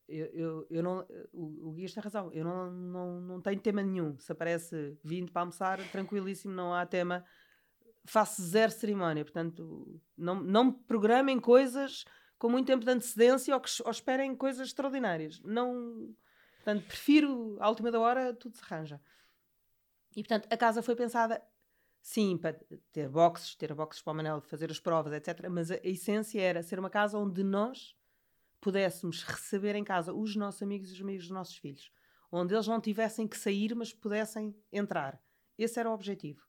[0.07, 3.83] eu, eu, eu não, o, o Guias tem razão, eu não, não, não tenho tema
[3.83, 4.17] nenhum.
[4.17, 7.25] Se aparece vindo para almoçar, tranquilíssimo, não há tema.
[8.05, 12.05] Faço zero cerimónia, portanto, não, não me programem coisas
[12.39, 15.41] com muito tempo de antecedência ou, que, ou esperem coisas extraordinárias.
[15.43, 16.15] Não,
[16.67, 18.99] portanto, prefiro à última da hora, tudo se arranja.
[20.13, 21.41] E portanto, a casa foi pensada,
[22.01, 22.59] sim, para
[22.91, 25.47] ter boxes, ter boxes para o Manel, fazer as provas, etc.
[25.49, 27.95] Mas a, a essência era ser uma casa onde nós
[28.59, 31.89] pudéssemos receber em casa os nossos amigos e os amigos dos nossos filhos,
[32.29, 35.21] onde eles não tivessem que sair, mas pudessem entrar.
[35.57, 36.45] Esse era o objetivo.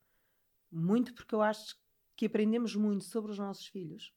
[0.68, 1.76] Muito porque eu acho
[2.16, 4.12] que aprendemos muito sobre os nossos filhos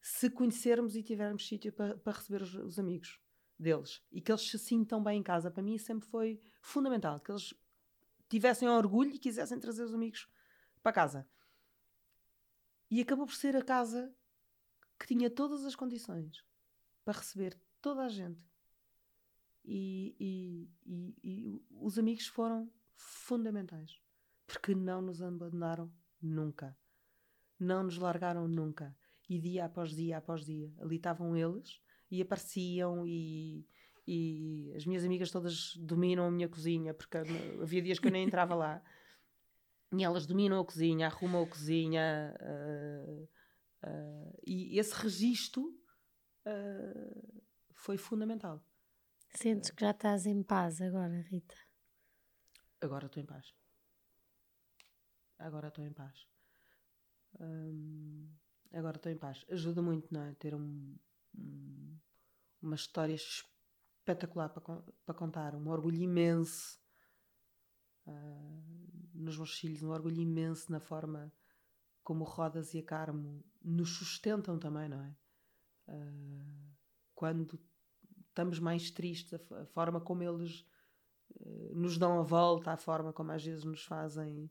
[0.00, 3.20] se conhecermos e tivermos sítio para, para receber os, os, amigos
[3.58, 5.50] deles e que eles se sintam bem em casa.
[5.50, 7.54] Para mim sempre foi fundamental que eles
[8.28, 10.28] tivessem orgulho e quisessem trazer os amigos
[10.82, 11.28] para casa.
[12.90, 14.14] E acabou por ser a casa
[14.98, 16.44] que tinha todas as condições
[17.04, 18.44] para receber toda a gente.
[19.64, 24.00] E, e, e, e, os amigos foram fundamentais
[24.46, 25.92] porque não nos abandonaram
[26.22, 26.76] nunca,
[27.58, 28.96] não nos largaram nunca.
[29.28, 31.80] E dia após dia após dia, ali estavam eles
[32.10, 33.66] e apareciam e,
[34.06, 38.24] e as minhas amigas todas dominam a minha cozinha porque havia dias que eu nem
[38.26, 38.82] entrava lá.
[39.92, 42.34] E elas dominam a cozinha, arrumam a cozinha.
[42.40, 43.28] Uh,
[43.84, 47.42] uh, e esse registro uh,
[47.72, 48.62] foi fundamental.
[49.30, 51.54] Sentes que já estás em paz agora, Rita?
[52.80, 53.54] Agora estou em paz.
[55.38, 56.26] Agora estou em paz.
[58.72, 59.44] Agora estou em paz.
[59.50, 60.34] Ajuda muito, não é?
[60.34, 60.96] Ter um,
[61.36, 61.98] um,
[62.62, 66.80] uma história espetacular para, para contar, um orgulho imenso
[68.06, 71.32] uh, nos meus filhos, um orgulho imenso na forma
[72.02, 75.16] como Rodas e a Carmo nos sustentam também, não é?
[75.88, 76.76] Uh,
[77.14, 77.60] quando
[78.28, 80.64] estamos mais tristes, a, a forma como eles
[81.30, 84.50] uh, nos dão a volta, a forma como às vezes nos fazem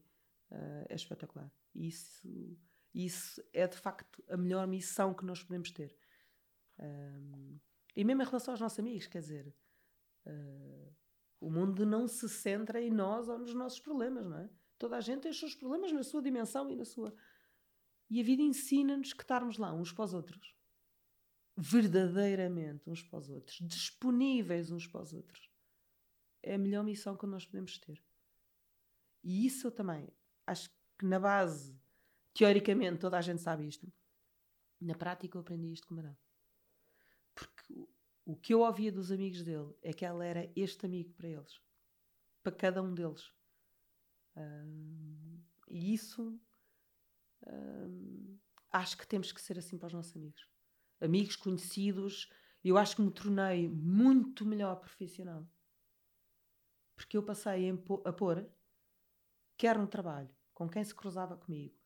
[0.90, 1.52] é espetacular.
[1.74, 2.58] Isso,
[2.94, 5.96] isso é de facto a melhor missão que nós podemos ter.
[6.80, 7.60] Um,
[7.96, 9.56] e mesmo em relação aos nossos amigos, quer dizer,
[10.26, 10.96] uh,
[11.40, 14.50] o mundo não se centra em nós ou nos nossos problemas, não é?
[14.78, 17.16] Toda a gente tem os seus problemas na sua dimensão e na sua.
[18.10, 20.56] E a vida ensina-nos que estarmos lá uns para os outros,
[21.56, 25.50] verdadeiramente uns para os outros, disponíveis uns para os outros,
[26.44, 28.04] é a melhor missão que nós podemos ter.
[29.24, 30.08] E isso eu também
[30.46, 30.70] acho
[31.00, 31.76] que na base,
[32.34, 33.92] teoricamente, toda a gente sabe isto.
[34.80, 36.16] Na prática, eu aprendi isto com Marão.
[38.26, 41.62] O que eu ouvia dos amigos dele é que ela era este amigo para eles,
[42.42, 43.32] para cada um deles.
[45.70, 46.40] E isso
[48.72, 50.50] acho que temos que ser assim para os nossos amigos.
[51.00, 52.30] Amigos conhecidos,
[52.64, 55.48] eu acho que me tornei muito melhor profissional.
[56.96, 57.70] Porque eu passei
[58.06, 58.50] a pôr,
[59.56, 61.78] quer no trabalho, com quem se cruzava comigo,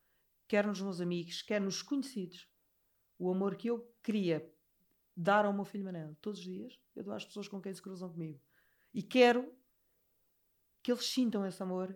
[0.48, 2.48] quer nos meus amigos, quer nos conhecidos,
[3.18, 4.56] o amor que eu queria
[5.20, 7.82] dar ao meu filho Manel todos os dias, eu dou às pessoas com quem se
[7.82, 8.40] cruzam comigo.
[8.94, 9.54] E quero
[10.82, 11.94] que eles sintam esse amor.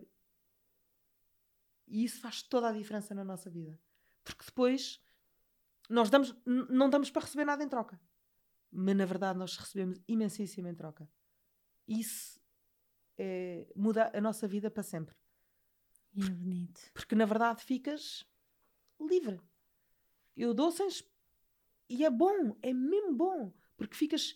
[1.87, 3.79] E isso faz toda a diferença na nossa vida.
[4.23, 5.01] Porque depois
[5.89, 7.99] nós damos, não damos para receber nada em troca.
[8.69, 11.09] Mas na verdade nós recebemos imensíssimo em troca.
[11.87, 12.41] Isso
[13.17, 15.15] é, muda a nossa vida para sempre.
[16.13, 16.91] E é bonito.
[16.93, 18.25] Porque na verdade ficas
[18.99, 19.39] livre.
[20.35, 20.89] Eu dou sem
[21.93, 24.35] e é bom, é mesmo bom, porque ficas,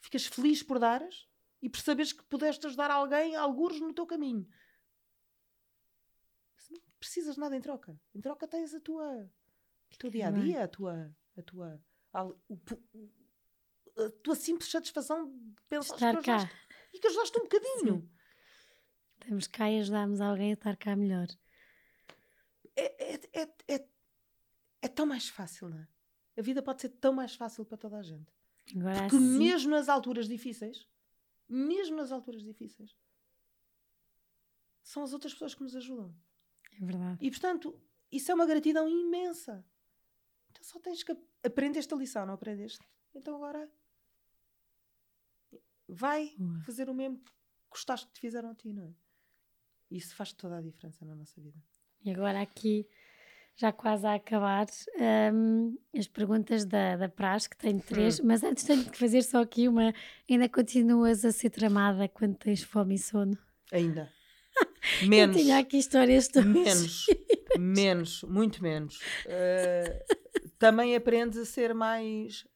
[0.00, 1.28] ficas feliz por dares
[1.60, 4.48] e por saberes que pudeste ajudar alguém, alguns no teu caminho.
[6.70, 8.00] Não precisas nada em troca.
[8.14, 9.30] Em troca tens a tua,
[9.92, 12.34] o teu dia a dia, a tua, a tua, a, o,
[13.98, 16.56] a tua simples satisfação de pensar estar que ajudaste,
[16.94, 18.00] e que ajudaste um bocadinho.
[18.00, 18.10] Sim.
[19.20, 21.26] Estamos cá e ajudamos alguém a estar cá melhor.
[22.74, 23.88] É, é, é, é,
[24.80, 25.95] é tão mais fácil, não é?
[26.36, 28.32] A vida pode ser tão mais fácil para toda a gente.
[28.74, 29.38] Agora, Porque assim...
[29.38, 30.86] mesmo nas alturas difíceis,
[31.48, 32.94] mesmo nas alturas difíceis,
[34.82, 36.14] são as outras pessoas que nos ajudam.
[36.80, 37.18] É verdade.
[37.24, 37.80] E portanto,
[38.10, 39.64] isso é uma gratidão imensa.
[40.50, 42.86] Então só tens que aprender esta lição, não aprendeste?
[43.14, 43.70] Então agora
[45.88, 46.60] vai Ué.
[46.64, 47.32] fazer o mesmo que
[47.70, 48.94] gostaste que te fizeram a ti, não é?
[49.90, 51.58] Isso faz toda a diferença na nossa vida.
[52.04, 52.88] E agora aqui
[53.56, 54.66] já quase a acabar,
[55.32, 58.24] um, as perguntas da, da Praz, que tenho três, hum.
[58.26, 59.94] mas antes tenho que fazer só aqui uma.
[60.28, 63.36] Ainda continuas a ser tramada quando tens fome e sono?
[63.72, 64.12] Ainda.
[65.08, 65.36] Menos.
[65.36, 66.46] Eu tinha aqui histórias todas.
[66.46, 67.06] Menos.
[67.58, 68.98] menos, muito menos.
[69.24, 72.46] Uh, também aprendes a ser mais.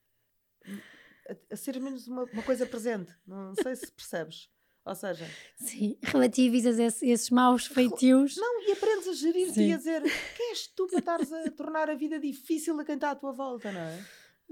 [1.29, 3.13] a, a ser menos uma, uma coisa presente.
[3.27, 4.51] Não sei se percebes.
[4.85, 5.27] Ou seja,
[5.57, 8.37] sim, relativizas esses, esses maus feitios.
[8.37, 11.91] Não, e aprendes a gerir-te e a dizer que és tu para estares a tornar
[11.91, 14.03] a vida difícil a quem está à tua volta, não é?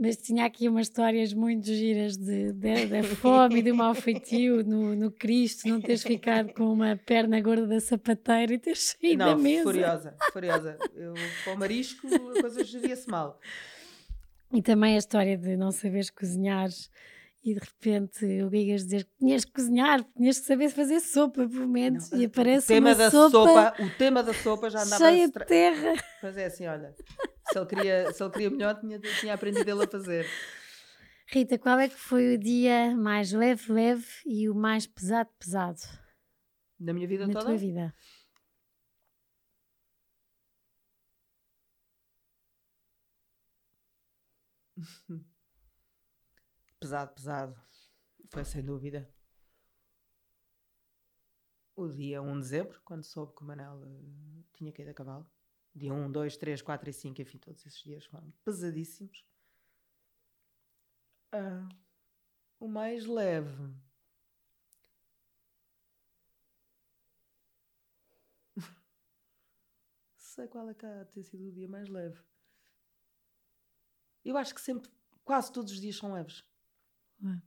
[0.01, 4.95] Mas tinha aqui umas histórias muito giras de, da fome e do mau feitio no,
[4.95, 9.35] no Cristo, não teres ficado com uma perna gorda da sapateira e teres saído não,
[9.35, 9.65] da mesa.
[9.65, 10.79] Furiosa, furiosa.
[10.95, 11.15] Eu,
[11.45, 13.41] com o marisco a coisa geria-se mal.
[14.53, 16.69] E também a história de não saberes cozinhar
[17.43, 21.48] e de repente o Gigas dizer que tinhas que cozinhar, tinhas que saber fazer sopa,
[21.48, 24.70] pelo menos, não, e aparece o tema uma da sopa, sopa, O tema da sopa
[24.70, 25.94] já andava cheia de terra.
[26.23, 26.94] Mas é assim, olha,
[27.51, 30.27] se ele queria, se ele queria melhor, tinha, tinha aprendido ele a fazer.
[31.31, 35.81] Rita, qual é que foi o dia mais leve, leve e o mais pesado, pesado?
[36.81, 37.44] Na minha vida Na toda?
[37.44, 37.94] Na tua vida.
[46.89, 47.55] pesado, pesado,
[48.31, 49.06] foi sem dúvida
[51.77, 55.31] o dia 1 de dezembro, quando soube que o Manel uh, tinha caído a cavalo.
[55.74, 59.23] Dia 1, 2, 3, 4 e 5, enfim, todos esses dias foram pesadíssimos.
[61.32, 61.69] Uh,
[62.59, 63.74] o mais leve.
[70.16, 72.19] sei qual é que há de ter sido o dia mais leve.
[74.24, 74.90] Eu acho que sempre,
[75.23, 76.48] quase todos os dias são leves.
[77.23, 77.43] Ué.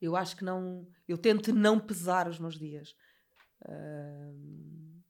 [0.00, 0.86] Eu acho que não.
[1.08, 2.94] Eu tento não pesar os meus dias.
[3.66, 5.00] Ahm,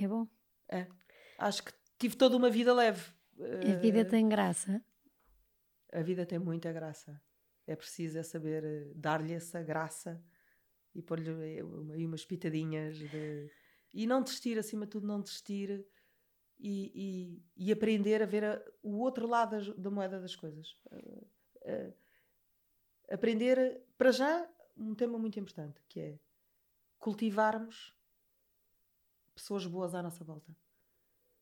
[0.00, 0.26] É bom.
[0.68, 0.86] é.
[1.38, 3.12] Acho que tive toda uma vida leve.
[3.72, 4.84] A vida tem graça.
[5.92, 7.20] a vida tem muita graça.
[7.66, 10.22] É preciso é saber eh, dar-lhe essa graça
[10.94, 11.62] e pôr-lhe eh,
[11.94, 13.50] aí umas pitadinhas de...
[13.94, 15.84] e não desistir, acima de tudo, não desistir
[16.58, 16.92] e,
[17.56, 20.76] e- e aprender a ver a- o outro lado das- da moeda das coisas.
[21.62, 21.92] Eh,
[23.10, 26.18] aprender, para já, um tema muito importante que é
[26.98, 27.94] cultivarmos
[29.34, 30.54] pessoas boas à nossa volta.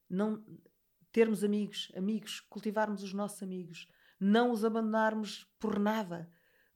[0.09, 0.43] Não
[1.13, 3.89] termos amigos, amigos, cultivarmos os nossos amigos,
[4.21, 6.31] não os abandonarmos por nada,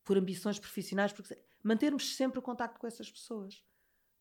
[0.05, 3.65] por ambições profissionais, porque mantermos sempre o contacto com essas pessoas,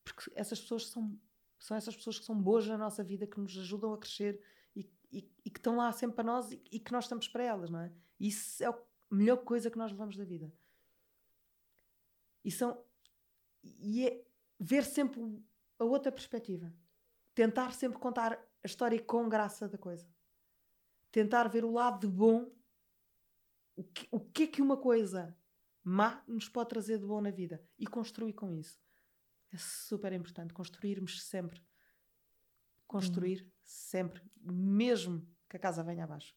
[0.03, 1.19] porque essas pessoas são,
[1.59, 4.39] são essas pessoas que são boas na nossa vida, que nos ajudam a crescer
[4.75, 4.81] e,
[5.11, 7.69] e- e que estão lá sempre para nós e, e que nós estamos para elas,
[7.69, 7.91] não é?
[8.19, 8.73] Isso é a
[9.11, 10.51] melhor coisa que nós levamos da vida.
[12.43, 12.81] E, são,
[13.63, 14.25] e é
[14.59, 15.21] ver sempre
[15.77, 16.73] a outra perspectiva.
[17.35, 20.07] Tentar sempre contar a história com graça da coisa.
[21.11, 22.51] Tentar ver o lado de bom.
[23.75, 25.35] O que, o que é que uma coisa
[25.83, 27.63] má nos pode trazer de bom na vida.
[27.77, 28.79] E construir com isso.
[29.51, 30.53] É super importante.
[30.53, 31.61] Construirmos sempre.
[32.87, 34.21] Construir sempre.
[34.41, 36.35] Mesmo que a casa venha abaixo.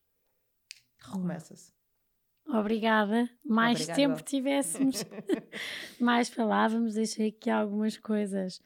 [0.98, 1.72] Recomeça-se.
[2.46, 3.28] Obrigada.
[3.44, 5.04] Mais Obrigada, tempo tivéssemos,
[6.00, 6.94] mais falávamos.
[6.94, 8.60] Deixei aqui algumas coisas,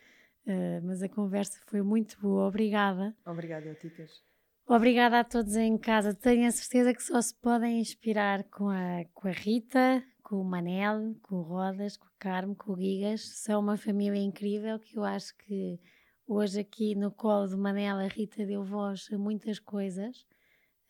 [0.46, 2.46] eh, mas a conversa foi muito boa.
[2.46, 3.16] Obrigada.
[3.24, 4.22] Obrigada, Titas.
[4.66, 6.12] Obrigada a todos em casa.
[6.12, 10.44] Tenho a certeza que só se podem inspirar com a, com a Rita, com o
[10.44, 13.22] Manel, com o Rodas, com o Carmo, com o Gigas.
[13.38, 15.80] São uma família incrível que eu acho que
[16.26, 20.26] hoje aqui no colo do Manel a Rita deu voz a muitas coisas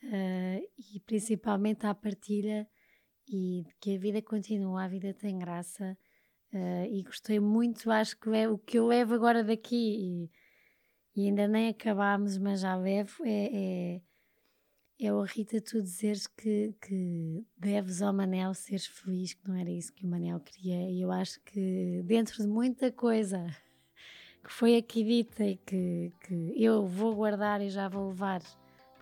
[0.03, 0.61] eh,
[0.93, 2.67] e principalmente à partilha
[3.29, 5.97] e que a vida continua, a vida tem graça.
[6.53, 10.31] eh, e gostei muito, acho que é o que eu levo agora daqui e
[11.19, 14.01] e ainda nem acabámos, mas já levo, é, é,
[15.01, 19.69] é o Rita tu dizeres que, que deves ao Manel seres feliz, que não era
[19.69, 20.89] isso que o Manel queria.
[20.89, 23.45] E eu acho que dentro de muita coisa
[24.41, 28.41] que foi aqui dita e que, que eu vou guardar e já vou levar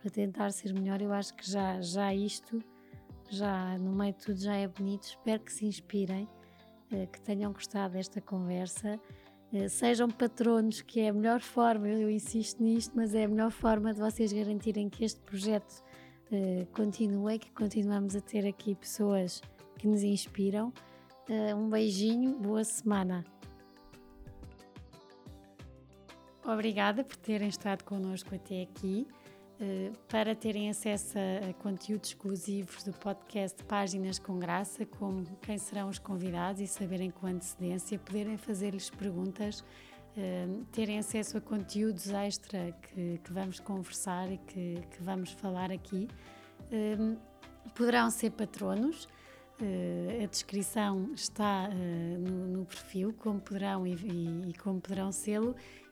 [0.01, 2.63] para tentar ser melhor, eu acho que já, já isto,
[3.29, 5.03] já no meio de tudo, já é bonito.
[5.03, 6.27] Espero que se inspirem,
[6.91, 8.99] eh, que tenham gostado desta conversa.
[9.53, 13.51] Eh, Sejam patronos, que é a melhor forma, eu insisto nisto, mas é a melhor
[13.51, 15.83] forma de vocês garantirem que este projeto
[16.31, 19.41] eh, continue, que continuamos a ter aqui pessoas
[19.77, 20.73] que nos inspiram.
[21.57, 23.25] Um beijinho, boa semana.
[26.45, 29.05] Obrigada por terem estado connosco até aqui.
[29.59, 35.89] Uh, para terem acesso a, conteúdos exclusivos do podcast Páginas com Graça, como quem serão
[35.89, 42.71] os convidados e saberem com antecedência, poderem fazer-lhes perguntas, uh, terem acesso a conteúdos extra
[42.83, 46.07] que, que vamos conversar e que, que vamos falar aqui.
[46.71, 47.17] Um,
[47.73, 49.07] poderão ser patronos.
[50.21, 51.67] A descrição está
[52.47, 55.55] no, perfil, como poderão e, e como poderão sê-lo